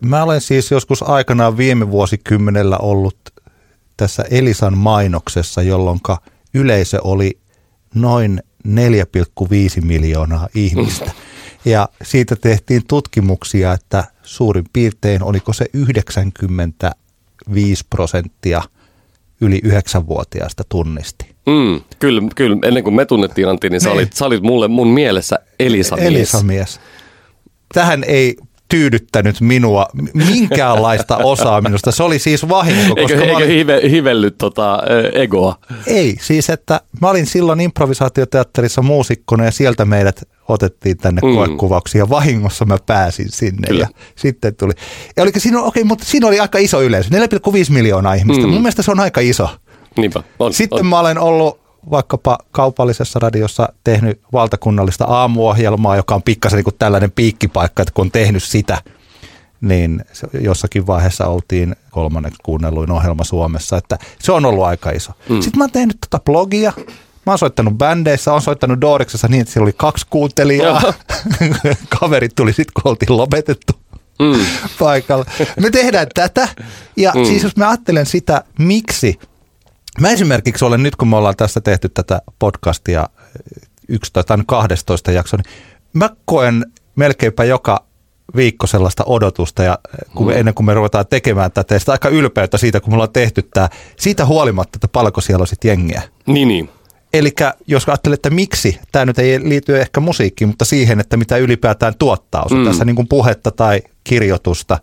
Mä 0.01 0.23
olen 0.23 0.41
siis 0.41 0.71
joskus 0.71 1.03
aikanaan 1.03 1.57
viime 1.57 1.91
vuosikymmenellä 1.91 2.77
ollut 2.77 3.17
tässä 3.97 4.25
Elisan 4.31 4.77
mainoksessa, 4.77 5.61
jolloin 5.61 5.99
yleisö 6.53 6.99
oli 7.03 7.39
noin 7.95 8.43
4,5 8.67 8.73
miljoonaa 9.81 10.47
ihmistä. 10.55 11.11
Ja 11.65 11.89
siitä 12.01 12.35
tehtiin 12.35 12.81
tutkimuksia, 12.87 13.73
että 13.73 14.03
suurin 14.23 14.65
piirtein 14.73 15.23
oliko 15.23 15.53
se 15.53 15.65
95 15.73 17.83
prosenttia– 17.89 18.61
yli 19.41 19.59
yhdeksänvuotiaasta 19.63 20.63
tunnisti. 20.69 21.25
Mm, 21.45 21.81
kyllä, 21.99 22.21
kyllä, 22.35 22.57
ennen 22.63 22.83
kuin 22.83 22.93
me 22.93 23.05
tunnettiin 23.05 23.49
Antti, 23.49 23.69
niin 23.69 23.81
sä, 23.81 23.89
niin. 23.89 23.97
olit, 23.97 24.13
sä 24.13 24.25
olit 24.25 24.43
mulle 24.43 24.67
mun 24.67 24.87
mielessä 24.87 25.39
Elisa-mies. 25.59 26.07
Elisa-mies. 26.07 26.79
Tähän 27.73 28.03
ei 28.03 28.35
tyydyttänyt 28.69 29.41
minua 29.41 29.85
minkäänlaista 30.13 31.17
osaa 31.17 31.61
minusta. 31.61 31.91
Se 31.91 32.03
oli 32.03 32.19
siis 32.19 32.49
vahinko. 32.49 32.95
Koska 32.95 33.17
eikö, 33.17 33.35
olin... 33.35 33.47
hive, 33.47 33.81
hivellyt 33.89 34.37
tota, 34.37 34.79
egoa? 35.13 35.55
Ei, 35.87 36.17
siis 36.21 36.49
että 36.49 36.81
mä 37.01 37.09
olin 37.09 37.25
silloin 37.25 37.61
improvisaatioteatterissa 37.61 38.81
muusikkona 38.81 39.45
ja 39.45 39.51
sieltä 39.51 39.85
meidät 39.85 40.21
otettiin 40.47 40.97
tänne 40.97 41.21
mm. 41.23 41.35
koekuvauksiin 41.35 41.99
ja 41.99 42.09
vahingossa 42.09 42.65
mä 42.65 42.77
pääsin 42.85 43.29
sinne 43.29 43.67
Kyllä. 43.67 43.81
ja 43.81 43.87
sitten 44.15 44.55
tuli. 44.55 44.73
Ja 45.17 45.23
oliko 45.23 45.39
siinä, 45.39 45.61
okei, 45.61 45.83
mutta 45.83 46.05
siinä 46.05 46.27
oli 46.27 46.39
aika 46.39 46.57
iso 46.57 46.81
yleisö, 46.81 47.09
4,5 47.09 47.19
miljoonaa 47.69 48.13
ihmistä. 48.13 48.43
Mm. 48.43 48.53
Mun 48.53 48.61
mielestä 48.61 48.81
se 48.81 48.91
on 48.91 48.99
aika 48.99 49.21
iso. 49.21 49.49
Niinpä, 49.97 50.23
on, 50.39 50.53
Sitten 50.53 50.79
on. 50.79 50.85
mä 50.85 50.99
olen 50.99 51.17
ollut 51.17 51.58
vaikkapa 51.91 52.37
kaupallisessa 52.51 53.19
radiossa 53.19 53.69
tehnyt 53.83 54.21
valtakunnallista 54.33 55.05
aamuohjelmaa, 55.05 55.95
joka 55.95 56.15
on 56.15 56.23
pikkasen 56.23 56.57
niin 56.57 56.63
kuin 56.63 56.75
tällainen 56.79 57.11
piikkipaikka, 57.11 57.81
että 57.81 57.93
kun 57.93 58.05
on 58.05 58.11
tehnyt 58.11 58.43
sitä, 58.43 58.81
niin 59.61 60.05
jossakin 60.41 60.87
vaiheessa 60.87 61.27
oltiin 61.27 61.75
kolmannen 61.91 62.31
kuunnelluin 62.43 62.91
ohjelma 62.91 63.23
Suomessa, 63.23 63.77
että 63.77 63.97
se 64.19 64.31
on 64.31 64.45
ollut 64.45 64.63
aika 64.63 64.91
iso. 64.91 65.11
Mm. 65.29 65.41
Sitten 65.41 65.57
mä 65.57 65.63
oon 65.63 65.71
tehnyt 65.71 65.97
tota 66.01 66.23
blogia, 66.25 66.73
Mä 67.25 67.31
oon 67.31 67.39
soittanut 67.39 67.77
bändeissä, 67.77 68.31
oon 68.31 68.41
soittanut 68.41 68.81
Doriksessa 68.81 69.27
niin, 69.27 69.41
että 69.41 69.53
siellä 69.53 69.65
oli 69.65 69.73
kaksi 69.77 70.07
kuuntelijaa. 70.09 70.81
Kaverit 71.99 72.35
tuli 72.35 72.53
sitten, 72.53 72.73
kun 72.73 72.91
oltiin 72.91 73.17
lopetettu 73.17 73.73
mm. 74.19 74.45
paikalla. 74.79 75.25
Me 75.59 75.69
tehdään 75.69 76.07
tätä. 76.13 76.47
Ja 76.97 77.11
mm. 77.15 77.25
siis 77.25 77.43
jos 77.43 77.55
mä 77.55 77.69
ajattelen 77.69 78.05
sitä, 78.05 78.43
miksi. 78.59 79.19
Mä 80.01 80.09
esimerkiksi 80.09 80.65
olen 80.65 80.83
nyt, 80.83 80.95
kun 80.95 81.07
me 81.07 81.15
ollaan 81.15 81.35
tässä 81.35 81.61
tehty 81.61 81.89
tätä 81.89 82.21
podcastia 82.39 83.09
11 83.87 84.37
tai 84.37 84.43
12 84.47 85.11
jakso, 85.11 85.37
niin 85.37 85.45
mä 85.93 86.09
koen 86.25 86.65
melkeinpä 86.95 87.43
joka 87.43 87.85
viikko 88.35 88.67
sellaista 88.67 89.03
odotusta 89.05 89.63
ja 89.63 89.79
kun 90.15 90.27
me, 90.27 90.33
mm. 90.33 90.39
ennen 90.39 90.53
kuin 90.53 90.65
me 90.65 90.73
ruvetaan 90.73 91.05
tekemään 91.09 91.51
tätä 91.51 91.75
ja 91.75 91.79
sitä 91.79 91.91
aika 91.91 92.09
ylpeyttä 92.09 92.57
siitä, 92.57 92.79
kun 92.79 92.93
me 92.93 92.95
ollaan 92.95 93.13
tehty 93.13 93.41
tämä, 93.41 93.69
siitä 93.97 94.25
huolimatta, 94.25 94.77
että 94.77 94.87
paljonko 94.87 95.21
siellä 95.21 95.43
on 95.43 95.47
sitten 95.47 95.69
jengiä. 95.69 96.01
Niin, 96.25 96.47
niin. 96.47 96.69
Eli 97.13 97.33
jos 97.67 97.87
ajattelet, 97.87 98.17
että 98.17 98.29
miksi, 98.29 98.79
tämä 98.91 99.05
nyt 99.05 99.19
ei 99.19 99.49
liity 99.49 99.79
ehkä 99.79 99.99
musiikkiin, 99.99 100.47
mutta 100.47 100.65
siihen, 100.65 100.99
että 100.99 101.17
mitä 101.17 101.37
ylipäätään 101.37 101.93
tuottaa, 101.99 102.45
on 102.51 102.57
mm. 102.57 102.65
tässä 102.65 102.85
niin 102.85 102.95
kuin 102.95 103.07
puhetta 103.07 103.51
tai 103.51 103.81
kirjoitusta 104.03 104.79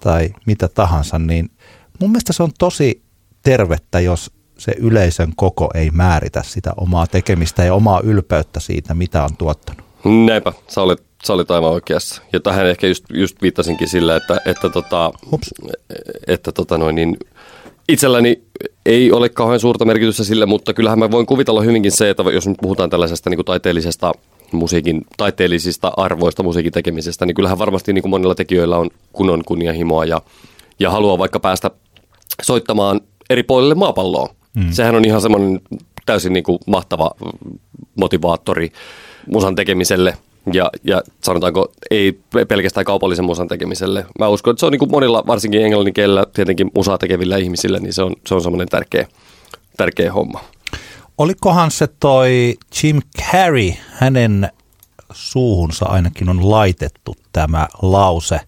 tai 0.00 0.30
mitä 0.46 0.68
tahansa, 0.68 1.18
niin 1.18 1.50
mun 2.00 2.10
mielestä 2.10 2.32
se 2.32 2.42
on 2.42 2.50
tosi 2.58 3.02
tervettä, 3.42 4.00
jos 4.00 4.30
se 4.58 4.72
yleisön 4.78 5.32
koko 5.36 5.70
ei 5.74 5.90
määritä 5.90 6.42
sitä 6.46 6.72
omaa 6.76 7.06
tekemistä 7.06 7.64
ja 7.64 7.74
omaa 7.74 8.00
ylpeyttä 8.04 8.60
siitä, 8.60 8.94
mitä 8.94 9.24
on 9.24 9.36
tuottanut. 9.38 9.82
Näinpä, 10.04 10.52
sä 10.68 10.82
olet, 10.82 11.02
sä 11.24 11.32
olet 11.32 11.50
aivan 11.50 11.70
oikeassa. 11.70 12.22
Ja 12.32 12.40
tähän 12.40 12.66
ehkä 12.66 12.86
just, 12.86 13.04
just 13.10 13.42
viittasinkin 13.42 13.88
sillä, 13.88 14.16
että, 14.16 14.40
että, 14.46 14.68
tota, 14.68 15.12
että 16.26 16.52
tota 16.52 16.78
noin, 16.78 16.94
niin 16.94 17.16
itselläni 17.88 18.42
ei 18.86 19.12
ole 19.12 19.28
kauhean 19.28 19.60
suurta 19.60 19.84
merkitystä 19.84 20.24
sille, 20.24 20.46
mutta 20.46 20.74
kyllähän 20.74 20.98
mä 20.98 21.10
voin 21.10 21.26
kuvitella 21.26 21.62
hyvinkin 21.62 21.92
se, 21.92 22.10
että 22.10 22.22
jos 22.22 22.46
nyt 22.46 22.58
puhutaan 22.62 22.90
tällaisesta 22.90 23.30
niin 23.30 23.38
kuin 23.38 23.46
taiteellisesta 23.46 24.12
musiikin, 24.52 25.04
taiteellisista 25.16 25.92
arvoista 25.96 26.42
musiikin 26.42 26.72
tekemisestä, 26.72 27.26
niin 27.26 27.34
kyllähän 27.34 27.58
varmasti 27.58 27.92
niin 27.92 28.02
kuin 28.02 28.10
monilla 28.10 28.34
tekijöillä 28.34 28.78
on 28.78 28.90
kunnon 29.12 29.44
kunnianhimoa 29.44 30.04
ja, 30.04 30.22
ja 30.78 30.90
haluaa 30.90 31.18
vaikka 31.18 31.40
päästä 31.40 31.70
soittamaan 32.42 33.00
eri 33.30 33.42
puolille 33.42 33.74
maapalloa. 33.74 34.37
Mm. 34.54 34.72
Sehän 34.72 34.94
on 34.94 35.04
ihan 35.04 35.20
semmoinen 35.20 35.60
täysin 36.06 36.32
niin 36.32 36.44
kuin 36.44 36.58
mahtava 36.66 37.10
motivaattori 37.96 38.72
musan 39.26 39.54
tekemiselle– 39.54 40.16
ja, 40.52 40.70
ja 40.84 41.02
sanotaanko 41.24 41.72
ei 41.90 42.20
pelkästään 42.48 42.86
kaupallisen 42.86 43.24
musan 43.24 43.48
tekemiselle. 43.48 44.06
Mä 44.18 44.28
uskon, 44.28 44.50
että 44.52 44.60
se 44.60 44.66
on 44.66 44.72
niin 44.72 44.78
kuin 44.78 44.90
monilla, 44.90 45.24
varsinkin 45.26 45.64
englannin 45.64 45.94
kielellä 45.94 46.26
tietenkin 46.32 46.70
musaa 46.74 46.98
tekevillä 46.98 47.36
ihmisillä, 47.36 47.78
niin 47.78 47.92
se 47.92 48.02
on, 48.02 48.14
se 48.26 48.34
on 48.34 48.42
semmoinen 48.42 48.68
tärkeä, 48.68 49.06
tärkeä 49.76 50.12
homma. 50.12 50.44
Olikohan 51.18 51.70
se 51.70 51.88
toi 52.00 52.54
Jim 52.82 53.00
Carrey, 53.18 53.72
hänen 53.90 54.48
suuhunsa 55.12 55.86
ainakin 55.86 56.28
on 56.28 56.50
laitettu 56.50 57.16
tämä 57.32 57.68
lause. 57.82 58.40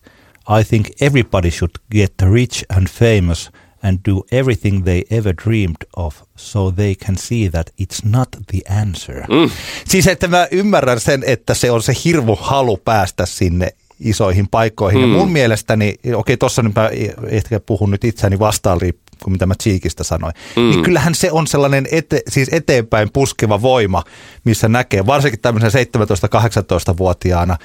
I 0.61 0.65
think 0.69 0.87
everybody 1.01 1.51
should 1.51 1.73
get 1.93 2.15
rich 2.33 2.65
and 2.77 2.87
famous– 2.89 3.51
and 3.83 3.99
do 4.09 4.23
everything 4.33 4.85
they 4.85 5.03
ever 5.11 5.35
dreamed 5.45 5.87
of 5.97 6.17
so 6.37 6.73
they 6.73 6.95
can 6.95 7.17
see 7.17 7.51
that 7.51 7.71
it's 7.83 8.01
not 8.05 8.29
the 8.47 8.61
answer. 8.81 9.21
Mm. 9.21 9.51
Siis 9.89 10.07
että 10.07 10.29
mä 10.29 10.49
ymmärrän 10.51 11.01
sen, 11.01 11.23
että 11.27 11.55
se 11.55 11.71
on 11.71 11.83
se 11.83 11.93
hirvu 12.05 12.37
halu 12.37 12.77
päästä 12.77 13.27
sinne 13.27 13.69
isoihin 14.01 14.49
paikkoihin. 14.49 15.01
Mm. 15.01 15.13
Ja 15.13 15.19
mun 15.19 15.31
mielestäni, 15.31 15.95
okei 16.15 16.37
tuossa 16.37 16.63
nyt 16.63 16.75
mä 16.75 16.91
ehkä 17.29 17.61
puhun 17.61 17.91
nyt 17.91 18.05
itseäni 18.05 18.39
vastaan 18.39 18.81
kuin 19.23 19.33
mitä 19.33 19.47
mä 19.47 19.55
Cheekistä 19.63 20.05
sanoin, 20.05 20.35
mm. 20.57 20.63
niin 20.63 20.83
kyllähän 20.83 21.15
se 21.15 21.33
on 21.33 21.47
sellainen 21.47 21.89
ete, 21.93 22.23
siis 22.29 22.49
eteenpäin 22.53 23.11
puskeva 23.13 23.63
voima, 23.63 24.05
missä 24.45 24.69
näkee, 24.69 25.07
varsinkin 25.07 25.41
tämmöisen 25.41 25.87
17-18-vuotiaana, 25.87 27.57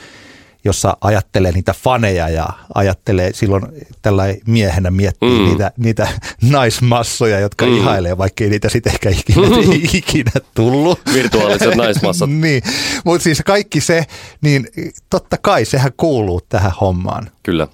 jossa 0.66 0.97
ajattelee 1.01 1.51
niitä 1.51 1.74
faneja 1.74 2.30
ja 2.30 2.47
ajattelee 2.76 3.34
silloin 3.34 3.63
tällä 4.01 4.24
miehenä 4.47 4.91
miettii 4.91 5.39
mm. 5.39 5.45
niitä, 5.45 5.72
niitä 5.78 6.07
naismassoja, 6.51 7.39
jotka 7.39 7.66
mm. 7.66 7.78
ihailee, 7.78 8.18
vaikka 8.18 8.43
ei 8.43 8.49
niitä 8.49 8.70
sitten 8.70 8.93
ehkä 8.93 9.09
ikinä, 9.09 9.47
ikinä 9.93 10.32
tullut. 10.53 10.99
Virtuaaliset 11.13 11.76
naismassat. 11.76 12.30
niin, 12.45 12.63
mutta 13.05 13.24
siis 13.24 13.41
kaikki 13.45 13.82
se, 13.82 14.05
niin 14.41 14.68
totta 15.09 15.38
kai 15.38 15.66
sehän 15.66 15.91
kuuluu 15.97 16.41
tähän 16.49 16.72
hommaan. 16.82 17.32
Kyllä. 17.43 17.68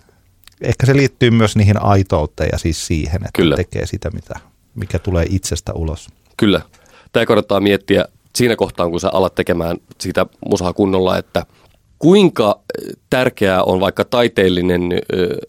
Ehkä 0.62 0.86
se 0.86 0.96
liittyy 0.96 1.32
myös 1.32 1.56
niihin 1.56 1.82
aitouteen 1.82 2.50
ja 2.52 2.58
siis 2.58 2.88
siihen, 2.88 3.16
että 3.16 3.32
Kyllä. 3.34 3.56
tekee 3.56 3.86
sitä, 3.86 4.10
mitä, 4.10 4.40
mikä 4.76 5.00
tulee 5.00 5.26
itsestä 5.30 5.74
ulos. 5.74 6.08
Kyllä. 6.38 6.62
Tämä 7.14 7.26
kannattaa 7.26 7.60
miettiä 7.60 8.06
siinä 8.36 8.56
kohtaa, 8.56 8.90
kun 8.90 9.00
sä 9.00 9.10
alat 9.14 9.36
tekemään 9.36 9.78
sitä 10.00 10.26
musaa 10.50 10.74
kunnolla, 10.74 11.18
että 11.18 11.46
kuinka 12.02 12.60
tärkeää 13.10 13.64
on 13.64 13.80
vaikka 13.80 14.06
taiteellinen 14.06 14.82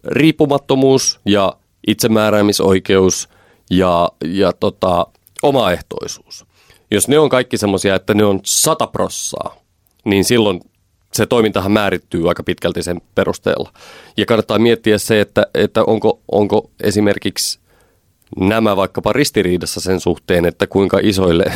riippumattomuus 0.05 1.21
ja 1.27 1.57
itsemääräämisoikeus 1.87 3.29
ja, 3.71 4.09
ja 4.25 4.53
tota, 4.53 5.07
omaehtoisuus. 5.43 6.45
Jos 6.91 7.09
ne 7.09 7.19
on 7.19 7.29
kaikki 7.29 7.59
semmoisia, 7.59 7.95
että 7.95 8.15
ne 8.15 8.25
on 8.25 8.41
sata 8.45 8.87
prossaa, 8.87 9.57
niin 10.05 10.25
silloin 10.25 10.61
se 11.13 11.27
toimintahan 11.27 11.73
määrittyy 11.73 12.29
aika 12.29 12.43
pitkälti 12.43 12.83
sen 12.83 13.01
perusteella. 13.15 13.73
Ja 14.17 14.27
kannattaa 14.27 14.59
miettiä 14.59 14.99
se, 14.99 15.21
että, 15.21 15.47
että 15.55 15.85
onko, 15.85 16.21
onko 16.33 16.71
esimerkiksi 16.81 17.59
nämä 18.37 18.77
vaikkapa 18.77 19.13
ristiriidassa 19.13 19.81
sen 19.81 20.01
suhteen, 20.01 20.45
että 20.45 20.67
kuinka 20.67 20.99
isoille 21.03 21.45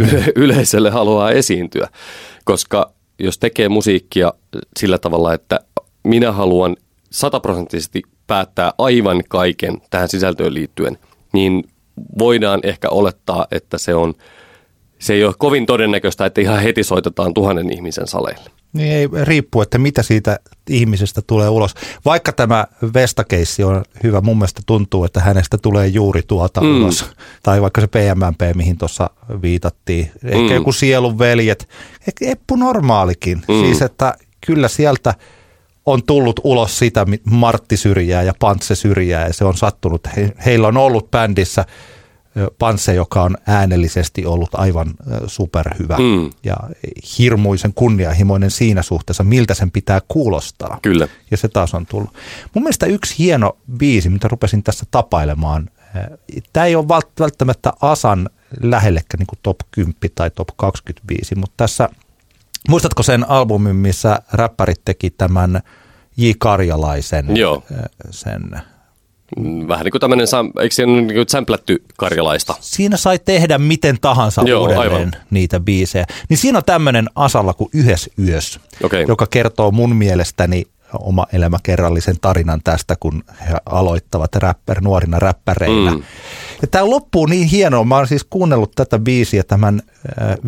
yle- 0.00 0.32
yleisölle 0.36 0.90
haluaa 0.90 1.30
esiintyä. 1.30 1.88
Koska 2.44 2.95
jos 3.18 3.38
tekee 3.38 3.68
musiikkia 3.68 4.32
sillä 4.78 4.98
tavalla, 4.98 5.34
että 5.34 5.60
minä 6.04 6.32
haluan 6.32 6.76
sataprosenttisesti 7.10 8.02
päättää 8.26 8.72
aivan 8.78 9.22
kaiken 9.28 9.80
tähän 9.90 10.08
sisältöön 10.08 10.54
liittyen, 10.54 10.98
niin 11.32 11.64
voidaan 12.18 12.60
ehkä 12.62 12.88
olettaa, 12.88 13.46
että 13.50 13.78
se 13.78 13.94
on 13.94 14.14
se 14.98 15.14
ei 15.14 15.24
ole 15.24 15.34
kovin 15.38 15.66
todennäköistä, 15.66 16.26
että 16.26 16.40
ihan 16.40 16.62
heti 16.62 16.82
soitetaan 16.82 17.34
tuhannen 17.34 17.72
ihmisen 17.72 18.06
saleille. 18.06 18.50
Niin 18.76 18.92
ei 18.92 19.08
riippuu, 19.24 19.62
että 19.62 19.78
mitä 19.78 20.02
siitä 20.02 20.38
ihmisestä 20.70 21.22
tulee 21.26 21.48
ulos. 21.48 21.74
Vaikka 22.04 22.32
tämä 22.32 22.66
Vestakeissi 22.94 23.64
on 23.64 23.84
hyvä, 24.02 24.20
mun 24.20 24.38
mielestä 24.38 24.62
tuntuu, 24.66 25.04
että 25.04 25.20
hänestä 25.20 25.58
tulee 25.58 25.86
juuri 25.86 26.22
tuota 26.22 26.60
mm. 26.60 26.76
ulos. 26.76 27.10
Tai 27.42 27.62
vaikka 27.62 27.80
se 27.80 27.86
PMMP, 27.86 28.56
mihin 28.56 28.78
tuossa 28.78 29.10
viitattiin. 29.42 30.10
Ehkä 30.24 30.48
mm. 30.48 30.54
joku 30.54 30.72
sielun 30.72 31.18
veljet. 31.18 31.68
Ehkä 32.08 32.26
Eppu 32.26 32.56
Normaalikin. 32.56 33.42
Mm. 33.48 33.60
Siis, 33.60 33.82
että 33.82 34.14
kyllä 34.46 34.68
sieltä 34.68 35.14
on 35.86 36.02
tullut 36.02 36.40
ulos 36.44 36.78
sitä 36.78 37.06
Martti 37.24 37.76
Syrjää 37.76 38.22
ja 38.22 38.32
Pantse 38.38 38.74
Syrjää 38.74 39.26
ja 39.26 39.32
se 39.32 39.44
on 39.44 39.56
sattunut. 39.56 40.00
He, 40.16 40.32
heillä 40.46 40.68
on 40.68 40.76
ollut 40.76 41.10
bändissä– 41.10 41.64
Panse, 42.58 42.94
joka 42.94 43.22
on 43.22 43.36
äänellisesti 43.46 44.26
ollut 44.26 44.50
aivan 44.52 44.94
superhyvä 45.26 45.96
mm. 45.98 46.30
ja 46.44 46.56
hirmuisen 47.18 47.74
kunnianhimoinen 47.74 48.50
siinä 48.50 48.82
suhteessa, 48.82 49.24
miltä 49.24 49.54
sen 49.54 49.70
pitää 49.70 50.00
kuulostaa. 50.08 50.78
Kyllä. 50.82 51.08
Ja 51.30 51.36
se 51.36 51.48
taas 51.48 51.74
on 51.74 51.86
tullut. 51.86 52.14
Mun 52.54 52.62
mielestä 52.62 52.86
yksi 52.86 53.18
hieno 53.18 53.56
biisi, 53.78 54.08
mitä 54.08 54.28
rupesin 54.28 54.62
tässä 54.62 54.86
tapailemaan, 54.90 55.70
tämä 56.52 56.66
ei 56.66 56.76
ole 56.76 56.88
välttämättä 57.18 57.72
Asan 57.80 58.30
lähellekään 58.62 59.18
niin 59.18 59.26
kuin 59.26 59.38
top 59.42 59.56
10 59.70 59.94
tai 60.14 60.30
top 60.30 60.48
25, 60.56 61.34
mutta 61.34 61.54
tässä, 61.56 61.88
muistatko 62.68 63.02
sen 63.02 63.30
albumin, 63.30 63.76
missä 63.76 64.18
räppärit 64.32 64.80
teki 64.84 65.10
tämän 65.10 65.60
J. 66.16 66.30
Karjalaisen 66.38 67.36
Joo. 67.36 67.62
sen 68.10 68.42
vähän 69.68 69.84
niin 69.84 69.92
kuin 69.92 70.00
tämmöinen, 70.00 70.26
eikö 70.60 70.74
siinä 70.74 70.92
niin 70.92 71.14
kuin 71.14 71.28
sämplätty 71.28 71.82
karjalaista? 71.96 72.54
Siinä 72.60 72.96
sai 72.96 73.18
tehdä 73.18 73.58
miten 73.58 73.98
tahansa 74.00 74.42
Joo, 74.46 74.60
uudelleen 74.60 74.92
aivan. 74.92 75.12
niitä 75.30 75.60
biisejä. 75.60 76.06
Niin 76.28 76.38
siinä 76.38 76.58
on 76.58 76.64
tämmöinen 76.64 77.06
asalla 77.14 77.54
kuin 77.54 77.70
Yhes 77.74 78.10
yös, 78.18 78.60
okay. 78.82 79.04
joka 79.08 79.26
kertoo 79.26 79.70
mun 79.70 79.96
mielestäni 79.96 80.64
oma 80.98 81.26
elämäkerrallisen 81.32 82.16
tarinan 82.20 82.60
tästä, 82.64 82.96
kun 83.00 83.24
he 83.40 83.54
aloittavat 83.66 84.34
rapper, 84.34 84.80
nuorina 84.80 85.18
räppäreinä. 85.18 85.90
Mm. 85.90 86.02
Ja 86.62 86.68
tämä 86.68 86.90
loppuu 86.90 87.26
niin 87.26 87.48
hienoa. 87.48 87.84
Mä 87.84 87.96
oon 87.96 88.06
siis 88.06 88.24
kuunnellut 88.30 88.72
tätä 88.74 88.98
biisiä 88.98 89.42
tämän 89.42 89.82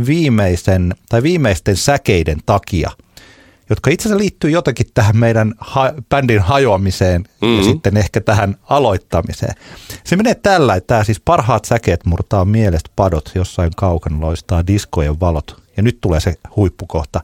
viimeisen, 0.06 0.94
tai 1.08 1.22
viimeisten 1.22 1.76
säkeiden 1.76 2.38
takia– 2.46 2.90
jotka 3.70 3.90
itse 3.90 4.08
asiassa 4.08 4.22
liittyy 4.22 4.50
jotenkin 4.50 4.86
tähän 4.94 5.16
meidän 5.16 5.54
ha- 5.58 5.92
bändin 6.08 6.40
hajoamiseen 6.40 7.20
mm-hmm. 7.20 7.56
ja 7.56 7.62
sitten 7.62 7.96
ehkä 7.96 8.20
tähän 8.20 8.56
aloittamiseen. 8.62 9.54
Se 10.04 10.16
menee 10.16 10.34
tällä, 10.34 10.74
että 10.74 10.86
tämä 10.86 11.04
siis 11.04 11.20
parhaat 11.20 11.64
säkeet 11.64 12.06
murtaa 12.06 12.44
mielestä 12.44 12.90
padot, 12.96 13.30
jossain 13.34 13.70
kaukana 13.76 14.20
loistaa 14.20 14.66
diskojen 14.66 15.20
valot. 15.20 15.62
Ja 15.76 15.82
nyt 15.82 15.98
tulee 16.00 16.20
se 16.20 16.34
huippukohta. 16.56 17.20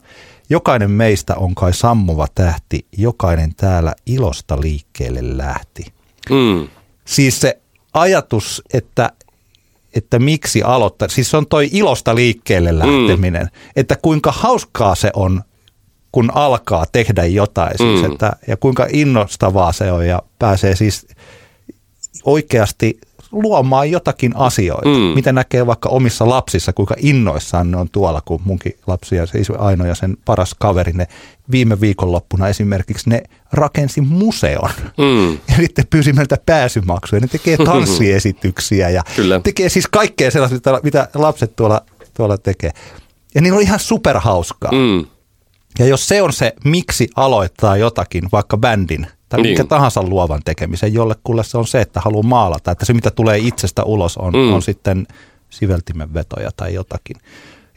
Jokainen 0.49 0.91
meistä 0.91 1.35
on 1.35 1.55
kai 1.55 1.73
sammuva 1.73 2.27
tähti, 2.35 2.85
jokainen 2.97 3.55
täällä 3.55 3.95
ilosta 4.05 4.61
liikkeelle 4.61 5.37
lähti. 5.37 5.85
Mm. 6.29 6.67
Siis 7.05 7.41
se 7.41 7.59
ajatus, 7.93 8.61
että 8.73 9.11
että 9.93 10.19
miksi 10.19 10.63
aloittaa, 10.63 11.07
siis 11.07 11.29
se 11.29 11.37
on 11.37 11.47
toi 11.47 11.69
ilosta 11.71 12.15
liikkeelle 12.15 12.71
mm. 12.71 12.77
lähteminen, 12.79 13.41
mm. 13.41 13.71
että 13.75 13.95
kuinka 13.95 14.31
hauskaa 14.31 14.95
se 14.95 15.11
on 15.15 15.43
kun 16.15 16.31
alkaa 16.35 16.85
tehdä 16.91 17.25
jotain 17.25 17.77
siis, 17.77 18.03
mm. 18.03 18.11
että, 18.11 18.33
ja 18.47 18.57
kuinka 18.57 18.87
innostavaa 18.93 19.71
se 19.71 19.91
on 19.91 20.07
ja 20.07 20.21
pääsee 20.39 20.75
siis 20.75 21.07
oikeasti 22.23 22.99
luomaan 23.31 23.91
jotakin 23.91 24.35
asioita, 24.35 24.89
mm. 24.89 24.95
mitä 24.95 25.31
näkee 25.31 25.67
vaikka 25.67 25.89
omissa 25.89 26.29
lapsissa, 26.29 26.73
kuinka 26.73 26.95
innoissaan 26.97 27.71
ne 27.71 27.77
on 27.77 27.89
tuolla, 27.89 28.21
kun 28.21 28.41
munkin 28.43 28.77
lapsi 28.87 29.15
ja 29.15 29.25
siis 29.25 29.51
Aino 29.57 29.85
ja 29.85 29.95
sen 29.95 30.17
paras 30.25 30.55
kaveri, 30.59 30.91
ne 30.93 31.07
viime 31.51 31.81
viikonloppuna 31.81 32.47
esimerkiksi 32.47 33.09
ne 33.09 33.23
rakensi 33.51 34.01
museon. 34.01 34.69
Mm. 34.97 35.37
Ja 35.51 35.55
sitten 35.57 35.85
pyysi 35.89 36.13
meiltä 36.13 36.37
pääsymaksuja. 36.45 37.19
Ne 37.19 37.27
tekee 37.27 37.57
tanssiesityksiä 37.65 38.89
ja 38.89 39.03
Kyllä. 39.15 39.39
tekee 39.43 39.69
siis 39.69 39.87
kaikkea 39.87 40.31
sellaista, 40.31 40.79
mitä 40.83 41.07
lapset 41.13 41.55
tuolla, 41.55 41.81
tuolla 42.13 42.37
tekee. 42.37 42.71
Ja 43.35 43.41
niin 43.41 43.53
on 43.53 43.61
ihan 43.61 43.79
superhauskaa. 43.79 44.71
Mm. 44.71 45.14
Ja 45.79 45.85
jos 45.85 46.07
se 46.07 46.21
on 46.21 46.33
se, 46.33 46.53
miksi 46.63 47.09
aloittaa 47.15 47.77
jotakin, 47.77 48.23
vaikka 48.31 48.57
bändin 48.57 49.07
tai 49.29 49.41
niin. 49.41 49.51
mikä 49.51 49.63
tahansa 49.63 50.03
luovan 50.03 50.41
tekemisen, 50.45 50.93
jollekulle 50.93 51.43
se 51.43 51.57
on 51.57 51.67
se, 51.67 51.81
että 51.81 51.99
haluaa 51.99 52.23
maalata, 52.23 52.71
että 52.71 52.85
se 52.85 52.93
mitä 52.93 53.11
tulee 53.11 53.37
itsestä 53.37 53.83
ulos 53.83 54.17
on, 54.17 54.33
mm. 54.33 54.53
on 54.53 54.61
sitten 54.61 55.07
siveltimen 55.49 56.13
vetoja 56.13 56.51
tai 56.57 56.73
jotakin. 56.73 57.17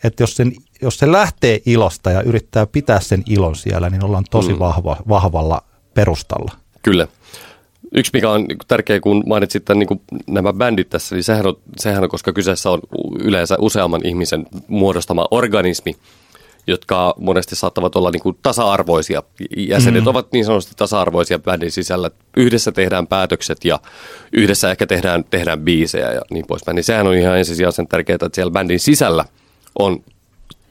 Että 0.05 0.23
jos, 0.23 0.37
sen, 0.37 0.53
jos 0.83 0.99
se 0.99 1.13
lähtee 1.13 1.61
ilosta 1.67 2.11
ja 2.11 2.23
yrittää 2.23 2.67
pitää 2.67 3.01
sen 3.01 3.23
ilon 3.27 3.57
siellä, 3.57 3.91
niin 3.91 4.05
ollaan 4.05 4.25
tosi 4.31 4.53
mm. 4.53 4.59
vahva, 4.59 4.97
vahvalla 5.09 5.63
perustalla. 5.95 6.53
Kyllä. 6.83 7.09
Yksi, 7.95 8.11
mikä 8.15 8.31
on 8.31 8.47
tärkeä, 8.69 9.01
kun 9.01 9.23
mainitsit 9.27 9.65
tämän, 9.65 9.79
niin 9.79 10.21
nämä 10.27 10.53
bändit 10.53 10.89
tässä, 10.89 11.15
niin 11.15 11.25
sehän 11.25 11.47
on, 11.47 11.57
sehän 11.77 12.03
on, 12.03 12.09
koska 12.09 12.33
kyseessä 12.33 12.71
on 12.71 12.81
yleensä 13.19 13.57
useamman 13.59 14.07
ihmisen 14.07 14.47
muodostama 14.69 15.29
organismi, 15.31 15.97
jotka 16.69 17.15
monesti 17.19 17.57
saattavat 17.57 17.97
olla 17.97 18.11
niin 18.11 18.23
kuin 18.23 18.39
tasa-arvoisia. 18.43 19.23
Jäsenet 19.57 20.05
mm. 20.05 20.09
ovat 20.09 20.33
niin 20.33 20.45
sanotusti 20.45 20.73
tasa-arvoisia 20.77 21.39
bändin 21.39 21.73
sisällä. 21.73 22.11
Yhdessä 22.37 22.73
tehdään 22.73 23.07
päätökset 23.07 23.65
ja 23.65 23.81
yhdessä 24.33 24.71
ehkä 24.71 24.87
tehdään, 24.87 25.25
tehdään 25.25 25.61
biisejä 25.61 26.13
ja 26.13 26.21
niin 26.31 26.47
poispäin. 26.47 26.75
Niin 26.75 26.85
sehän 26.85 27.07
on 27.07 27.15
ihan 27.15 27.39
ensisijaisen 27.39 27.89
tärkeää, 27.89 28.15
että 28.15 28.29
siellä 28.33 28.51
bändin 28.51 28.81
sisällä 28.81 29.25
on 29.79 30.03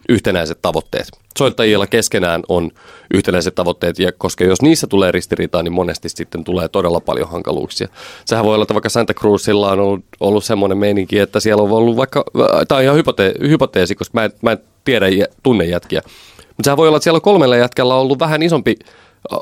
yhtenäiset 0.10 0.62
tavoitteet. 0.62 1.08
Soittajilla 1.38 1.88
keskenään 1.88 2.44
on 2.50 2.72
yhtenäiset 3.14 3.56
tavoitteet, 3.56 4.00
ja 4.00 4.12
koska 4.18 4.44
jos 4.44 4.62
niissä 4.62 4.88
tulee 4.88 5.12
ristiriitaa, 5.12 5.64
niin 5.64 5.74
monesti 5.74 6.10
sitten 6.10 6.44
tulee 6.44 6.68
todella 6.68 7.00
paljon 7.00 7.30
hankaluuksia. 7.30 7.88
Sehän 8.26 8.46
voi 8.46 8.56
olla, 8.56 8.64
että 8.64 8.74
vaikka 8.74 8.90
Santa 8.90 9.14
Cruzilla 9.14 9.72
on 9.72 9.80
ollut, 9.80 10.06
ollut 10.20 10.44
semmoinen 10.44 10.78
meininki, 10.78 11.20
että 11.20 11.40
siellä 11.40 11.64
on 11.64 11.72
ollut 11.72 11.98
vaikka, 11.98 12.24
tämä 12.68 12.78
on 12.78 12.84
ihan 12.84 12.98
hypote- 12.98 13.48
hypoteesi, 13.48 13.96
koska 13.96 14.20
mä 14.20 14.26
en, 14.26 14.32
mä 14.42 14.52
en 14.52 14.58
tiedä 14.86 15.06
tunne 15.44 15.66
jätkiä, 15.66 16.02
mutta 16.38 16.64
sehän 16.64 16.78
voi 16.78 16.88
olla, 16.88 16.98
että 16.98 17.04
siellä 17.04 17.20
kolmella 17.20 17.56
jätkällä 17.56 17.96
on 17.96 18.02
ollut 18.02 18.20
vähän 18.20 18.44
isompi 18.44 18.76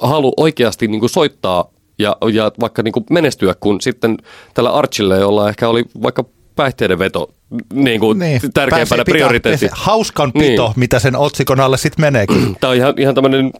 halu 0.01 0.33
oikeasti 0.37 0.87
niin 0.87 0.99
kuin 0.99 1.09
soittaa 1.09 1.69
ja, 1.99 2.17
ja 2.33 2.51
vaikka 2.59 2.83
niin 2.83 2.91
kuin 2.91 3.05
menestyä, 3.09 3.55
kun 3.59 3.81
sitten 3.81 4.17
tällä 4.53 4.69
Archille, 4.69 5.17
jolla 5.17 5.49
ehkä 5.49 5.69
oli 5.69 5.85
vaikka 6.03 6.25
päihteiden 6.55 6.99
veto 6.99 7.29
niin 7.73 7.99
kuin 7.99 8.19
niin, 8.19 8.41
tärkeimpänä 8.53 9.03
prioriteetti. 9.03 9.67
Hauskan 9.71 10.33
pito, 10.33 10.65
niin. 10.67 10.73
mitä 10.75 10.99
sen 10.99 11.15
otsikon 11.15 11.59
alle 11.59 11.77
sitten 11.77 12.05
meneekin. 12.05 12.57
Tämä 12.59 12.71
on 12.71 12.77
ihan, 12.77 12.93
ihan 12.97 13.15
tämmöinen 13.15 13.51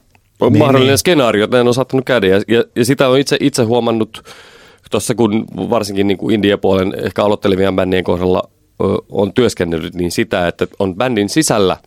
niin, 0.41 0.57
mahdollinen 0.57 0.91
niin. 0.91 0.97
skenaario, 0.97 1.43
että 1.43 1.57
näin 1.57 1.67
on 1.67 1.73
saattanut 1.73 2.05
käydä. 2.05 2.27
Ja, 2.27 2.41
ja, 2.47 2.63
ja 2.75 2.85
sitä 2.85 3.09
on 3.09 3.19
itse, 3.19 3.37
itse 3.39 3.63
huomannut 3.63 4.23
tuossa, 4.91 5.15
kun 5.15 5.45
varsinkin 5.55 6.07
niin 6.07 6.17
kuin 6.17 6.35
India-puolen 6.35 6.93
ehkä 7.05 7.23
aloittelevien 7.23 7.75
bändien 7.75 8.03
kohdalla 8.03 8.49
ö, 8.81 8.83
on 9.09 9.33
työskennellyt, 9.33 9.93
niin 9.93 10.11
sitä, 10.11 10.47
että 10.47 10.67
on 10.79 10.95
bändin 10.95 11.29
sisällä 11.29 11.77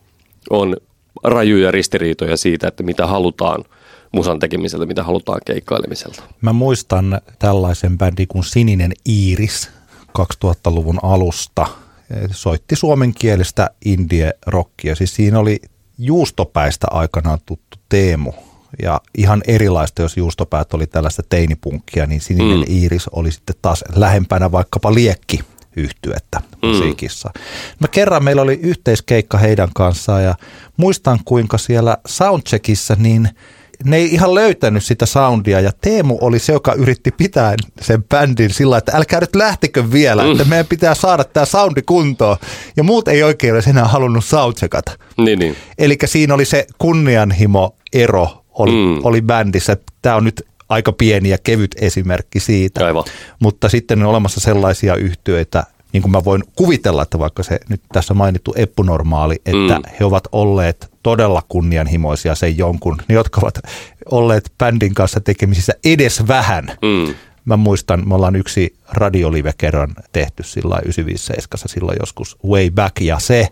on 0.50 0.76
rajuja 1.24 1.70
ristiriitoja 1.70 2.36
siitä, 2.36 2.68
että 2.68 2.82
mitä 2.82 3.06
halutaan 3.06 3.64
musan 4.12 4.38
tekemiseltä, 4.38 4.86
mitä 4.86 5.02
halutaan 5.02 5.40
keikkailemiselta. 5.44 6.22
Mä 6.40 6.52
muistan 6.52 7.20
tällaisen 7.38 7.98
bändin 7.98 8.28
kuin 8.28 8.44
Sininen 8.44 8.92
Iiris 9.08 9.70
2000-luvun 10.18 10.98
alusta. 11.02 11.66
Soitti 12.30 12.76
suomenkielistä 12.76 13.70
indie-rockia. 13.84 14.94
Siis 14.94 15.14
siinä 15.14 15.38
oli 15.38 15.60
juustopäistä 15.98 16.86
aikanaan 16.90 17.38
tuttu 17.46 17.78
Teemu. 17.88 18.32
Ja 18.82 19.00
ihan 19.18 19.42
erilaista, 19.46 20.02
jos 20.02 20.16
juustopäät 20.16 20.74
oli 20.74 20.86
tällaista 20.86 21.22
teinipunkkia, 21.28 22.06
niin 22.06 22.20
Sininen 22.20 22.58
mm. 22.58 22.64
Iiris 22.68 23.08
oli 23.08 23.32
sitten 23.32 23.56
taas 23.62 23.84
lähempänä 23.94 24.52
vaikkapa 24.52 24.94
liekki 24.94 25.40
yhtyettä 25.76 26.40
mm. 26.40 26.68
musiikissa. 26.68 27.30
Mä 27.80 27.88
kerran 27.88 28.24
meillä 28.24 28.42
oli 28.42 28.60
yhteiskeikka 28.62 29.38
heidän 29.38 29.68
kanssaan 29.74 30.24
ja 30.24 30.34
muistan 30.76 31.18
kuinka 31.24 31.58
siellä 31.58 31.98
soundcheckissa 32.06 32.96
niin 32.98 33.28
ne 33.84 33.96
ei 33.96 34.14
ihan 34.14 34.34
löytänyt 34.34 34.84
sitä 34.84 35.06
soundia 35.06 35.60
ja 35.60 35.70
Teemu 35.80 36.18
oli 36.20 36.38
se, 36.38 36.52
joka 36.52 36.72
yritti 36.72 37.10
pitää 37.10 37.54
sen 37.80 38.04
bändin 38.04 38.50
sillä 38.50 38.78
että 38.78 38.92
älkää 38.94 39.20
nyt 39.20 39.36
lähtekö 39.36 39.92
vielä, 39.92 40.24
mm. 40.24 40.32
että 40.32 40.44
meidän 40.44 40.66
pitää 40.66 40.94
saada 40.94 41.24
tämä 41.24 41.46
soundi 41.46 41.82
kuntoon. 41.82 42.36
Ja 42.76 42.82
muut 42.82 43.08
ei 43.08 43.22
oikein 43.22 43.54
ole 43.54 43.62
enää 43.66 43.84
halunnut 43.84 44.24
soundcheckata. 44.24 44.92
Niin, 45.18 45.38
niin. 45.38 45.56
Eli 45.78 45.96
siinä 46.04 46.34
oli 46.34 46.44
se 46.44 46.66
kunnianhimo 46.78 47.74
ero 47.92 48.44
oli, 48.52 48.72
mm. 48.72 49.04
oli 49.04 49.22
bändissä. 49.22 49.76
Tämä 50.02 50.16
on 50.16 50.24
nyt 50.24 50.42
aika 50.68 50.92
pieni 50.92 51.28
ja 51.28 51.38
kevyt 51.38 51.74
esimerkki 51.80 52.40
siitä. 52.40 52.86
Aivan. 52.86 53.04
Mutta 53.40 53.68
sitten 53.68 54.02
on 54.02 54.08
olemassa 54.08 54.40
sellaisia 54.40 54.94
yhtiöitä, 54.94 55.64
niin 55.92 56.02
kuin 56.02 56.12
mä 56.12 56.24
voin 56.24 56.42
kuvitella, 56.56 57.02
että 57.02 57.18
vaikka 57.18 57.42
se 57.42 57.60
nyt 57.68 57.80
tässä 57.92 58.14
mainittu 58.14 58.54
Eppunormaali, 58.56 59.34
että 59.46 59.78
mm. 59.78 59.82
he 60.00 60.04
ovat 60.04 60.24
olleet 60.32 60.90
todella 61.08 61.42
kunnianhimoisia 61.48 62.34
sen 62.34 62.58
jonkun, 62.58 62.96
ne 63.08 63.14
jotka 63.14 63.40
ovat 63.40 63.58
olleet 64.10 64.52
bändin 64.58 64.94
kanssa 64.94 65.20
tekemisissä 65.20 65.72
edes 65.84 66.28
vähän. 66.28 66.66
Mm. 66.82 67.14
Mä 67.44 67.56
muistan, 67.56 68.08
me 68.08 68.14
ollaan 68.14 68.36
yksi 68.36 68.76
radiolive 68.88 69.52
kerran 69.58 69.94
tehty 70.12 70.42
sillä 70.42 70.80
957 70.84 71.68
silloin 71.68 71.96
joskus 72.00 72.36
way 72.46 72.70
back, 72.70 73.00
ja 73.00 73.18
se 73.18 73.48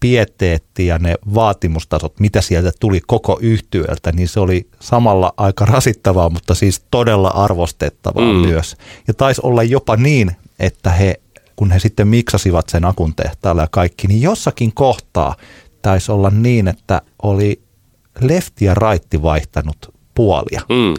pieteetti 0.00 0.86
ja 0.86 0.98
ne 0.98 1.14
vaatimustasot, 1.34 2.20
mitä 2.20 2.40
sieltä 2.40 2.72
tuli 2.80 3.00
koko 3.06 3.38
yhtiöltä, 3.42 4.12
niin 4.12 4.28
se 4.28 4.40
oli 4.40 4.68
samalla 4.80 5.32
aika 5.36 5.64
rasittavaa, 5.64 6.30
mutta 6.30 6.54
siis 6.54 6.82
todella 6.90 7.28
arvostettavaa 7.28 8.32
mm. 8.32 8.38
myös. 8.38 8.76
Ja 9.08 9.14
taisi 9.14 9.40
olla 9.44 9.62
jopa 9.62 9.96
niin, 9.96 10.30
että 10.58 10.90
he, 10.90 11.14
kun 11.56 11.70
he 11.70 11.78
sitten 11.78 12.08
miksasivat 12.08 12.68
sen 12.68 12.84
akun 12.84 13.14
tehtaalle 13.14 13.62
ja 13.62 13.68
kaikki, 13.70 14.06
niin 14.06 14.22
jossakin 14.22 14.72
kohtaa 14.74 15.34
taisi 15.82 16.12
olla 16.12 16.30
niin, 16.30 16.68
että 16.68 17.02
oli 17.22 17.62
lefti 18.20 18.64
ja 18.64 18.74
raitti 18.74 19.22
vaihtanut 19.22 19.94
puolia. 20.14 20.60
Mm 20.68 20.94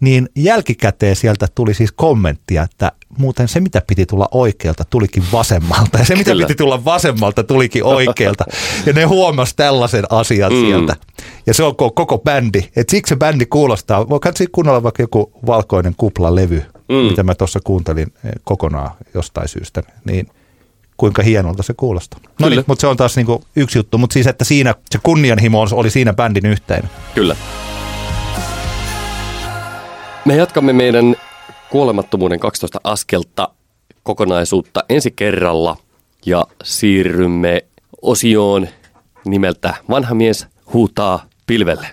niin 0.00 0.28
jälkikäteen 0.36 1.16
sieltä 1.16 1.48
tuli 1.54 1.74
siis 1.74 1.92
kommenttia, 1.92 2.62
että 2.62 2.92
muuten 3.18 3.48
se, 3.48 3.60
mitä 3.60 3.82
piti 3.86 4.06
tulla 4.06 4.28
oikealta, 4.32 4.84
tulikin 4.84 5.22
vasemmalta. 5.32 5.98
Ja 5.98 6.04
se, 6.04 6.16
mitä 6.16 6.30
Kyllä. 6.30 6.46
piti 6.46 6.56
tulla 6.56 6.84
vasemmalta, 6.84 7.44
tulikin 7.44 7.84
oikealta. 7.84 8.44
Ja 8.86 8.92
ne 8.92 9.04
huomasi 9.04 9.56
tällaisen 9.56 10.04
asian 10.10 10.52
mm. 10.52 10.60
sieltä. 10.60 10.96
Ja 11.46 11.54
se 11.54 11.62
on 11.62 11.76
koko 11.76 12.18
bändi. 12.18 12.62
Et 12.76 12.88
siksi 12.88 13.08
se 13.08 13.16
bändi 13.16 13.46
kuulostaa, 13.46 14.08
voi 14.08 14.20
katsoa 14.20 14.46
kuunnella 14.52 14.82
vaikka 14.82 15.02
joku 15.02 15.32
valkoinen 15.46 15.94
kuplalevy, 15.96 16.62
mm. 16.88 16.94
mitä 16.94 17.22
mä 17.22 17.34
tuossa 17.34 17.60
kuuntelin 17.64 18.12
eh, 18.24 18.32
kokonaan 18.44 18.90
jostain 19.14 19.48
syystä, 19.48 19.82
niin 20.04 20.26
kuinka 21.00 21.22
hienolta 21.22 21.62
se 21.62 21.74
kuulostaa. 21.76 22.20
No 22.40 22.48
niin, 22.48 22.64
mutta 22.66 22.80
se 22.80 22.86
on 22.86 22.96
taas 22.96 23.16
niinku 23.16 23.44
yksi 23.56 23.78
juttu, 23.78 23.98
mutta 23.98 24.14
siis, 24.14 24.26
että 24.26 24.44
siinä 24.44 24.74
se 24.90 24.98
kunnianhimo 25.02 25.66
oli 25.72 25.90
siinä 25.90 26.12
bändin 26.12 26.46
yhteinen. 26.46 26.90
Kyllä. 27.14 27.36
Me 30.24 30.36
jatkamme 30.36 30.72
meidän 30.72 31.16
kuolemattomuuden 31.70 32.40
12 32.40 32.80
askelta 32.84 33.48
kokonaisuutta 34.02 34.84
ensi 34.88 35.10
kerralla 35.10 35.76
ja 36.26 36.46
siirrymme 36.62 37.64
osioon 38.02 38.68
nimeltä 39.24 39.74
Vanha 39.90 40.14
mies 40.14 40.46
huutaa 40.72 41.26
pilvelle. 41.46 41.86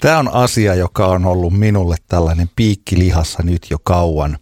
Tämä 0.00 0.18
on 0.18 0.34
asia, 0.34 0.74
joka 0.74 1.06
on 1.06 1.26
ollut 1.26 1.52
minulle 1.52 1.96
tällainen 2.08 2.50
piikki 2.56 2.98
lihassa 2.98 3.42
nyt 3.42 3.66
jo 3.70 3.78
kauan. 3.84 4.38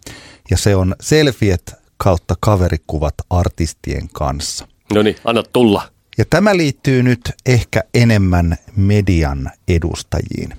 Ja 0.51 0.57
se 0.57 0.75
on 0.75 0.95
selfiet 1.01 1.78
kautta 2.03 2.35
kaverikuvat 2.39 3.13
artistien 3.29 4.09
kanssa. 4.13 4.67
No 4.93 5.01
niin, 5.01 5.15
anna 5.25 5.43
tulla. 5.43 5.83
Ja 6.17 6.25
tämä 6.29 6.57
liittyy 6.57 7.03
nyt 7.03 7.21
ehkä 7.45 7.83
enemmän 7.93 8.55
median 8.75 9.51
edustajiin. 9.67 10.53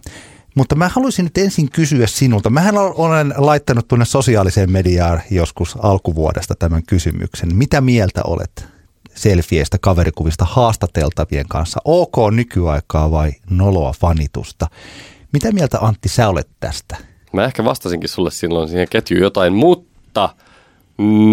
Mutta 0.54 0.74
mä 0.74 0.88
haluaisin 0.88 1.24
nyt 1.24 1.38
ensin 1.38 1.70
kysyä 1.70 2.06
sinulta. 2.06 2.50
Mähän 2.50 2.78
olen 2.78 3.34
laittanut 3.36 3.88
tuonne 3.88 4.04
sosiaaliseen 4.04 4.72
mediaan 4.72 5.20
joskus 5.30 5.76
alkuvuodesta 5.82 6.54
tämän 6.58 6.82
kysymyksen. 6.86 7.56
Mitä 7.56 7.80
mieltä 7.80 8.20
olet 8.24 8.68
selfieistä, 9.14 9.78
kaverikuvista 9.80 10.44
haastateltavien 10.44 11.48
kanssa? 11.48 11.80
OK 11.84 12.16
nykyaikaa 12.30 13.10
vai 13.10 13.32
noloa 13.50 13.92
fanitusta? 14.00 14.66
Mitä 15.32 15.52
mieltä 15.52 15.78
Antti 15.80 16.08
sä 16.08 16.28
olet 16.28 16.48
tästä? 16.60 16.96
Mä 17.32 17.44
ehkä 17.44 17.64
vastasinkin 17.64 18.08
sulle 18.08 18.30
silloin 18.30 18.68
siihen 18.68 18.88
ketjuun 18.90 19.22
jotain, 19.22 19.52
mutta 19.52 20.34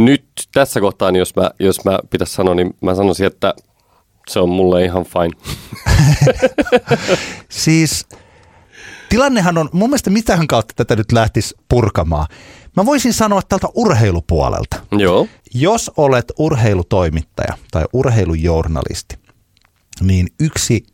nyt 0.05 0.26
tässä 0.51 0.80
kohtaa, 0.80 1.11
niin 1.11 1.20
jos 1.20 1.36
mä, 1.36 1.51
jos 1.59 1.86
mä 1.86 1.99
pitäisi 2.09 2.34
sanoa, 2.34 2.55
niin 2.55 2.74
mä 2.82 2.95
sanoisin, 2.95 3.28
että 3.28 3.53
se 4.28 4.39
on 4.39 4.49
mulle 4.49 4.84
ihan 4.86 5.05
fine. 5.05 5.55
siis 7.49 8.05
tilannehan 9.09 9.57
on, 9.57 9.70
mun 9.72 9.89
mielestä 9.89 10.09
mitähän 10.09 10.47
kautta 10.47 10.74
tätä 10.76 10.95
nyt 10.95 11.11
lähtisi 11.11 11.55
purkamaan. 11.70 12.28
Mä 12.76 12.86
voisin 12.86 13.13
sanoa 13.13 13.41
tältä 13.41 13.68
urheilupuolelta. 13.76 14.76
Joo. 14.91 15.28
Jos 15.53 15.91
olet 15.97 16.32
urheilutoimittaja 16.39 17.57
tai 17.72 17.86
urheilujournalisti, 17.93 19.15
niin 20.01 20.28
yksi 20.39 20.86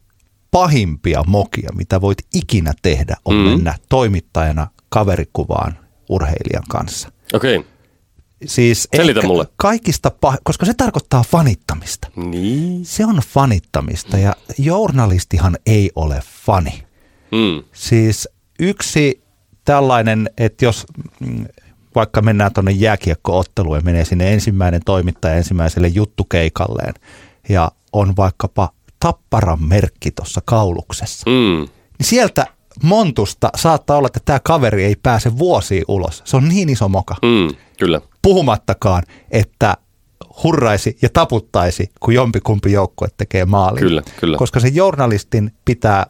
pahimpia 0.52 1.24
mokia, 1.28 1.70
mitä 1.76 2.02
voit 2.02 2.18
ikinä 2.34 2.74
tehdä, 2.82 3.16
on 3.26 3.36
mm. 3.36 3.42
mennä 3.42 3.76
toimittajana 3.90 4.68
kaverikuvaan 4.90 5.78
urheilijan 6.10 6.64
kanssa. 6.70 7.12
Okei. 7.34 7.58
Okay. 7.58 7.73
Siis 8.46 8.88
Selitä 8.96 9.22
mulle. 9.22 9.48
Kaikista 9.56 10.12
pah- 10.26 10.42
koska 10.44 10.66
se 10.66 10.74
tarkoittaa 10.74 11.24
fanittamista. 11.32 12.08
Niin. 12.16 12.86
Se 12.86 13.06
on 13.06 13.16
fanittamista 13.16 14.18
ja 14.18 14.36
journalistihan 14.58 15.58
ei 15.66 15.92
ole 15.96 16.22
fani. 16.46 16.84
Mm. 17.32 17.64
Siis 17.74 18.30
yksi 18.60 19.24
tällainen, 19.66 20.30
että 20.38 20.66
jos 20.66 20.86
mm, 21.20 21.46
vaikka 21.96 22.22
mennään 22.22 22.54
tuonne 22.54 22.72
jääkiekkootteluun 22.72 23.78
ja 23.78 23.82
menee 23.82 24.06
sinne 24.06 24.34
ensimmäinen 24.34 24.82
toimittaja 24.86 25.36
ensimmäiselle 25.36 25.88
juttukeikalleen 25.88 26.94
ja 27.50 27.72
on 27.94 28.16
vaikkapa 28.16 28.70
tapparan 29.00 29.64
merkki 29.64 30.12
tuossa 30.12 30.42
kauluksessa, 30.46 31.30
mm. 31.30 31.68
niin 32.00 32.08
sieltä 32.08 32.48
montusta 32.84 33.50
saattaa 33.56 33.98
olla, 33.98 34.08
että 34.08 34.20
tämä 34.26 34.40
kaveri 34.40 34.84
ei 34.84 34.96
pääse 35.04 35.38
vuosiin 35.38 35.84
ulos. 35.88 36.22
Se 36.26 36.38
on 36.38 36.50
niin 36.50 36.70
iso 36.70 36.90
moka. 36.90 37.16
Mm, 37.22 37.56
kyllä. 37.80 38.02
Puhumattakaan, 38.22 39.04
että 39.32 39.78
hurraisi 40.44 40.98
ja 41.02 41.10
taputtaisi, 41.10 41.90
kun 42.00 42.14
jompikumpi 42.14 42.72
joukkue 42.72 43.08
tekee 43.18 43.46
maalin. 43.46 43.80
Kyllä, 43.80 44.02
kyllä. 44.20 44.38
Koska 44.38 44.60
se 44.60 44.68
journalistin 44.68 45.52
pitää 45.66 46.06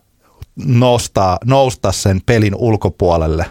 nostaa, 0.66 1.38
nousta 1.46 1.92
sen 1.92 2.22
pelin 2.26 2.56
ulkopuolelle 2.56 3.46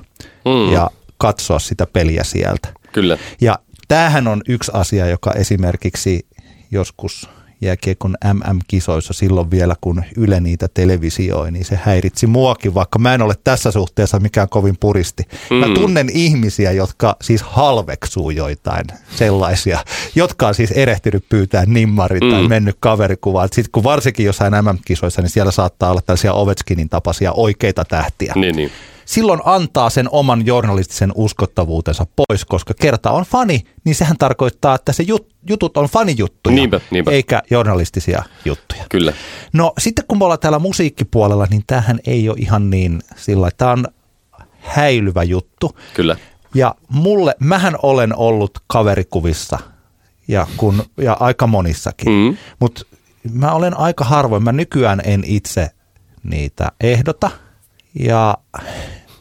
mm. 0.45 0.73
ja 0.73 0.91
katsoa 1.19 1.59
sitä 1.59 1.87
peliä 1.87 2.25
sieltä. 2.25 2.69
Kyllä. 2.93 3.19
Ja 3.41 3.59
tämähän 3.89 4.29
on 4.29 4.43
yksi 4.49 4.71
asia, 4.75 5.07
joka 5.07 5.33
esimerkiksi 5.33 6.27
joskus 6.71 7.29
jääkiekon 7.63 8.17
MM-kisoissa 8.33 9.13
silloin 9.13 9.51
vielä, 9.51 9.75
kun 9.81 10.05
Yle 10.17 10.41
niitä 10.41 10.69
televisioi, 10.75 11.53
niin 11.53 11.65
se 11.65 11.79
häiritsi 11.83 12.27
muakin, 12.27 12.75
vaikka 12.75 12.99
mä 12.99 13.15
en 13.15 13.23
ole 13.23 13.35
tässä 13.45 13.71
suhteessa 13.71 14.21
mikään 14.21 14.49
kovin 14.49 14.77
puristi. 14.81 15.23
Mm. 15.51 15.57
Mä 15.57 15.67
tunnen 15.75 16.09
ihmisiä, 16.13 16.73
jotka 16.73 17.17
siis 17.23 17.43
halveksuu 17.43 18.31
joitain 18.31 18.85
sellaisia, 19.17 19.79
jotka 20.15 20.49
on 20.49 20.55
siis 20.55 20.71
erehtynyt 20.71 21.25
pyytää 21.29 21.65
nimmari 21.67 22.21
mm. 22.21 22.31
tai 22.31 22.49
mennyt 22.49 22.77
kaverikuvaan. 22.81 23.49
Sitten 23.53 23.73
kun 23.73 23.85
varsinkin 23.85 24.27
jossain 24.27 24.53
MM-kisoissa, 24.53 25.23
niin 25.23 25.31
siellä 25.31 25.53
saattaa 25.53 25.91
olla 25.91 26.01
tällaisia 26.01 26.33
Ovechkinin 26.33 26.89
tapaisia 26.89 27.33
oikeita 27.33 27.85
tähtiä. 27.85 28.33
Niin, 28.37 28.57
niin 28.57 28.71
silloin 29.05 29.41
antaa 29.45 29.91
sen 29.91 30.09
oman 30.11 30.47
journalistisen 30.47 31.13
uskottavuutensa 31.15 32.07
pois, 32.17 32.45
koska 32.45 32.75
kerta 32.81 33.11
on 33.11 33.25
fani, 33.25 33.61
niin 33.85 33.95
sehän 33.95 34.17
tarkoittaa, 34.19 34.75
että 34.75 34.93
se 34.93 35.03
jut, 35.03 35.29
jutut 35.49 35.77
on 35.77 35.87
fanijuttuja, 35.87 36.57
niinpä, 36.57 36.81
niinpä. 36.91 37.11
eikä 37.11 37.43
journalistisia 37.51 38.23
juttuja. 38.45 38.85
Kyllä. 38.91 39.13
No 39.53 39.73
sitten 39.79 40.05
kun 40.09 40.19
me 40.19 40.25
ollaan 40.25 40.41
täällä 40.41 40.59
musiikkipuolella, 40.59 41.47
niin 41.51 41.63
tämähän 41.67 41.99
ei 42.07 42.29
ole 42.29 42.39
ihan 42.41 42.71
niin 42.71 43.03
sillä 43.17 43.51
tämä 43.57 43.73
on 43.73 43.87
häilyvä 44.59 45.23
juttu. 45.23 45.79
Kyllä. 45.95 46.17
Ja 46.55 46.75
mulle, 46.89 47.35
mähän 47.41 47.75
olen 47.83 48.17
ollut 48.17 48.59
kaverikuvissa 48.67 49.59
ja, 50.29 50.47
kun, 50.57 50.83
ja 50.97 51.17
aika 51.21 51.47
monissakin, 51.47 52.09
mm. 52.13 52.37
mutta 52.61 52.83
mä 53.33 53.53
olen 53.53 53.79
aika 53.79 54.05
harvoin, 54.05 54.43
mä 54.43 54.53
nykyään 54.53 55.03
en 55.05 55.23
itse 55.27 55.71
niitä 56.23 56.73
ehdota– 56.81 57.31
Ja 57.95 58.39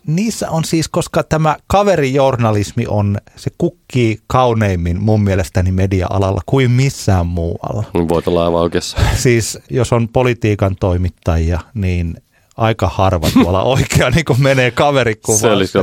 niissä 0.08 0.50
on 0.50 0.66
siis, 0.66 0.90
koska 0.90 1.24
tämä 1.24 1.56
kaverijournalismi 1.68 2.86
on, 2.88 3.18
se 3.36 3.50
kukkii 3.58 4.20
kauneimmin 4.28 5.02
mun 5.02 5.24
mielestäni 5.24 5.72
media-alalla 5.72 6.42
kuin 6.46 6.72
missään 6.72 7.28
muualla. 7.28 7.84
Voit 7.94 8.28
olla 8.28 8.46
aivan 8.46 8.62
oikeassa. 8.62 8.98
Siis 9.16 9.60
jos 9.70 9.94
on 9.94 10.10
politiikan 10.10 10.76
toimittajia, 10.80 11.60
niin 11.74 12.18
aika 12.58 12.88
harva 12.88 13.30
tuolla 13.44 13.64
oikea 13.64 14.10
niin 14.10 14.26
kuin 14.26 14.42
menee 14.42 14.72
kaverikuvaan. 14.72 15.42
Se 15.42 15.52
olisi 15.52 15.78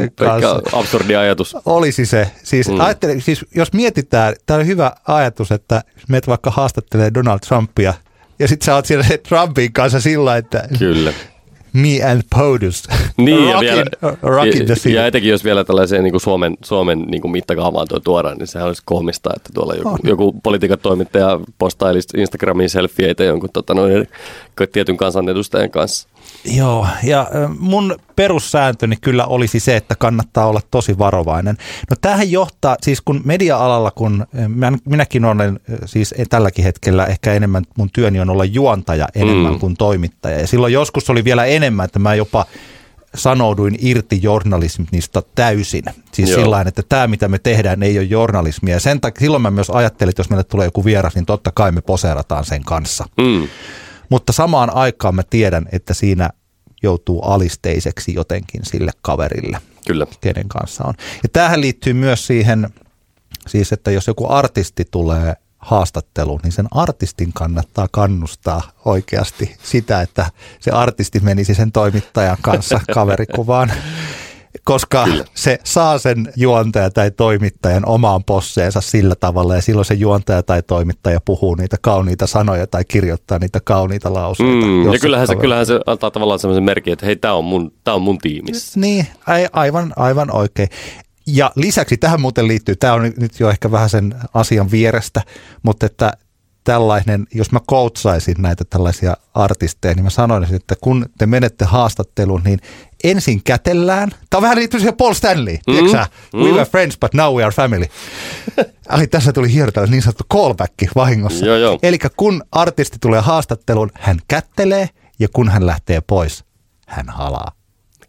absurdi 0.73 1.17
ajatus. 1.17 1.57
Olisi 1.67 2.07
se. 2.07 2.31
Siis, 2.43 2.69
mm. 2.69 2.81
ajattele, 2.81 3.21
siis 3.21 3.45
jos 3.55 3.73
mietitään, 3.73 4.35
tämä 4.47 4.61
on 4.61 4.67
hyvä 4.67 4.93
ajatus, 5.09 5.53
että 5.53 5.83
meet 6.09 6.29
vaikka 6.29 6.51
haastattelee 6.51 7.11
Donald 7.15 7.39
Trumpia 7.49 7.95
ja 8.39 8.49
sitten 8.49 8.67
sä 8.67 8.75
oot 8.75 8.87
siellä 8.87 9.05
Trumpin 9.29 9.73
kanssa 9.73 10.01
sillä, 10.01 10.37
että 10.37 10.69
Kyllä 10.79 11.13
me 11.73 12.03
and 12.11 12.23
POTUS. 12.37 12.83
Niin, 13.17 13.53
rockin, 13.53 13.69
ja, 13.69 13.75
vielä, 13.77 14.17
rockin 14.23 14.67
the 14.67 14.75
ja, 14.85 15.01
ja 15.01 15.07
etenkin 15.07 15.31
jos 15.31 15.45
vielä 15.45 15.65
tällaiseen 15.65 16.05
niin 16.05 16.13
kuin 16.13 16.21
Suomen, 16.21 16.57
Suomen 16.65 17.01
niin 17.01 17.23
kuin 17.23 17.33
mittakaavaan 17.33 17.89
tuo 17.89 18.01
tuodaan, 18.01 18.39
niin 18.39 18.47
sehän 18.47 18.69
olisi 18.69 18.83
koomista, 18.85 19.31
että 19.37 19.51
tuolla 19.55 19.75
joku, 19.75 19.89
oh. 19.89 19.99
joku 20.05 20.33
politiikan 20.43 20.79
toimittaja 20.79 21.41
postailisi 21.59 22.09
Instagramiin 22.17 22.71
selfieitä 22.71 23.25
jonkun 23.25 23.51
tota, 23.53 23.75
noin, 23.75 24.09
tietyn 24.73 24.97
kansanedustajan 24.97 25.71
kanssa. 25.71 26.09
Joo, 26.45 26.87
ja 27.03 27.27
mun 27.59 27.97
perussääntöni 28.17 28.97
kyllä 29.01 29.27
olisi 29.27 29.61
se, 29.61 29.77
että 29.77 29.95
kannattaa 29.99 30.47
olla 30.47 30.61
tosi 30.71 30.99
varovainen. 30.99 31.57
No 31.91 31.97
tähän 32.01 32.31
johtaa, 32.31 32.77
siis 32.83 33.01
kun 33.01 33.21
media-alalla, 33.25 33.91
kun 33.91 34.27
minäkin 34.85 35.25
olen 35.25 35.61
siis 35.85 36.15
tälläkin 36.31 36.65
hetkellä 36.65 37.07
ehkä 37.07 37.33
enemmän, 37.33 37.65
mun 37.77 37.91
työni 37.93 38.21
on 38.21 38.31
olla 38.31 38.45
juontaja 38.45 39.09
enemmän 39.15 39.53
mm. 39.53 39.59
kuin 39.59 39.77
toimittaja. 39.77 40.41
Ja 40.41 40.47
silloin 40.47 40.73
joskus 40.73 41.11
oli 41.11 41.25
vielä 41.25 41.45
enemmän, 41.45 41.85
että 41.85 41.99
mä 41.99 42.15
jopa 42.15 42.47
sanouduin 43.15 43.79
irti 43.81 44.19
journalismista 44.23 45.23
täysin. 45.35 45.85
Siis 46.13 46.35
sillä 46.35 46.65
että 46.69 46.83
tämä 46.89 47.07
mitä 47.07 47.29
me 47.29 47.39
tehdään 47.39 47.83
ei 47.83 47.99
ole 47.99 48.07
journalismia. 48.07 48.75
Ja 48.75 48.81
sen 48.81 49.01
takia 49.01 49.21
silloin 49.21 49.43
mä 49.43 49.51
myös 49.51 49.71
ajattelin, 49.71 50.11
että 50.11 50.21
jos 50.21 50.31
meille 50.31 50.45
tulee 50.45 50.67
joku 50.67 50.85
vieras, 50.85 51.15
niin 51.15 51.27
totta 51.27 51.51
kai 51.55 51.73
me 51.73 51.81
poseerataan 51.81 52.45
sen 52.45 52.65
kanssa. 52.65 53.05
Mm. 53.17 53.49
Mutta 54.09 54.33
samaan 54.33 54.75
aikaan 54.75 55.15
mä 55.15 55.23
tiedän, 55.31 55.69
että 55.73 55.95
siinä 55.95 56.31
joutuu 56.83 57.23
alisteiseksi 57.23 58.15
jotenkin 58.15 58.61
sille 58.65 58.91
kaverille, 59.03 59.59
Kyllä. 59.87 60.07
kenen 60.21 60.49
kanssa 60.49 60.85
on. 60.85 60.95
Ja 61.23 61.29
tähän 61.33 61.61
liittyy 61.61 61.93
myös 61.93 62.27
siihen, 62.27 62.69
siis 63.47 63.73
että 63.73 63.91
jos 63.91 64.07
joku 64.07 64.27
artisti 64.33 64.85
tulee 64.91 65.35
haastatteluun, 65.59 66.41
niin 66.43 66.53
sen 66.53 66.69
artistin 66.71 67.33
kannattaa 67.33 67.89
kannustaa 67.91 68.63
oikeasti 68.85 69.57
sitä, 69.63 70.03
että 70.03 70.31
se 70.61 70.71
artisti 70.71 71.21
menisi 71.21 71.55
sen 71.55 71.73
toimittajan 71.73 72.37
kanssa 72.43 72.81
kaverikuvaan 72.95 73.73
koska 74.65 75.05
Kyllä. 75.05 75.25
se 75.35 75.59
saa 75.65 75.99
sen 75.99 76.33
juontaja 76.37 76.91
tai 76.91 77.11
toimittajan 77.11 77.89
omaan 77.89 78.25
posseensa 78.25 78.81
sillä 78.81 79.15
tavalla 79.15 79.55
ja 79.55 79.63
silloin 79.63 79.85
se 79.85 79.95
juontaja 79.95 80.43
tai 80.43 80.63
toimittaja 80.63 81.21
puhuu 81.25 81.55
niitä 81.55 81.77
kauniita 81.81 82.27
sanoja 82.27 82.67
tai 82.67 82.85
kirjoittaa 82.85 83.39
niitä 83.39 83.61
kauniita 83.65 84.15
lauseita. 84.15 84.67
Mm, 84.67 84.93
ja 84.93 84.99
kyllähän 84.99 85.27
se, 85.27 85.37
kyllähän 85.37 85.67
se 85.67 85.81
antaa 85.87 86.11
tavallaan 86.11 86.39
sellaisen 86.39 86.65
merkin, 86.65 86.93
että 86.93 87.07
hei, 87.07 87.17
tämä 87.17 87.35
on 87.35 87.45
mun, 87.45 87.73
tää 87.85 87.95
on 87.95 88.03
mun 88.03 88.19
tiimissä. 88.19 88.81
Niin, 88.81 89.07
aivan, 89.53 89.93
aivan 89.97 90.37
oikein. 90.37 90.69
Ja 91.27 91.53
lisäksi 91.57 91.97
tähän 91.97 92.21
muuten 92.21 92.49
liittyy, 92.49 92.77
tämä 92.77 92.95
on 92.95 93.03
nyt 93.03 93.41
jo 93.41 93.51
ehkä 93.51 93.71
vähän 93.71 93.91
sen 93.91 94.15
asian 94.35 94.71
vierestä, 94.71 95.23
mutta 95.63 95.87
että 95.87 96.13
tällainen, 96.65 97.27
jos 97.35 97.53
mä 97.53 97.61
koutsaisin 97.67 98.37
näitä 98.39 98.65
tällaisia 98.65 99.17
artisteja, 99.35 99.95
niin 99.95 100.05
mä 100.05 100.11
sanoisin, 100.11 100.57
että 100.57 100.75
kun 100.81 101.07
te 101.19 101.27
menette 101.27 101.65
haastatteluun, 101.65 102.43
niin 102.45 102.59
ensin 103.05 103.43
kätellään. 103.45 104.11
Tämä 104.11 104.39
on 104.39 104.43
vähän 104.43 104.57
liittyy 104.57 104.81
siihen 104.81 104.97
Paul 104.97 105.15
Stanley, 105.15 105.57
mm. 105.67 105.75
tiedätkö 105.75 106.05
mm. 106.35 106.41
We 106.41 106.53
were 106.53 106.65
friends, 106.65 106.99
but 106.99 107.15
now 107.15 107.37
we 107.37 107.45
are 107.45 107.53
family. 107.53 107.87
Ai, 108.89 109.07
tässä 109.07 109.33
tuli 109.33 109.53
hieno 109.53 109.73
niin 109.89 110.03
sanottu 110.03 110.25
callback 110.33 110.75
vahingossa. 110.95 111.47
Eli 111.83 111.99
kun 112.17 112.43
artisti 112.53 112.97
tulee 113.01 113.21
haastatteluun, 113.21 113.91
hän 113.95 114.19
kättelee 114.29 114.89
ja 115.19 115.29
kun 115.33 115.49
hän 115.49 115.67
lähtee 115.67 116.01
pois, 116.01 116.45
hän 116.87 117.09
halaa. 117.09 117.53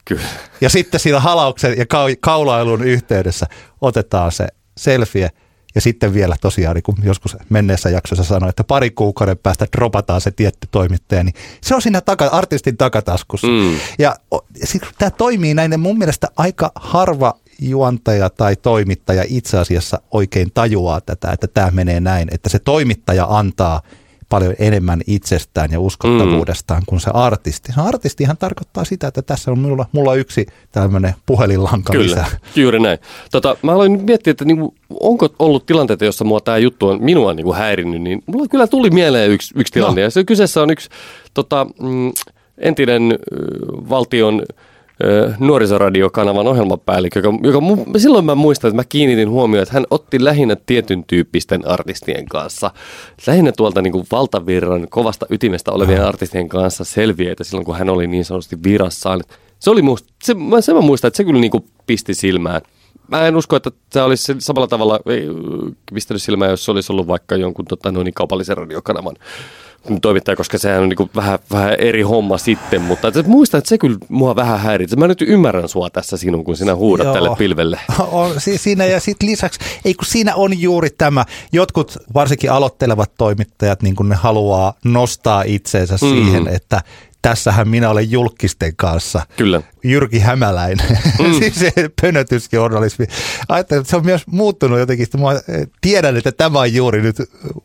Kyllä. 0.05 0.21
Ja 0.61 0.69
sitten 0.69 0.99
siinä 0.99 1.19
halauksen 1.19 1.77
ja 1.77 1.85
kaulailun 2.19 2.83
yhteydessä 2.83 3.45
otetaan 3.81 4.31
se 4.31 4.47
selfie– 4.77 5.29
ja 5.75 5.81
sitten 5.81 6.13
vielä 6.13 6.35
tosiaan, 6.41 6.75
niin 6.75 6.83
kun 6.83 6.95
joskus 7.03 7.37
menneessä 7.49 7.89
jaksossa 7.89 8.23
sanoi, 8.23 8.49
että 8.49 8.63
pari 8.63 8.91
kuukauden 8.91 9.37
päästä 9.37 9.67
dropataan 9.77 10.21
se 10.21 10.31
tietty 10.31 10.67
toimittaja, 10.71 11.23
niin 11.23 11.35
se 11.61 11.75
on 11.75 11.81
siinä 11.81 12.01
taka, 12.01 12.25
artistin 12.25 12.77
takataskussa. 12.77 13.47
Mm. 13.47 13.75
Ja 13.99 14.15
tämä 14.97 15.11
toimii 15.11 15.53
näin, 15.53 15.71
ja 15.71 15.77
mun 15.77 15.97
mielestä 15.97 16.27
aika 16.37 16.71
harva 16.75 17.33
juontaja 17.59 18.29
tai 18.29 18.55
toimittaja 18.55 19.23
itse 19.27 19.57
asiassa 19.57 20.01
oikein 20.11 20.51
tajuaa 20.53 21.01
tätä, 21.01 21.31
että 21.31 21.47
tämä 21.47 21.71
menee 21.71 21.99
näin, 21.99 22.27
että 22.31 22.49
se 22.49 22.59
toimittaja 22.59 23.27
antaa– 23.29 23.81
paljon 24.29 24.55
enemmän 24.59 25.01
itsestään 25.07 25.71
ja 25.71 25.79
uskottavuudestaan 25.79 26.81
mm. 26.81 26.85
kuin 26.85 26.99
se 26.99 27.11
artisti. 27.13 27.71
Se 27.71 27.81
artistihan 27.81 28.37
tarkoittaa 28.37 28.85
sitä, 28.85 29.07
että 29.07 29.21
tässä 29.21 29.51
on 29.51 29.59
mulla, 29.59 29.85
mulla 29.91 30.15
yksi 30.15 30.45
tämmöinen 30.71 31.13
puhelinlanka 31.25 31.93
Kyllä, 31.93 32.05
lisää. 32.05 32.27
juuri 32.55 32.79
näin. 32.79 32.99
Tota, 33.31 33.57
mä 33.61 33.71
aloin 33.71 34.03
miettiä, 34.03 34.31
että 34.31 34.45
niinku, 34.45 34.75
onko 34.99 35.29
ollut 35.39 35.65
tilanteita, 35.65 36.05
jossa 36.05 36.25
mua 36.25 36.39
tämä 36.39 36.57
juttu 36.57 36.87
on 36.87 37.03
minua 37.03 37.33
niinku 37.33 37.53
häirinnyt, 37.53 38.01
niin 38.01 38.23
mulla 38.25 38.47
kyllä 38.47 38.67
tuli 38.67 38.89
mieleen 38.89 39.31
yksi, 39.31 39.53
yksi 39.57 39.73
tilanne. 39.73 40.01
No. 40.01 40.03
Ja 40.03 40.09
se 40.09 40.23
kyseessä 40.23 40.61
on 40.61 40.69
yksi 40.69 40.89
tota, 41.33 41.67
mm, 41.81 42.11
entinen 42.57 43.19
valtion 43.89 44.43
nuorisoradiokanavan 45.39 46.47
ohjelmapäällikkö, 46.47 47.19
joka, 47.19 47.37
joka 47.43 47.59
silloin 47.99 48.25
mä 48.25 48.35
muistan, 48.35 48.69
että 48.69 48.75
mä 48.75 48.83
kiinnitin 48.83 49.29
huomioon, 49.29 49.63
että 49.63 49.73
hän 49.73 49.85
otti 49.89 50.23
lähinnä 50.23 50.57
tietyn 50.65 51.03
tyyppisten 51.07 51.67
artistien 51.67 52.25
kanssa, 52.25 52.71
lähinnä 53.27 53.51
tuolta 53.51 53.81
niin 53.81 53.91
kuin 53.91 54.07
valtavirran 54.11 54.87
kovasta 54.89 55.25
ytimestä 55.29 55.71
olevien 55.71 56.05
artistien 56.05 56.49
kanssa 56.49 56.83
selviöitä 56.83 57.43
silloin, 57.43 57.65
kun 57.65 57.77
hän 57.77 57.89
oli 57.89 58.07
niin 58.07 58.25
sanotusti 58.25 58.63
virassaan. 58.63 59.21
Se 59.59 59.69
oli 59.69 59.81
musta, 59.81 60.13
se, 60.23 60.35
se 60.59 60.73
mä 60.73 60.81
muistan, 60.81 61.07
että 61.07 61.17
se 61.17 61.23
kyllä 61.23 61.41
niin 61.41 61.51
kuin 61.51 61.65
pisti 61.87 62.13
silmään. 62.13 62.61
Mä 63.07 63.27
en 63.27 63.35
usko, 63.35 63.55
että 63.55 63.71
se 63.91 64.01
olisi 64.01 64.35
samalla 64.39 64.67
tavalla 64.67 64.99
pistänyt 65.93 66.21
silmään, 66.21 66.51
jos 66.51 66.65
se 66.65 66.71
olisi 66.71 66.91
ollut 66.91 67.07
vaikka 67.07 67.35
jonkun 67.35 67.65
tota, 67.65 67.91
noin 67.91 68.13
kaupallisen 68.13 68.57
radiokanavan 68.57 69.15
toimittaja, 70.01 70.35
koska 70.35 70.57
sehän 70.57 70.81
on 70.81 70.89
niin 70.89 71.09
vähän, 71.15 71.39
vähän 71.51 71.73
eri 71.73 72.01
homma 72.01 72.37
sitten, 72.37 72.81
mutta 72.81 73.07
että 73.07 73.23
muistan, 73.23 73.57
että 73.57 73.69
se 73.69 73.77
kyllä 73.77 73.97
mua 74.09 74.35
vähän 74.35 74.59
häiritsee. 74.59 74.99
Mä 74.99 75.07
nyt 75.07 75.21
ymmärrän 75.21 75.69
sua 75.69 75.89
tässä 75.89 76.17
sinun, 76.17 76.43
kun 76.43 76.57
sinä 76.57 76.75
huudat 76.75 77.05
Joo. 77.05 77.13
tälle 77.13 77.35
pilvelle. 77.35 77.79
On, 78.11 78.35
siinä 78.37 78.85
ja 78.85 78.99
sitten 78.99 79.29
lisäksi, 79.29 79.59
ei 79.85 79.93
kun 79.93 80.05
siinä 80.05 80.35
on 80.35 80.61
juuri 80.61 80.89
tämä, 80.89 81.25
jotkut 81.51 81.97
varsinkin 82.13 82.51
aloittelevat 82.51 83.11
toimittajat, 83.17 83.81
niin 83.81 83.95
kuin 83.95 84.09
ne 84.09 84.15
haluaa 84.15 84.73
nostaa 84.83 85.43
itseensä 85.45 85.93
mm. 85.93 85.99
siihen, 85.99 86.47
että 86.47 86.81
tässähän 87.21 87.69
minä 87.69 87.89
olen 87.89 88.11
julkisten 88.11 88.75
kanssa. 88.75 89.21
Kyllä. 89.37 89.61
Jyrki 89.83 90.19
Hämäläinen, 90.19 90.87
mm. 91.19 91.33
siis 91.33 91.59
se 91.59 91.71
pönötysjournalismi. 92.01 93.05
Ajattelin, 93.49 93.81
että 93.81 93.89
se 93.89 93.95
on 93.95 94.05
myös 94.05 94.27
muuttunut 94.27 94.79
jotenkin. 94.79 95.07
Mä 95.17 95.57
tiedän, 95.81 96.17
että 96.17 96.31
tämä 96.31 96.59
on 96.59 96.73
juuri 96.73 97.01
nyt 97.01 97.15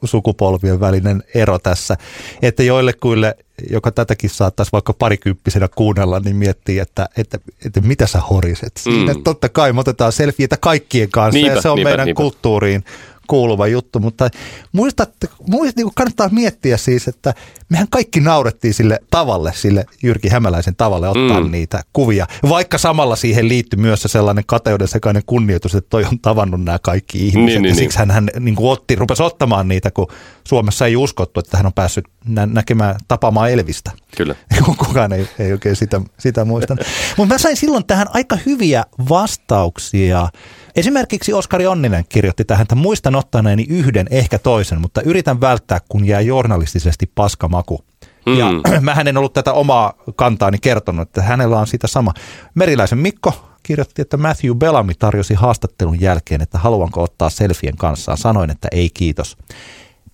sukupolvien 0.05 0.81
välinen 0.81 1.23
ero 1.35 1.59
tässä. 1.59 1.97
Että 2.43 2.63
joillekuille, 2.63 3.37
joka 3.71 3.91
tätäkin 3.91 4.31
saattaisi 4.31 4.73
vaikka 4.73 4.93
parikymppisenä 4.93 5.69
kuunnella, 5.69 6.21
niin 6.21 6.37
miettii, 6.37 6.79
että, 6.79 7.09
että, 7.17 7.39
että 7.67 7.81
mitä 7.81 8.07
sä 8.07 8.21
horiset. 8.21 8.73
Siinä 8.77 9.15
mm. 9.15 9.23
totta 9.23 9.49
kai 9.49 9.73
me 9.73 9.81
otetaan 9.81 10.13
selfieitä 10.13 10.57
kaikkien 10.57 11.11
kanssa 11.11 11.39
niinpä, 11.39 11.55
ja 11.55 11.63
se 11.63 11.69
on 11.69 11.77
niinpä, 11.77 11.91
meidän 11.91 12.07
niinpä. 12.07 12.17
kulttuuriin 12.17 12.85
kuuluva 13.27 13.66
juttu, 13.66 14.01
mutta 14.01 14.29
muistatte, 14.72 15.29
muist, 15.49 15.77
niin 15.77 15.95
kannattaa 15.95 16.29
miettiä 16.29 16.77
siis, 16.77 17.09
että 17.09 17.35
mehän 17.68 17.87
kaikki 17.91 18.20
naurettiin 18.20 18.75
sille 18.75 18.99
tavalle, 19.11 19.53
sille 19.55 19.87
Jyrki 20.03 20.29
Hämäläisen 20.29 20.77
tavalle 20.77 21.09
ottaa 21.09 21.41
mm. 21.41 21.51
niitä 21.51 21.83
kuvia, 21.93 22.27
vaikka 22.49 22.79
samalla 22.79 23.16
siihen 23.16 23.49
liittyy 23.49 23.81
myös 23.81 24.03
se 24.03 24.09
sellainen 24.09 24.45
kateuden 24.47 24.89
sekainen 24.89 25.22
kunnioitus, 25.27 25.75
että 25.75 25.91
toi 25.91 26.05
on 26.05 26.18
tavannut 26.18 26.64
nämä 26.64 26.79
kaikki 26.83 27.18
ihmiset, 27.27 27.47
niin, 27.47 27.62
niin, 27.62 27.68
ja 27.68 27.75
siksi 27.75 27.99
niin. 27.99 28.11
hän, 28.11 28.29
hän 28.35 28.43
niin 28.45 28.55
kuin 28.55 28.70
otti, 28.70 28.95
rupesi 28.95 29.22
ottamaan 29.22 29.68
niitä, 29.68 29.91
kun 29.91 30.07
Suomessa 30.49 30.87
ei 30.87 30.97
uskottu, 30.97 31.41
että 31.41 31.57
hän 31.57 31.66
on 31.66 31.72
päässyt 31.72 32.05
nä- 32.27 32.47
näkemään, 32.47 32.97
tapaamaan 33.09 33.51
Elvistä. 33.51 33.91
Kyllä. 34.16 34.35
Kukaan 34.87 35.12
ei, 35.12 35.29
ei 35.39 35.53
oikein 35.53 35.77
sitä, 35.77 36.01
sitä 36.18 36.45
muista. 36.45 36.77
Mutta 37.16 37.35
mä 37.35 37.39
sain 37.39 37.57
silloin 37.57 37.87
tähän 37.87 38.07
aika 38.11 38.39
hyviä 38.47 38.85
vastauksia 39.09 40.29
Esimerkiksi 40.77 41.33
Oskari 41.33 41.66
Onninen 41.66 42.05
kirjoitti 42.09 42.45
tähän, 42.45 42.62
että 42.62 42.75
muistan 42.75 43.14
ottaneeni 43.14 43.66
yhden, 43.68 44.07
ehkä 44.11 44.39
toisen, 44.39 44.81
mutta 44.81 45.03
yritän 45.03 45.41
välttää, 45.41 45.81
kun 45.89 46.07
jää 46.07 46.20
journalistisesti 46.20 47.11
paskamaku. 47.14 47.85
Mm. 48.27 48.39
Ja 48.39 48.47
mä 48.81 48.93
en 49.07 49.16
ollut 49.16 49.33
tätä 49.33 49.53
omaa 49.53 49.93
kantaani 50.16 50.59
kertonut, 50.59 51.09
että 51.09 51.22
hänellä 51.22 51.59
on 51.59 51.66
sitä 51.66 51.87
sama. 51.87 52.12
Meriläisen 52.55 52.99
Mikko 52.99 53.51
kirjoitti, 53.62 54.03
että 54.03 54.16
Matthew 54.16 54.57
Bellamy 54.57 54.93
tarjosi 54.99 55.35
haastattelun 55.35 56.01
jälkeen, 56.01 56.43
että 56.43 56.59
haluanko 56.59 57.03
ottaa 57.03 57.31
selfien 57.31 57.77
kanssaan. 57.77 58.18
Sanoin, 58.18 58.51
että 58.51 58.68
ei 58.72 58.91
kiitos. 58.95 59.37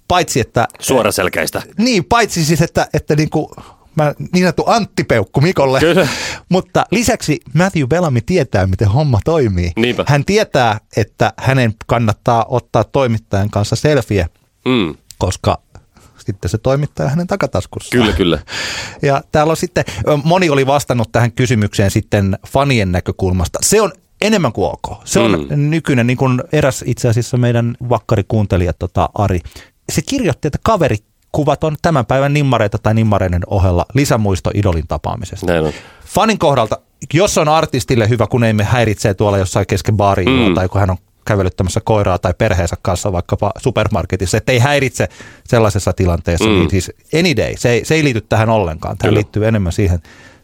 Paitsi, 0.09 0.41
että... 0.41 0.69
Suoraselkäistä. 0.81 1.63
Niin, 1.79 2.05
paitsi 2.05 2.45
siis, 2.45 2.63
että, 2.63 2.89
että 2.95 3.17
niin 3.17 3.31
kuin 3.31 3.47
mä, 3.97 4.15
niin 4.33 4.43
sanottu 4.45 4.65
Antti-peukku 4.67 5.41
Mikolle. 5.41 5.81
Kyllä. 5.81 6.09
Mutta 6.49 6.85
lisäksi 6.91 7.41
Matthew 7.55 7.87
Bellamy 7.89 8.21
tietää, 8.21 8.67
miten 8.67 8.89
homma 8.89 9.19
toimii. 9.25 9.73
Niinpä. 9.77 10.05
Hän 10.09 10.25
tietää, 10.25 10.79
että 10.97 11.33
hänen 11.37 11.75
kannattaa 11.87 12.45
ottaa 12.49 12.85
toimittajan 12.85 13.51
kanssa 13.51 13.77
selfie, 13.77 14.27
Mm. 14.65 14.95
koska 15.19 15.59
sitten 16.19 16.51
se 16.51 16.59
toimittaja 16.59 17.09
hänen 17.09 17.27
takataskussa. 17.27 17.91
Kyllä, 17.91 18.13
kyllä. 18.13 18.39
Ja 19.03 19.23
täällä 19.33 19.51
on 19.51 19.57
sitten, 19.57 19.85
moni 20.25 20.51
oli 20.51 20.67
vastannut 20.67 21.13
tähän 21.13 21.33
kysymykseen 21.33 21.91
sitten 21.91 22.39
fanien 22.49 22.93
näkökulmasta. 22.93 23.59
Se 23.63 23.81
on 23.81 23.93
enemmän 24.21 24.53
kuin 24.53 24.71
ok. 24.73 25.01
Se 25.05 25.21
on 25.21 25.47
Mm. 25.51 25.71
nykyinen, 25.71 26.07
niin 26.07 26.17
kuin 26.17 26.43
eräs 26.53 26.85
itse 26.87 27.09
asiassa 27.09 27.37
meidän 27.37 27.77
vakkarikuuntelija 27.89 28.73
tota 28.73 29.09
Ari. 29.15 29.41
Se 29.93 30.03
kirjoitti, 30.03 30.49
että 30.49 30.59
kaverikuvat 31.33 31.65
on 31.65 31.77
tämän 31.83 32.07
päivän 32.07 32.33
nimmareita 32.33 32.79
tai 32.79 32.95
nimmareiden 32.95 33.43
ohella 33.47 33.87
lisämuisto 33.95 34.51
idolin 34.55 34.87
tapaamisesta. 34.89 35.47
Näin 35.47 35.65
on. 35.65 35.73
Fanin 36.07 36.39
kohdalta, 36.39 36.79
jos 37.15 37.39
on 37.39 37.49
artistille 37.49 38.09
hyvä, 38.09 38.27
kun 38.27 38.45
ei 38.45 38.53
me 38.53 38.65
häiritsee 38.65 39.15
tuolla 39.15 39.39
jossain 39.39 39.67
kesken 39.67 39.97
baariin 39.97 40.49
Mm. 40.49 40.55
tai 40.55 40.69
kun 40.69 40.81
hän 40.81 40.91
on 40.91 40.97
kävelyttämässä 41.25 41.81
koiraa 41.85 42.19
tai 42.19 42.35
perheensä 42.39 42.77
kanssa 42.83 43.13
vaikkapa 43.13 43.53
supermarketissa, 43.59 44.37
että 44.37 44.53
ei 44.53 44.59
häiritse 44.59 45.09
sellaisessa 45.45 45.93
tilanteessa, 45.93 46.45
Mm. 46.47 46.53
mm. 46.53 46.59
niin 46.59 46.71
siis 46.71 46.93
any 47.19 47.37
day, 47.37 47.55
se 47.57 47.71
ei, 47.71 47.85
se 47.85 47.95
ei 47.95 48.05
liity 48.05 48.21
tähän 48.21 48.49
ollenkaan. 48.51 48.99
Tämä 48.99 49.09
Kyllä. 49.09 49.17
liittyy 49.17 49.47
enemmän 49.47 49.73
siihen 49.73 50.01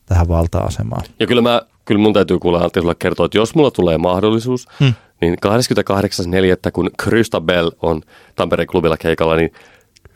tähän 0.06 0.28
valta-asemaan. 0.28 1.02
Ja 1.20 1.26
kyllä, 1.26 1.42
mä, 1.42 1.62
kyllä 1.84 2.00
mun 2.00 2.12
täytyy 2.12 2.38
kuulla 2.38 2.58
Antti 2.58 2.80
sulle 2.80 2.94
kertoa, 2.98 3.26
että 3.26 3.38
jos 3.38 3.54
mulla 3.54 3.70
tulee 3.70 3.98
mahdollisuus, 3.98 4.68
hmm. 4.80 4.94
niin 5.20 5.36
28.4. 6.64 6.70
kun 6.72 6.90
Krista 6.98 7.40
Bell 7.40 7.70
on 7.82 8.02
Tampereen 8.36 8.66
klubilla 8.66 8.96
keikalla, 8.96 9.36
niin 9.36 9.52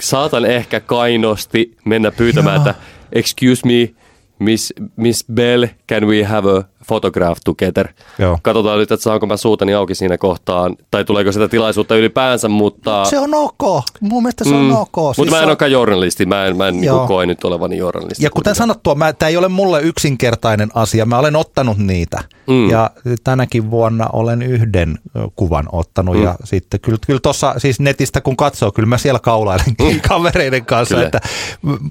saatan 0.01 0.44
ehkä 0.44 0.80
kainosti 0.80 1.76
mennä 1.84 2.11
pyytämään, 2.11 2.57
Joo. 2.57 2.70
että 2.70 2.82
excuse 3.12 3.66
me, 3.66 3.94
Miss, 4.38 4.72
Miss 4.96 5.24
Bell, 5.32 5.66
can 5.88 6.07
we 6.07 6.24
have 6.24 6.51
a 6.51 6.80
photograph 6.87 7.41
together? 7.45 7.89
Joo. 8.18 8.39
Katsotaan 8.43 8.78
nyt, 8.78 8.93
että 8.93 9.05
saanko 9.05 9.26
mä 9.26 9.37
suutani 9.37 9.74
auki 9.74 9.95
siinä 9.95 10.18
kohtaan, 10.18 10.76
tai 10.91 11.05
tuleeko 11.05 11.33
sitä 11.33 11.49
tilaisuutta 11.49 11.97
ylipäänsä, 11.97 12.49
mutta... 12.49 13.05
Se 13.05 13.18
on 13.18 13.35
ok. 13.35 13.85
Mun 14.01 14.22
mielestä 14.22 14.45
se 14.45 14.55
on 14.55 14.61
Mm. 14.64 14.70
ok. 14.76 14.97
Mutta 14.97 15.14
Siis 15.14 15.31
mä 15.31 15.37
en 15.37 15.43
on- 15.43 15.49
olekaan 15.49 15.72
journalisti, 15.72 16.26
mä 16.26 16.47
en, 16.47 16.57
mä 16.57 16.68
en 16.68 16.74
niinku 16.74 16.87
Joo. 16.97 17.07
koe 17.07 17.26
nyt 17.26 17.45
olevani 17.45 17.76
journalisti. 17.76 18.24
Ja 18.24 18.31
kuten 18.31 18.55
sanottua, 18.55 18.97
tämä 19.18 19.28
ei 19.28 19.37
ole 19.37 19.49
mulle 19.49 19.81
yksinkertainen 19.83 20.68
asia. 20.74 21.07
Mä 21.07 21.18
olen 21.18 21.37
ottanut 21.37 21.78
niitä. 21.78 22.24
Mm. 22.47 22.70
Ja 22.70 22.91
tänäkin 23.24 23.70
vuonna 23.70 24.07
olen 24.12 24.43
yhden 24.43 24.99
kuvan 25.37 25.68
ottanut. 25.72 26.16
Mm. 26.16 26.22
Ja 26.22 26.35
sitten 26.45 26.81
kyllä, 26.81 26.99
kyllä 27.07 27.20
tuossa 27.22 27.55
siis 27.59 27.81
netistä 27.81 28.20
kun 28.20 28.37
katsoo, 28.37 28.72
kyllä 28.72 28.87
mä 28.89 28.99
siellä 28.99 29.18
kaulailen 29.20 29.74
mm. 29.83 30.01
kavereiden 30.09 30.66
kanssa. 30.66 30.95
Kyllä. 30.95 31.07
Että 31.07 31.20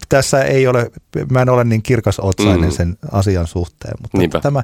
tässä 0.09 0.43
ei 0.43 0.67
ole, 0.67 0.91
mä 1.31 1.41
en 1.41 1.49
ole 1.49 1.63
niin 1.63 1.81
kirkas 1.81 2.19
otsainen 2.19 2.59
Mm. 2.59 2.65
mm. 2.65 2.71
sen 2.71 2.97
asian 3.11 3.47
suhteen. 3.47 3.93
Mutta 4.01 4.17
Niinpä. 4.17 4.39
tämä, 4.39 4.63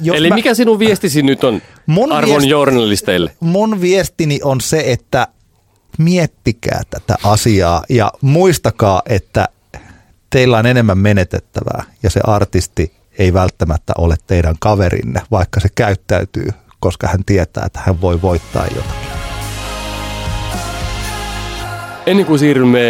jos 0.00 0.16
Eli 0.16 0.28
mä, 0.28 0.34
mikä 0.34 0.54
sinun 0.54 0.78
viestisi 0.78 1.22
nyt 1.22 1.44
on 1.44 1.62
Mun 1.86 2.12
arvon 2.12 2.30
viesti- 2.36 2.48
journalisteille? 2.48 3.30
mun 3.40 3.80
viestini 3.80 4.40
on 4.44 4.60
se, 4.60 4.84
että 4.86 5.28
miettikää 5.98 6.82
tätä 6.90 7.14
asiaa 7.24 7.84
ja 7.88 8.12
muistakaa, 8.20 9.02
että 9.08 9.48
teillä 10.30 10.58
on 10.58 10.66
enemmän 10.66 10.98
menetettävää 10.98 11.84
ja 12.02 12.10
se 12.10 12.20
artisti 12.24 12.92
ei 13.18 13.32
välttämättä 13.32 13.92
ole 13.98 14.16
teidän 14.26 14.54
kaverinne, 14.60 15.20
vaikka 15.30 15.60
se 15.60 15.68
käyttäytyy, 15.74 16.48
koska 16.80 17.06
hän 17.08 17.24
tietää, 17.26 17.64
että 17.66 17.80
hän 17.86 18.00
voi 18.00 18.22
voittaa 18.22 18.66
jotakin. 18.74 19.14
Ennen 22.06 22.26
kuin 22.26 22.38
siirrymme 22.38 22.80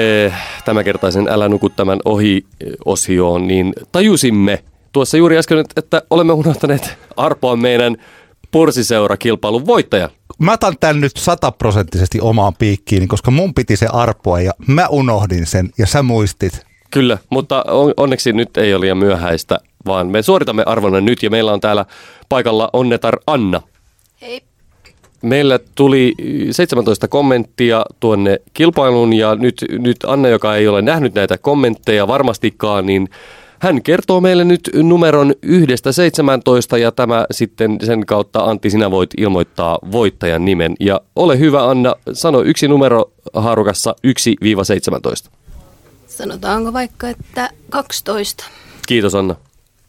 tämänkertaisen 0.65 1.29
Älä 1.29 1.49
nuku 1.49 1.69
tämän 1.71 1.99
ohi-osioon, 2.05 3.47
niin 3.47 3.73
tajusimme 3.93 4.65
tuossa 4.95 5.17
juuri 5.17 5.39
äsken, 5.39 5.65
että 5.77 6.03
olemme 6.11 6.33
unohtaneet 6.33 6.99
arpoa 7.17 7.57
meidän 7.57 7.97
Porsiseura-kilpailun 8.51 9.67
voittajan. 9.67 10.11
Mä 10.39 10.53
otan 10.53 10.75
tämän 10.81 11.01
nyt 11.01 11.13
sataprosenttisesti 11.17 12.21
omaan 12.21 12.53
piikkiin, 12.59 13.09
koska 13.09 13.31
mun 13.31 13.55
piti 13.55 13.77
se 13.77 13.87
arpoa 13.93 14.41
ja 14.41 14.53
mä 14.67 14.89
unohdin 14.89 15.47
sen 15.47 15.71
ja 15.79 15.87
sä 15.87 16.03
muistit. 16.03 16.67
Kyllä, 16.91 17.19
mutta 17.31 17.65
on, 17.69 17.95
onneksi 17.97 18.33
nyt 18.33 18.57
ei 18.57 18.75
ole 18.75 18.81
liian 18.81 18.99
myöhäistä, 18.99 19.59
vaan 19.87 20.07
me 20.07 20.23
suoritamme 20.23 20.63
arvonnan 20.67 21.05
nyt 21.05 21.23
ja 21.23 21.31
meillä 21.31 21.53
on 21.53 21.61
täällä 21.61 21.85
paikalla 22.29 22.71
Onnetar 22.73 23.19
Anna. 23.27 23.61
Hei. 24.23 24.43
Meillä 25.23 25.59
tuli 25.75 26.15
17 26.51 27.09
kommenttia 27.09 27.85
tuonne 28.01 28.41
kilpailuun 28.55 29.13
ja 29.13 29.35
nyt, 29.35 29.65
nyt 29.79 29.97
Anna, 30.07 30.29
joka 30.29 30.57
ei 30.57 30.69
ole 30.69 30.83
nähnyt 30.83 31.15
näitä 31.15 31.39
kommentteja 31.39 32.09
varmastikaan, 32.09 32.87
niin 32.87 33.09
hän 33.59 33.83
kertoo 33.83 34.21
meille 34.21 34.45
nyt 34.45 34.71
numeron 34.83 35.35
yhdestä 35.43 35.93
17 35.93 36.79
ja 36.79 36.93
tämä 36.93 37.27
sitten 37.31 37.79
sen 37.85 38.07
kautta 38.07 38.45
Antti 38.45 38.71
sinä 38.71 38.91
voit 38.91 39.11
ilmoittaa 39.17 39.79
voittajan 39.93 40.45
nimen. 40.45 40.75
Ja 40.81 41.01
ole 41.17 41.39
hyvä 41.39 41.69
Anna, 41.69 41.95
sano 42.13 42.43
yksi 42.43 42.69
numero 42.69 43.13
haarukassa 43.35 43.97
1-17. 45.27 45.31
Sanotaanko 46.07 46.73
vaikka, 46.73 47.09
että 47.09 47.51
12. 47.71 48.45
Kiitos 48.87 49.15
Anna. 49.15 49.37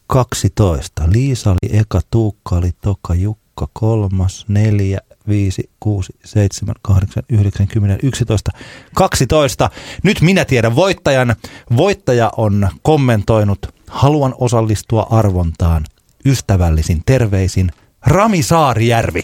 12. 0.07 1.03
Liisa 1.11 1.49
oli 1.49 1.79
eka, 1.79 2.01
Tuukka 2.11 2.55
oli 2.55 2.71
toka, 2.81 3.15
Jukka 3.15 3.67
kolmas, 3.73 4.45
neljä, 4.47 4.99
viisi, 5.27 5.69
kuusi, 5.79 6.13
seitsemän, 6.25 6.75
kahdeksan, 6.81 7.23
yhdeksän, 7.29 7.67
kymmenen, 7.67 7.99
yksitoista, 8.03 8.51
kaksitoista. 8.95 9.69
Nyt 10.03 10.21
minä 10.21 10.45
tiedän 10.45 10.75
voittajan. 10.75 11.35
Voittaja 11.77 12.31
on 12.37 12.69
kommentoinut, 12.81 13.59
haluan 13.89 14.35
osallistua 14.37 15.07
arvontaan. 15.09 15.85
Ystävällisin 16.25 17.01
terveisin 17.05 17.71
Rami 18.05 18.43
Saarijärvi. 18.43 19.21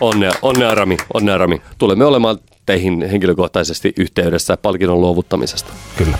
Onnea, 0.00 0.32
onnea 0.42 0.74
Rami, 0.74 0.96
onnea 1.14 1.38
Rami. 1.38 1.62
Tulemme 1.78 2.04
olemaan 2.04 2.38
teihin 2.66 3.10
henkilökohtaisesti 3.10 3.92
yhteydessä 3.96 4.56
palkinnon 4.56 5.00
luovuttamisesta. 5.00 5.72
Kyllä. 5.98 6.18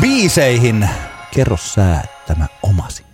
Biiseihin. 0.00 0.88
Kerro 1.34 1.56
sä 1.56 2.02
tämä 2.26 2.46
omasi. 2.62 3.13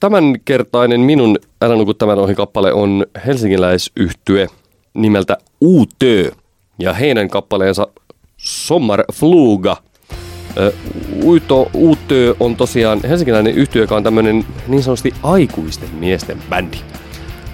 Tämänkertainen 0.00 1.00
minun 1.00 1.38
Älä 1.62 1.76
nuku 1.76 1.94
tämän 1.94 2.18
ohi 2.18 2.34
kappale 2.34 2.72
on 2.72 3.06
helsinkiläisyhtye 3.26 4.46
nimeltä 4.94 5.36
Utö 5.64 6.30
ja 6.78 6.92
heidän 6.92 7.28
kappaleensa 7.28 7.86
Sommar 8.36 9.04
Fluga. 9.12 9.76
Uito, 11.24 11.70
Utö 11.74 12.34
on 12.40 12.56
tosiaan 12.56 13.00
helsinkiläinen 13.08 13.54
yhtye, 13.54 13.82
joka 13.82 13.96
on 13.96 14.02
tämmöinen 14.02 14.44
niin 14.68 14.82
sanotusti 14.82 15.14
aikuisten 15.22 15.88
miesten 15.92 16.38
bändi. 16.50 16.78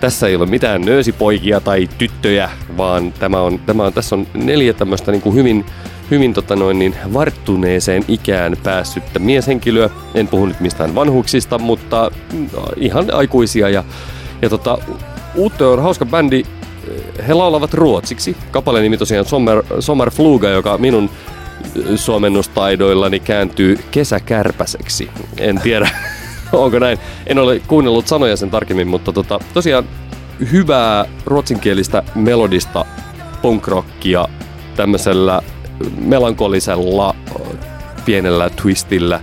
Tässä 0.01 0.27
ei 0.27 0.37
ole 0.37 0.47
mitään 0.47 0.81
nöösipoikia 0.81 1.61
tai 1.61 1.89
tyttöjä, 1.99 2.51
vaan 2.77 3.13
tämä 3.13 3.41
on, 3.41 3.59
tämä 3.59 3.85
on, 3.85 3.93
tässä 3.93 4.17
on 4.17 4.27
neljä 4.35 4.73
tämmöistä 4.73 5.13
niin 5.13 5.23
kuin 5.23 5.35
hyvin, 5.35 5.65
hyvin 6.11 6.35
tota 6.35 6.57
noin, 6.57 6.79
niin 6.79 6.95
varttuneeseen 7.13 8.05
ikään 8.09 8.57
päässyttä 8.63 9.19
mieshenkilöä. 9.19 9.91
En 10.15 10.29
puhu 10.29 10.47
nyt 10.47 10.61
mistään 10.61 10.95
vanhuksista, 10.95 11.59
mutta 11.59 12.11
mm, 12.33 12.49
ihan 12.77 13.05
aikuisia. 13.13 13.69
Ja, 13.69 13.85
ja 14.43 14.49
tota, 14.49 14.79
Uutto 15.37 15.73
on 15.73 15.83
hauska 15.83 16.07
bändi. 16.07 16.43
He 17.29 17.35
laulavat 17.35 17.75
ruotsiksi. 17.75 18.37
Kappaleen 18.51 18.83
nimi 18.83 18.97
tosiaan 18.97 19.27
Sommer, 19.27 19.63
Sommer 19.81 20.11
Fluga, 20.11 20.49
joka 20.49 20.79
minun 20.79 21.11
ö, 21.77 21.97
suomennustaidoillani 21.97 23.21
kääntyy 23.21 23.79
kesäkärpäseksi. 23.91 25.11
En 25.39 25.61
tiedä, 25.61 25.89
onko 26.53 26.79
näin. 26.79 26.99
En 27.27 27.39
ole 27.39 27.61
kuunnellut 27.67 28.07
sanoja 28.07 28.37
sen 28.37 28.51
tarkemmin, 28.51 28.89
mutta 28.89 29.13
tota, 29.13 29.39
tosiaan 29.55 29.85
hyvää 30.53 31.05
ruotsinkielistä 31.27 32.03
melodista 32.15 32.85
punkrockia 33.43 34.29
tämmöisellä 34.77 35.43
melankolisella 35.99 37.14
pienellä 38.05 38.51
twistillä. 38.51 39.20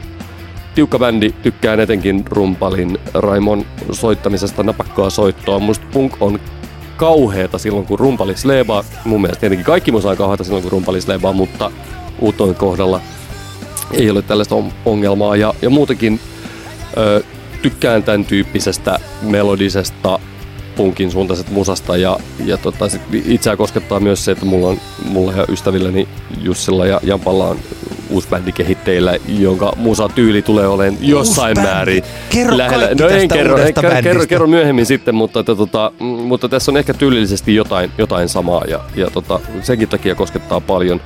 Tiukka 0.76 1.00
bändi, 1.00 1.32
tykkään 1.44 1.80
etenkin 1.80 2.24
rumpalin 2.30 2.98
Raimon 3.14 3.66
soittamisesta 3.92 4.64
napakkaa 4.64 5.10
soittoa. 5.10 5.60
Musta 5.60 5.86
punk 5.94 6.14
on 6.20 6.40
kauheeta 6.98 7.58
silloin, 7.58 7.86
kun 7.86 8.00
rumpali 8.00 8.38
sleebaa. 8.38 8.84
Mun 9.06 9.22
mielestä 9.22 9.40
tietenkin 9.40 9.66
kaikki 9.66 9.92
musa 9.92 10.10
on 10.10 10.18
kauheata 10.18 10.44
silloin, 10.44 10.64
kun 10.64 10.72
rumpali 10.72 11.02
sleebaa, 11.02 11.34
mutta 11.34 11.72
uutoin 12.20 12.56
kohdalla 12.56 13.02
ei 13.92 14.10
ole 14.10 14.22
tällaista 14.22 14.56
on- 14.56 14.74
ongelmaa. 14.86 15.36
Ja, 15.36 15.54
ja 15.62 15.70
muutenkin 15.70 16.20
ö, 16.98 17.24
tykkään 17.62 18.04
tämän 18.04 18.26
tyyppisestä 18.26 19.00
melodisesta 19.22 20.20
punkin 20.76 21.12
suuntaisesta 21.12 21.52
musasta 21.52 21.98
ja, 21.98 22.18
ja 22.46 22.58
tota, 22.58 22.90
sit 22.90 23.02
itseä 23.26 23.58
koskettaa 23.58 24.00
myös 24.00 24.26
se, 24.26 24.32
että 24.32 24.46
mulla, 24.46 24.68
on, 24.68 24.78
mulla 25.06 25.34
ja 25.34 25.46
ystävilläni 25.50 26.08
Jussilla 26.42 26.86
ja 26.86 27.00
Jampalla 27.04 27.48
on 27.48 27.60
uusi 28.10 28.28
bändi 28.28 28.52
kehitteillä, 28.52 29.18
jonka 29.28 29.74
musatyyli 29.76 30.42
tulee 30.42 30.68
olemaan 30.68 30.98
jossain 31.02 31.62
määrin 31.62 32.04
Kerro 32.30 32.58
kaikki 32.58 32.96
No 33.04 33.08
en 33.08 33.28
kerro, 33.28 33.58
en, 33.58 33.74
kerro, 33.74 34.02
kerro, 34.04 34.26
kerro 34.28 34.48
myöhemmin 34.48 34.86
sitten, 34.86 35.16
mutta, 35.16 35.40
että, 35.40 35.56
tota, 35.56 35.92
mm, 36.00 36.06
mutta 36.06 36.50
tässä 36.50 36.72
on 36.72 36.78
ehkä 36.78 36.94
tyylillisesti 36.94 37.56
jotain, 37.56 37.92
jotain 37.98 38.30
samaa 38.30 38.64
ja, 38.68 38.80
ja 38.96 39.10
tota, 39.10 39.40
senkin 39.62 39.90
takia 39.90 40.16
koskettaa 40.16 40.62
paljon. 40.62 41.02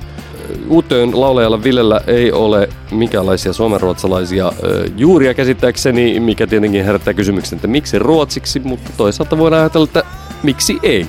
Uuteen 0.68 1.20
laulajalla 1.20 1.64
Villellä 1.64 2.00
ei 2.06 2.32
ole 2.32 2.68
minkäänlaisia 2.90 3.52
suomenruotsalaisia 3.52 4.52
juuria 4.96 5.34
käsittääkseni, 5.34 6.20
mikä 6.20 6.46
tietenkin 6.46 6.84
herättää 6.84 7.14
kysymyksen, 7.14 7.56
että 7.56 7.68
miksi 7.68 7.98
ruotsiksi, 7.98 8.60
mutta 8.60 8.90
toisaalta 8.96 9.38
voidaan 9.38 9.60
ajatella, 9.60 9.84
että 9.84 10.02
miksi 10.42 10.78
ei. 10.82 11.06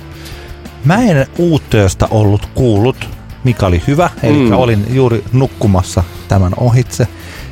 Mä 0.84 1.02
en 1.02 1.26
uuttööstä 1.38 2.08
ollut 2.10 2.48
kuullut, 2.54 3.08
mikä 3.44 3.66
oli 3.66 3.82
hyvä, 3.86 4.10
eli 4.22 4.38
mm. 4.38 4.52
olin 4.52 4.86
juuri 4.90 5.24
nukkumassa 5.32 6.04
tämän 6.28 6.52
ohitse. 6.56 7.08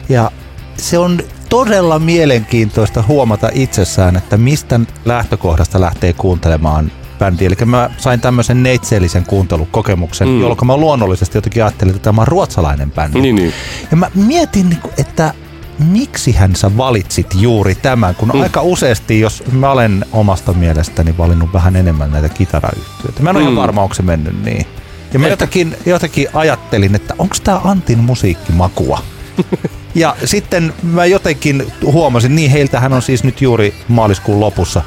Ja 0.09 0.31
se 0.77 0.99
on 0.99 1.19
todella 1.49 1.99
mielenkiintoista 1.99 3.05
huomata 3.09 3.51
itsessään, 3.53 4.17
että 4.17 4.37
mistä 4.37 4.81
lähtökohdasta 5.05 5.81
lähtee 5.81 6.13
kuuntelemaan 6.13 6.93
bändi. 7.19 7.47
Eli 7.47 7.55
mä 7.65 7.91
sain 7.97 8.21
tämmöisen 8.21 8.63
neitseellisen 8.63 9.25
kuuntelukokemuksen, 9.27 10.29
mm. 10.29 10.41
jolloin 10.41 10.67
mä 10.67 10.77
luonnollisesti 10.77 11.39
jotenkin 11.39 11.65
ajattelin, 11.65 11.95
että 11.95 12.05
tämä 12.05 12.21
on 12.21 12.29
ruotsalainen 12.29 12.91
bändi. 12.91 13.21
Niin, 13.21 13.37
niin. 13.37 13.53
Ja 13.91 13.97
mä 13.97 14.11
mietin, 14.15 14.69
niinku, 14.69 14.91
että 14.99 15.35
miksi 15.79 16.33
hän 16.33 16.57
sä 16.57 16.77
valitsit 16.77 17.27
juuri 17.35 17.75
tämän, 17.75 18.15
kun 18.15 18.31
mm. 18.35 18.41
aika 18.41 18.63
useasti, 18.63 19.21
jos 19.21 19.43
mä 19.53 19.71
olen 19.71 20.05
omasta 20.13 20.53
mielestäni 20.53 21.19
valinnut 21.19 21.53
vähän 21.53 21.77
enemmän 21.77 22.11
näitä 22.11 22.29
kitarayhtiöitä. 22.29 23.23
Mä 23.23 23.31
en 23.31 23.37
ole 23.37 23.45
mm. 23.45 23.51
ihan 23.51 23.63
varma, 23.63 23.83
onko 23.83 23.95
se 23.95 24.03
mennyt 24.03 24.45
niin. 24.45 24.67
Ja 25.13 25.19
mä 25.19 25.29
jotenkin, 25.29 25.77
jotenkin 25.87 26.29
ajattelin, 26.35 26.95
että 26.95 27.15
onko 27.19 27.37
tämä 27.45 27.61
Antin 27.65 27.99
musiikkimakua? 27.99 29.03
ja 29.95 30.17
sitten 30.25 30.75
mä 30.83 31.07
jotenkin 31.07 31.73
huomasin, 31.83 32.37
niin 32.37 32.51
heiltähän 32.51 32.93
on 32.93 33.03
siis 33.03 33.25
nyt 33.25 33.43
juuri 33.43 33.75
maaliskuun 33.89 34.41
lopussa 34.41 34.83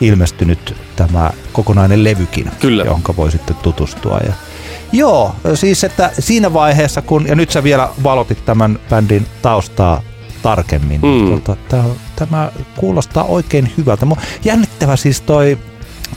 ilmestynyt 0.00 0.76
tämä 0.96 1.30
kokonainen 1.52 2.04
levykin, 2.04 2.50
Kyllä. 2.60 2.84
jonka 2.84 3.16
voi 3.16 3.30
sitten 3.30 3.56
tutustua. 3.56 4.20
Ja 4.26 4.32
Joo, 4.92 5.34
siis 5.54 5.84
että 5.84 6.10
siinä 6.18 6.52
vaiheessa, 6.52 7.02
kun, 7.02 7.26
ja 7.28 7.34
nyt 7.34 7.50
sä 7.50 7.62
vielä 7.62 7.88
valotit 8.02 8.44
tämän 8.44 8.78
bändin 8.90 9.26
taustaa 9.42 10.02
tarkemmin, 10.42 11.00
mm. 11.00 11.28
tuota, 11.28 11.56
tämä, 11.68 11.84
tämä 12.16 12.52
kuulostaa 12.76 13.24
oikein 13.24 13.72
hyvältä. 13.78 14.06
Jännittävä 14.44 14.96
siis 14.96 15.20
toi 15.20 15.58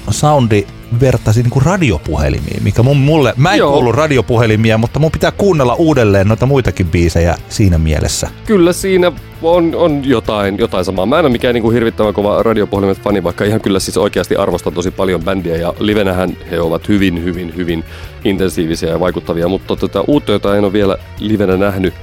soundi 0.10 0.68
vertasi 1.00 1.42
niin 1.44 1.52
kuin 1.52 1.66
radiopuhelimiin, 1.66 2.64
mikä 2.64 2.84
mun, 2.84 2.98
mulle, 2.98 3.34
mä 3.38 3.54
en 3.54 3.60
Joo. 3.60 3.74
kuulu 3.74 3.92
radiopuhelimia, 3.92 4.78
mutta 4.78 5.00
mun 5.00 5.12
pitää 5.12 5.32
kuunnella 5.32 5.74
uudelleen 5.74 6.28
noita 6.28 6.46
muitakin 6.46 6.88
biisejä 6.88 7.36
siinä 7.50 7.78
mielessä. 7.78 8.30
Kyllä 8.46 8.74
siinä 8.74 9.12
on, 9.42 9.76
on 9.76 10.06
jotain, 10.06 10.58
jotain 10.58 10.86
samaa. 10.86 11.06
Mä 11.06 11.20
en 11.20 11.26
ole 11.26 11.32
mikään 11.32 11.54
niin 11.54 11.62
kuin 11.62 11.74
hirvittävän 11.74 12.14
kova 12.14 12.44
radiopuhelimet 12.44 13.02
fani, 13.02 13.24
vaikka 13.24 13.44
ihan 13.44 13.62
kyllä 13.62 13.80
siis 13.80 13.98
oikeasti 13.98 14.36
arvostan 14.36 14.74
tosi 14.74 14.92
paljon 14.92 15.24
bändiä 15.24 15.58
ja 15.58 15.74
livenähän 15.80 16.38
he 16.52 16.62
ovat 16.62 16.88
hyvin, 16.88 17.24
hyvin, 17.24 17.56
hyvin 17.56 17.84
intensiivisiä 18.24 18.90
ja 18.90 19.00
vaikuttavia, 19.00 19.48
mutta 19.48 19.76
tota, 19.76 20.04
uutta, 20.08 20.32
jota 20.32 20.58
en 20.58 20.64
ole 20.64 20.74
vielä 20.74 20.98
livenä 21.20 21.58
nähnyt. 21.58 21.94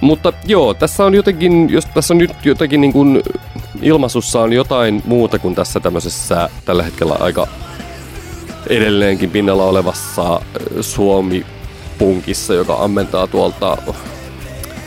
Mutta 0.00 0.32
joo, 0.44 0.74
tässä 0.74 1.04
on 1.04 1.14
jotenkin, 1.14 1.70
jos 1.70 1.86
tässä 1.86 2.14
on 2.14 2.18
nyt 2.18 2.30
jotenkin 2.44 2.80
niin 2.80 2.92
kuin 2.92 3.22
ilmaisussa 3.82 4.40
on 4.40 4.52
jotain 4.52 5.02
muuta 5.06 5.38
kuin 5.38 5.54
tässä 5.54 5.80
tämmöisessä 5.80 6.48
tällä 6.64 6.82
hetkellä 6.82 7.16
aika 7.20 7.48
edelleenkin 8.66 9.30
pinnalla 9.30 9.64
olevassa 9.64 10.40
Suomi-punkissa, 10.80 12.54
joka 12.54 12.74
ammentaa 12.74 13.26
tuolta 13.26 13.76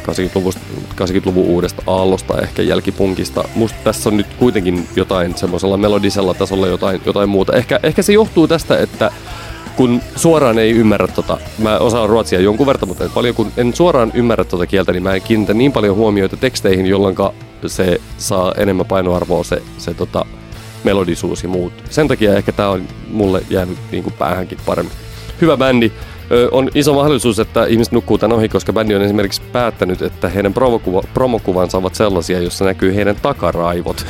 80-luvun, 0.03 0.53
80-luvun 1.01 1.45
uudesta 1.45 1.81
aallosta, 1.87 2.41
ehkä 2.41 2.61
jälkipunkista. 2.61 3.43
Musta 3.55 3.77
tässä 3.83 4.09
on 4.09 4.17
nyt 4.17 4.27
kuitenkin 4.39 4.87
jotain 4.95 5.37
semmoisella 5.37 5.77
melodisella 5.77 6.33
tasolla 6.33 6.67
jotain, 6.67 7.01
jotain 7.05 7.29
muuta. 7.29 7.53
Ehkä, 7.53 7.79
ehkä 7.83 8.01
se 8.01 8.13
johtuu 8.13 8.47
tästä, 8.47 8.77
että 8.77 9.11
kun 9.75 10.01
suoraan 10.15 10.59
ei 10.59 10.71
ymmärrä 10.71 11.07
tota, 11.07 11.37
mä 11.57 11.77
osaan 11.77 12.09
ruotsia 12.09 12.39
jonkun 12.39 12.67
verran, 12.67 12.87
mutta 12.87 13.09
paljon, 13.13 13.35
kun 13.35 13.51
en 13.57 13.75
suoraan 13.75 14.11
ymmärrä 14.13 14.43
tota 14.43 14.67
kieltä, 14.67 14.91
niin 14.91 15.03
mä 15.03 15.15
en 15.15 15.21
kiinnitä 15.21 15.53
niin 15.53 15.71
paljon 15.71 15.95
huomioita 15.95 16.37
teksteihin, 16.37 16.85
jolloin 16.85 17.15
se 17.67 18.01
saa 18.17 18.53
enemmän 18.57 18.85
painoarvoa 18.85 19.43
se, 19.43 19.61
se 19.77 19.93
tota, 19.93 20.25
melodisuus 20.83 21.43
ja 21.43 21.49
muut. 21.49 21.73
Sen 21.89 22.07
takia 22.07 22.35
ehkä 22.35 22.51
tää 22.51 22.69
on 22.69 22.87
mulle 23.09 23.41
jäänyt 23.49 23.77
niin 23.91 24.03
kuin 24.03 24.13
päähänkin 24.13 24.57
paremmin. 24.65 24.93
Hyvä 25.41 25.57
bändi. 25.57 25.91
Ö, 26.31 26.49
on 26.51 26.69
iso 26.75 26.93
mahdollisuus, 26.93 27.39
että 27.39 27.65
ihmiset 27.65 27.93
nukkuu 27.93 28.17
tämän 28.17 28.37
ohi, 28.37 28.49
koska 28.49 28.73
bändi 28.73 28.95
on 28.95 29.01
esimerkiksi 29.01 29.41
päättänyt, 29.51 30.01
että 30.01 30.29
heidän 30.29 30.53
promokuva, 30.53 31.01
promokuvansa 31.13 31.77
ovat 31.77 31.95
sellaisia, 31.95 32.39
joissa 32.39 32.65
näkyy 32.65 32.95
heidän 32.95 33.15
takaraivot. 33.15 34.05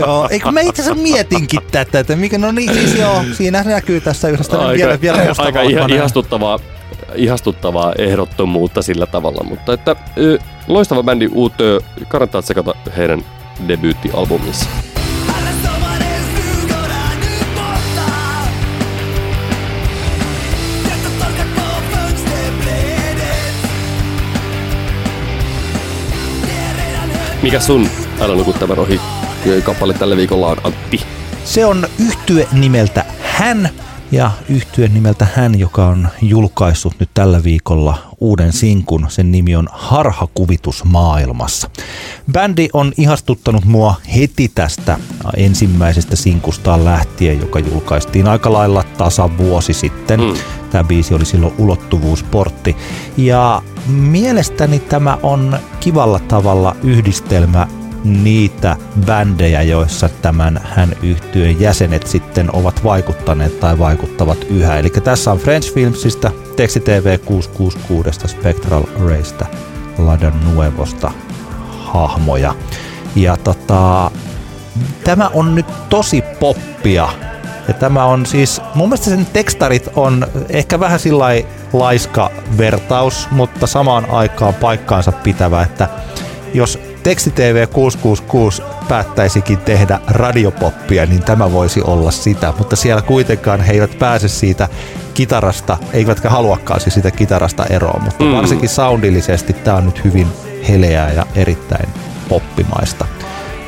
joo, 0.00 0.28
eikö 0.30 0.50
mä 0.50 0.60
itse 0.60 0.82
asiassa 0.82 1.02
mietinkin 1.02 1.60
tätä, 1.70 1.98
että 1.98 2.16
mikä, 2.16 2.38
no 2.38 2.52
niin 2.52 2.74
siis 2.74 2.94
joo, 2.94 3.24
siinä 3.32 3.62
näkyy 3.62 4.00
tässä 4.00 4.28
yhdessä 4.28 4.58
aika, 4.58 4.72
vielä, 4.72 5.00
vielä 5.00 5.34
Aika 5.38 5.60
ihastuttavaa, 5.88 6.58
ihastuttavaa 7.14 7.92
ehdottomuutta 7.98 8.82
sillä 8.82 9.06
tavalla, 9.06 9.44
mutta 9.44 9.72
että 9.72 9.96
ö, 10.18 10.38
loistava 10.68 11.02
bändi 11.02 11.28
Uutö, 11.32 11.80
kannattaa 12.08 12.42
tsekata 12.42 12.74
heidän 12.96 13.24
debyyttialbumissa. 13.68 14.70
Mikä 27.42 27.60
sun 27.60 27.88
Älä 28.20 28.34
nuku 28.34 28.52
tämän 28.52 28.78
ohi 28.78 29.00
kappale 29.64 29.94
tällä 29.94 30.16
viikolla 30.16 30.46
on 30.46 30.56
Antti? 30.64 31.00
Se 31.44 31.66
on 31.66 31.88
yhtye 31.98 32.48
nimeltä 32.52 33.04
Hän 33.20 33.70
ja 34.12 34.30
yhtyen 34.48 34.94
nimeltä 34.94 35.26
Hän, 35.34 35.58
joka 35.58 35.86
on 35.86 36.08
julkaissut 36.22 36.94
nyt 37.00 37.10
tällä 37.14 37.42
viikolla 37.42 37.98
uuden 38.20 38.52
sinkun. 38.52 39.06
Sen 39.08 39.32
nimi 39.32 39.56
on 39.56 39.68
Harhakuvitus 39.72 40.84
maailmassa. 40.84 41.70
Bändi 42.32 42.68
on 42.72 42.92
ihastuttanut 42.96 43.64
mua 43.64 43.94
heti 44.16 44.50
tästä 44.54 44.98
ensimmäisestä 45.36 46.16
sinkustaan 46.16 46.84
lähtien, 46.84 47.40
joka 47.40 47.58
julkaistiin 47.58 48.28
aika 48.28 48.52
lailla 48.52 48.84
tasa 48.98 49.38
vuosi 49.38 49.72
sitten. 49.72 50.20
Mm. 50.20 50.34
Tämä 50.70 50.84
biisi 50.84 51.14
oli 51.14 51.24
silloin 51.24 51.54
ulottuvuusportti. 51.58 52.76
Ja 53.16 53.62
mielestäni 53.86 54.78
tämä 54.78 55.18
on 55.22 55.58
kivalla 55.80 56.18
tavalla 56.18 56.76
yhdistelmä 56.82 57.66
niitä 58.04 58.76
bändejä, 59.06 59.62
joissa 59.62 60.08
tämän 60.22 60.60
hän 60.64 60.96
yhtyön 61.02 61.60
jäsenet 61.60 62.06
sitten 62.06 62.54
ovat 62.54 62.84
vaikuttaneet 62.84 63.60
tai 63.60 63.78
vaikuttavat 63.78 64.38
yhä. 64.50 64.78
Eli 64.78 64.90
tässä 64.90 65.32
on 65.32 65.38
French 65.38 65.74
Filmsista, 65.74 66.30
Teksti 66.56 66.80
TV 66.80 67.18
666, 67.24 68.28
Spectral 68.28 68.82
Raysta, 69.00 69.46
Lada 69.98 70.32
Nuevosta 70.44 71.10
hahmoja. 71.78 72.54
Ja 73.16 73.36
tota, 73.36 74.10
tämä 75.04 75.30
on 75.34 75.54
nyt 75.54 75.66
tosi 75.88 76.22
poppia. 76.40 77.08
Ja 77.68 77.74
tämä 77.74 78.04
on 78.04 78.26
siis, 78.26 78.60
mun 78.74 78.88
mielestä 78.88 79.10
sen 79.10 79.26
tekstarit 79.26 79.88
on 79.96 80.26
ehkä 80.48 80.80
vähän 80.80 80.98
sillä 80.98 81.26
laiska 81.72 82.30
vertaus, 82.58 83.28
mutta 83.30 83.66
samaan 83.66 84.10
aikaan 84.10 84.54
paikkaansa 84.54 85.12
pitävä, 85.12 85.62
että 85.62 85.88
jos 86.54 86.78
Teksti 87.02 87.30
TV 87.30 87.66
666 87.72 88.62
päättäisikin 88.88 89.58
tehdä 89.58 90.00
radiopoppia, 90.06 91.06
niin 91.06 91.22
tämä 91.22 91.52
voisi 91.52 91.82
olla 91.82 92.10
sitä, 92.10 92.52
mutta 92.58 92.76
siellä 92.76 93.02
kuitenkaan 93.02 93.60
he 93.60 93.72
eivät 93.72 93.98
pääse 93.98 94.28
siitä 94.28 94.68
kitarasta, 95.14 95.78
eivätkä 95.92 96.30
haluakaan 96.30 96.80
siis 96.80 96.94
sitä 96.94 97.10
kitarasta 97.10 97.66
eroon, 97.70 98.02
mutta 98.04 98.24
mm. 98.24 98.32
varsinkin 98.32 98.68
soundillisesti 98.68 99.52
tämä 99.52 99.76
on 99.76 99.86
nyt 99.86 100.04
hyvin 100.04 100.26
heleää 100.68 101.12
ja 101.12 101.26
erittäin 101.34 101.88
poppimaista. 102.28 103.06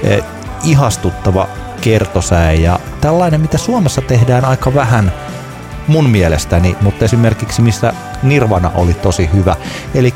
Eh, 0.03 0.25
ihastuttava 0.65 1.49
kertosäe 1.81 2.55
ja 2.55 2.81
tällainen, 3.01 3.41
mitä 3.41 3.59
Suomessa 3.59 4.01
tehdään 4.01 4.45
aika 4.45 4.75
vähän 4.75 5.13
mun 5.87 6.11
mielestäni, 6.11 6.77
mutta 6.81 7.05
esimerkiksi 7.05 7.63
missä 7.63 7.93
Nirvana 8.23 8.71
oli 8.75 8.95
tosi 8.95 9.31
hyvä. 9.33 9.57
Eli 9.95 10.15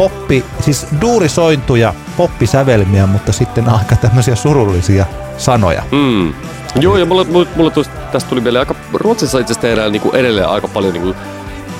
poppi, 0.00 0.44
siis 0.60 0.86
duurisointuja, 1.00 1.94
poppisävelmiä, 2.16 3.06
mutta 3.06 3.32
sitten 3.32 3.68
aika 3.68 3.96
tämmöisiä 3.96 4.34
surullisia 4.34 5.04
sanoja. 5.38 5.82
Mm. 5.92 6.34
Joo, 6.80 6.96
ja 6.96 7.06
mulle, 7.06 7.24
mulle, 7.24 7.46
mulle 7.56 7.70
tuli, 7.70 7.86
tästä 8.12 8.28
tuli 8.28 8.44
vielä 8.44 8.58
aika, 8.58 8.74
Ruotsissa 8.94 9.38
itse 9.38 9.52
asiassa 9.52 9.68
tehdään 9.68 9.92
niin 9.92 10.02
kuin 10.02 10.16
edelleen 10.16 10.48
aika 10.48 10.68
paljon 10.68 10.92
niin 10.92 11.02
kuin 11.02 11.14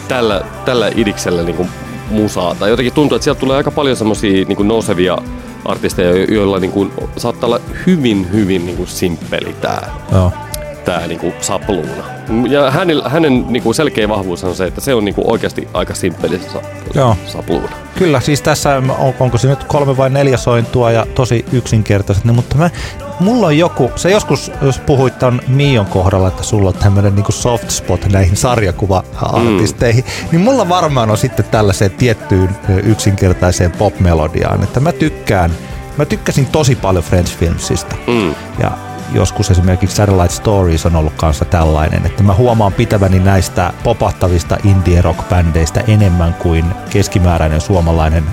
tällä, 0.09 0.45
tällä 0.65 0.91
idiksellä 0.97 1.43
niin 1.43 1.57
kuin 1.57 1.69
musaa. 2.11 2.55
Tai 2.55 2.71
jotenkin 2.71 2.93
tuntuu, 2.93 3.17
että 3.17 3.25
sieltä 3.25 3.41
tulee 3.41 3.57
aika 3.57 3.71
paljon 3.71 3.97
semmoisia 3.97 4.45
niin 4.45 4.69
nousevia 4.69 5.19
artisteja, 5.65 6.25
joilla 6.35 6.59
niin 6.59 6.73
kuin, 6.73 6.93
saattaa 7.17 7.47
olla 7.47 7.61
hyvin, 7.87 8.33
hyvin 8.33 8.67
niin 8.67 8.77
kuin 8.77 8.89
simppeli 8.89 9.57
tää. 9.61 9.91
Joo. 10.13 10.33
Tämä 10.85 11.07
niinku 11.07 11.33
sapluuna. 11.41 12.05
Ja 12.49 12.71
hänen, 12.71 13.03
hänen 13.07 13.45
niinku 13.49 13.73
selkeä 13.73 14.09
vahvuus 14.09 14.45
on 14.45 14.55
se, 14.55 14.65
että 14.67 14.81
se 14.81 14.95
on 14.95 15.05
niinku 15.05 15.23
oikeasti 15.33 15.69
aika 15.75 15.95
simppeli 15.95 16.41
sa- 16.53 16.63
Joo. 16.95 17.17
sapluuna. 17.27 17.77
Kyllä, 17.99 18.21
siis 18.21 18.43
tässä 18.43 18.77
on, 18.77 19.15
onko 19.21 19.39
se 19.39 19.49
nyt 19.49 19.65
kolme 19.65 19.97
vai 19.97 20.11
neljä 20.11 20.37
sointua 20.37 20.91
ja 20.91 21.07
tosi 21.15 21.45
yksinkertaiset, 21.53 22.25
niin, 22.25 22.35
mutta 22.35 22.57
mä, 22.57 22.71
mulla 23.21 23.47
on 23.47 23.59
joku, 23.59 23.91
se 23.97 24.11
joskus 24.11 24.53
jos 24.63 24.79
puhuit 24.79 25.19
ton 25.19 25.41
Mion 25.49 25.87
kohdalla, 25.87 26.29
että 26.29 26.43
sulla 26.43 26.69
on 26.69 26.75
tämmöinen 26.75 27.15
niinku 27.15 27.33
soft 27.33 27.71
spot 27.71 28.13
näihin 28.13 28.37
sarjakuva-artisteihin, 28.37 30.05
mm. 30.05 30.29
niin 30.33 30.41
mulla 30.41 30.69
varmaan 30.69 31.11
on 31.11 31.19
sitten 31.19 31.45
tällaiseen 31.45 31.91
tiettyyn 31.91 32.57
yksinkertaiseen 32.85 33.71
pop-melodiaan, 33.71 34.63
että 34.63 34.81
mä 34.81 34.93
tykkään, 34.93 35.51
mä 35.97 36.05
tykkäsin 36.05 36.47
tosi 36.47 36.77
paljon 36.77 37.05
French 37.05 37.37
Filmsista. 37.37 37.97
Mm. 38.07 38.35
Ja 38.63 38.71
joskus 39.13 39.51
esimerkiksi 39.51 39.97
Satellite 39.97 40.35
Stories 40.35 40.87
on 40.87 40.97
ollut 40.97 41.13
kanssa 41.17 41.45
tällainen, 41.45 42.07
että 42.07 42.23
mä 42.23 42.35
huomaan 42.35 42.73
pitäväni 42.73 43.19
näistä 43.19 43.73
popahtavista 43.85 44.57
indie 44.65 45.03
rock 45.03 45.29
bändeistä 45.29 45.81
enemmän 45.89 46.35
kuin 46.35 46.65
keskimääräinen 46.91 47.61
suomalainen 47.61 48.25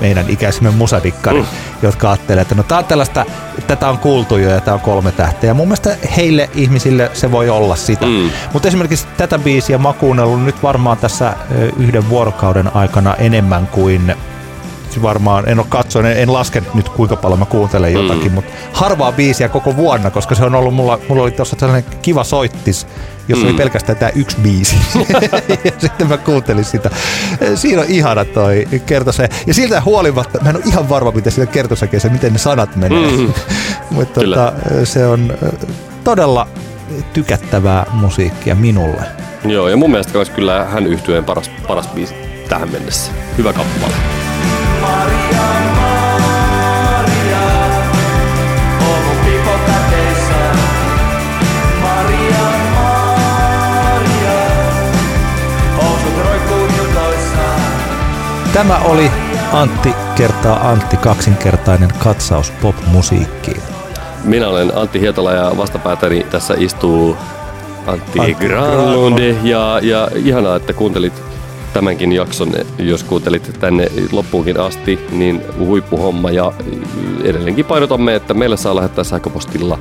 meidän 0.00 0.30
ikäisemme 0.30 0.70
musadikkari, 0.70 1.40
mm. 1.40 1.46
jotka 1.82 2.10
ajattelee, 2.10 2.42
että 2.42 2.54
no 2.54 2.62
tää 2.62 2.78
on 2.78 2.84
tällaista, 2.84 3.26
tätä 3.66 3.88
on 3.88 3.98
kuultu 3.98 4.36
jo 4.36 4.50
ja 4.50 4.60
tää 4.60 4.74
on 4.74 4.80
kolme 4.80 5.12
tähteä. 5.12 5.54
Mun 5.54 5.68
mielestä 5.68 5.96
heille 6.16 6.50
ihmisille 6.54 7.10
se 7.12 7.30
voi 7.30 7.50
olla 7.50 7.76
sitä. 7.76 8.06
Mm. 8.06 8.30
Mutta 8.52 8.68
esimerkiksi 8.68 9.06
tätä 9.16 9.38
biisiä 9.38 9.78
mä 9.78 9.88
oon 9.88 9.94
kuunnellut 9.94 10.44
nyt 10.44 10.62
varmaan 10.62 10.96
tässä 10.96 11.32
yhden 11.76 12.08
vuorokauden 12.08 12.76
aikana 12.76 13.14
enemmän 13.14 13.66
kuin 13.66 14.14
varmaan, 15.02 15.48
en 15.48 15.58
ole 15.58 15.66
katsonut, 15.68 16.10
en, 16.10 16.18
en 16.18 16.32
laske 16.32 16.62
nyt 16.74 16.88
kuinka 16.88 17.16
paljon 17.16 17.38
mä 17.38 17.46
kuuntelen 17.46 17.92
jotakin, 17.92 18.28
mm. 18.28 18.34
mutta 18.34 18.52
harvaa 18.72 19.12
biisiä 19.12 19.48
koko 19.48 19.76
vuonna, 19.76 20.10
koska 20.10 20.34
se 20.34 20.44
on 20.44 20.54
ollut, 20.54 20.74
mulla, 20.74 20.98
mulla 21.08 21.22
oli 21.22 21.30
tuossa 21.30 21.56
sellainen 21.58 21.90
kiva 22.02 22.24
soittis, 22.24 22.86
jos 23.28 23.38
mm. 23.38 23.44
oli 23.44 23.54
pelkästään 23.54 23.98
tämä 23.98 24.10
yksi 24.14 24.36
biisi. 24.42 24.76
ja 25.64 25.72
sitten 25.78 26.08
mä 26.08 26.16
kuuntelin 26.16 26.64
sitä. 26.64 26.90
Siinä 27.54 27.82
on 27.82 27.88
ihana 27.88 28.24
toi 28.24 28.68
kertose. 28.86 29.28
Ja 29.46 29.54
siltä 29.54 29.80
huolimatta, 29.80 30.38
mä 30.42 30.50
en 30.50 30.56
ole 30.56 30.64
ihan 30.66 30.88
varma, 30.88 31.10
miten 31.10 31.32
sillä 31.32 31.46
kertosäkeessä, 31.46 32.08
miten 32.08 32.32
ne 32.32 32.38
sanat 32.38 32.76
menee. 32.76 33.10
Mm. 33.10 33.32
mutta 33.90 34.20
tota, 34.20 34.52
se 34.84 35.06
on 35.06 35.32
todella 36.04 36.48
tykättävää 37.12 37.86
musiikkia 37.92 38.54
minulle. 38.54 39.02
Joo, 39.44 39.68
ja 39.68 39.76
mun 39.76 39.90
mielestä 39.90 40.12
kans 40.12 40.30
kyllä 40.30 40.64
hän 40.64 40.86
yhtyeen 40.86 41.24
paras, 41.24 41.50
paras 41.68 41.88
biisi 41.88 42.14
tähän 42.48 42.70
mennessä. 42.72 43.12
Hyvä 43.38 43.52
kappale. 43.52 44.23
Tämä 58.54 58.78
oli 58.78 59.10
Antti 59.52 59.94
kertaa 60.16 60.70
Antti 60.70 60.96
kaksinkertainen 60.96 61.90
katsaus 61.98 62.50
pop-musiikkiin. 62.50 63.62
Minä 64.24 64.48
olen 64.48 64.72
Antti 64.76 65.00
Hietala 65.00 65.32
ja 65.32 65.52
vastapäätäni 65.56 66.26
tässä 66.30 66.54
istuu 66.58 67.16
Antti, 67.86 68.20
Antti 68.20 68.34
Granlunde. 68.34 69.36
Ja, 69.42 69.78
ja 69.82 70.08
ihanaa, 70.14 70.56
että 70.56 70.72
kuuntelit 70.72 71.22
tämänkin 71.72 72.12
jakson. 72.12 72.52
Jos 72.78 73.04
kuuntelit 73.04 73.56
tänne 73.60 73.88
loppuunkin 74.12 74.60
asti, 74.60 75.06
niin 75.12 75.42
huippuhomma. 75.58 76.30
Ja 76.30 76.52
edelleenkin 77.24 77.64
painotamme, 77.64 78.14
että 78.14 78.34
meille 78.34 78.56
saa 78.56 78.76
lähettää 78.76 79.04
sähköpostilla 79.04 79.78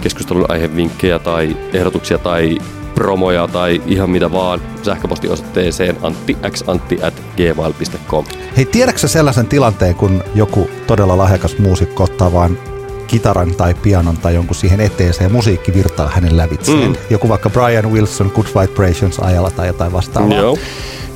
keskustelun 0.00 0.46
aihevinkkejä 0.48 1.18
tai 1.18 1.56
ehdotuksia 1.72 2.18
tai 2.18 2.58
promoja 2.96 3.48
tai 3.48 3.82
ihan 3.86 4.10
mitä 4.10 4.32
vaan 4.32 4.60
sähköpostiosoitteeseen 4.82 5.96
anttixantti.gmail.com. 6.02 8.24
Hei, 8.56 8.64
tiedätkö 8.64 9.08
sellaisen 9.08 9.46
tilanteen, 9.46 9.94
kun 9.94 10.24
joku 10.34 10.70
todella 10.86 11.18
lahjakas 11.18 11.58
muusikko 11.58 12.04
ottaa 12.04 12.32
vaan 12.32 12.58
kitaran 13.06 13.54
tai 13.54 13.74
pianon 13.74 14.16
tai 14.16 14.34
jonkun 14.34 14.56
siihen 14.56 14.80
eteeseen 14.80 15.24
ja 15.24 15.34
musiikki 15.34 15.74
virtaa 15.74 16.08
hänen 16.08 16.36
lävitseen. 16.36 16.88
Mm. 16.88 16.96
Joku 17.10 17.28
vaikka 17.28 17.50
Brian 17.50 17.92
Wilson 17.92 18.32
Good 18.34 18.46
Vibrations 18.46 19.18
ajalla 19.18 19.50
tai 19.50 19.66
jotain 19.66 19.92
vastaavaa. 19.92 20.38
Joo. 20.38 20.58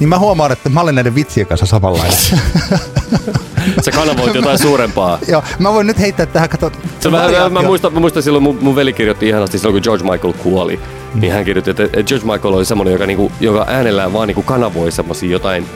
Niin 0.00 0.08
mä 0.08 0.18
huomaan, 0.18 0.52
että 0.52 0.68
mä 0.68 0.80
olen 0.80 0.94
näiden 0.94 1.14
vitsien 1.14 1.46
kanssa 1.46 1.66
samanlainen. 1.66 2.18
Sä 3.84 3.90
kanavoit 3.90 4.34
jotain 4.34 4.58
suurempaa. 4.58 5.18
Joo, 5.28 5.42
mä 5.58 5.72
voin 5.72 5.86
nyt 5.86 5.98
heittää 5.98 6.26
tähän, 6.26 6.48
kato. 6.48 6.72
Se 7.00 7.12
vähän, 7.12 7.26
variaatio. 7.26 7.50
mä, 7.50 7.62
muistan, 7.62 7.94
mä 7.94 8.00
muistan 8.00 8.22
silloin, 8.22 8.42
mun, 8.42 8.58
mun 8.60 8.76
veli 8.76 8.92
kirjoitti 8.92 9.28
ihanasti 9.28 9.58
silloin, 9.58 9.74
kun 9.74 9.82
George 9.82 10.10
Michael 10.10 10.32
kuoli. 10.32 10.80
Mm. 11.14 11.20
Niin 11.20 11.32
hän 11.32 11.44
kirjoitti, 11.44 11.70
että, 11.70 11.84
että 11.84 12.02
George 12.02 12.26
Michael 12.32 12.54
oli 12.54 12.64
semmoinen, 12.64 12.92
joka, 12.92 13.06
niinku, 13.06 13.32
joka 13.40 13.64
äänellään 13.68 14.12
vaan 14.12 14.28
niinku 14.28 14.42
kanavoi 14.42 14.92
semmosia 14.92 15.30
jotain, 15.30 15.66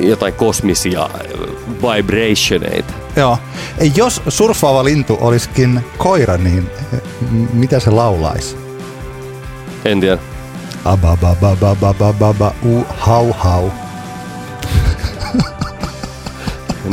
jotain 0.00 0.34
kosmisia 0.34 1.10
vibrationeita. 1.82 2.92
Joo. 3.16 3.38
Jos 3.94 4.22
surffaava 4.28 4.84
lintu 4.84 5.18
olisikin 5.20 5.84
koira, 5.98 6.36
niin 6.36 6.70
m- 7.30 7.46
mitä 7.52 7.80
se 7.80 7.90
laulaisi? 7.90 8.56
En 9.84 10.00
tiedä. 10.00 10.18
Abababababababa, 10.84 12.54
u, 12.66 12.86
hau 12.98 13.32
hau. 13.38 13.70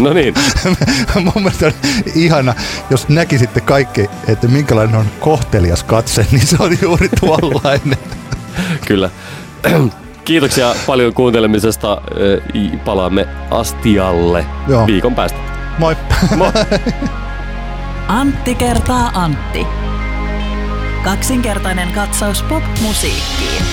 No 0.02 0.14
niin, 0.14 0.34
Mun 1.24 1.34
mielestä 1.36 1.66
on 1.66 1.74
ihana, 2.16 2.56
jos 2.90 3.08
näkisitte 3.10 3.62
kaikki, 3.62 4.10
että 4.28 4.48
minkälainen 4.48 4.96
on 4.96 5.06
kohtelias 5.20 5.84
katse, 5.84 6.28
niin 6.32 6.48
se 6.48 6.56
on 6.60 6.78
juuri 6.82 7.10
tuollainen. 7.20 7.98
kyllä. 8.88 9.10
Kiitoksia 10.26 10.76
paljon 10.88 11.14
kuuntelemisesta. 11.14 12.02
Palaamme 12.86 13.28
Astialle 13.52 14.46
Joo. 14.68 14.88
viikon 14.88 15.16
päästä. 15.16 15.38
Moi! 15.78 15.98
Moi! 16.36 16.52
Antti 18.08 18.56
kertaa 18.56 19.12
Antti. 19.14 19.68
Kaksinkertainen 21.04 21.92
katsaus 21.92 22.44
pop-musiikkiin. 22.44 23.64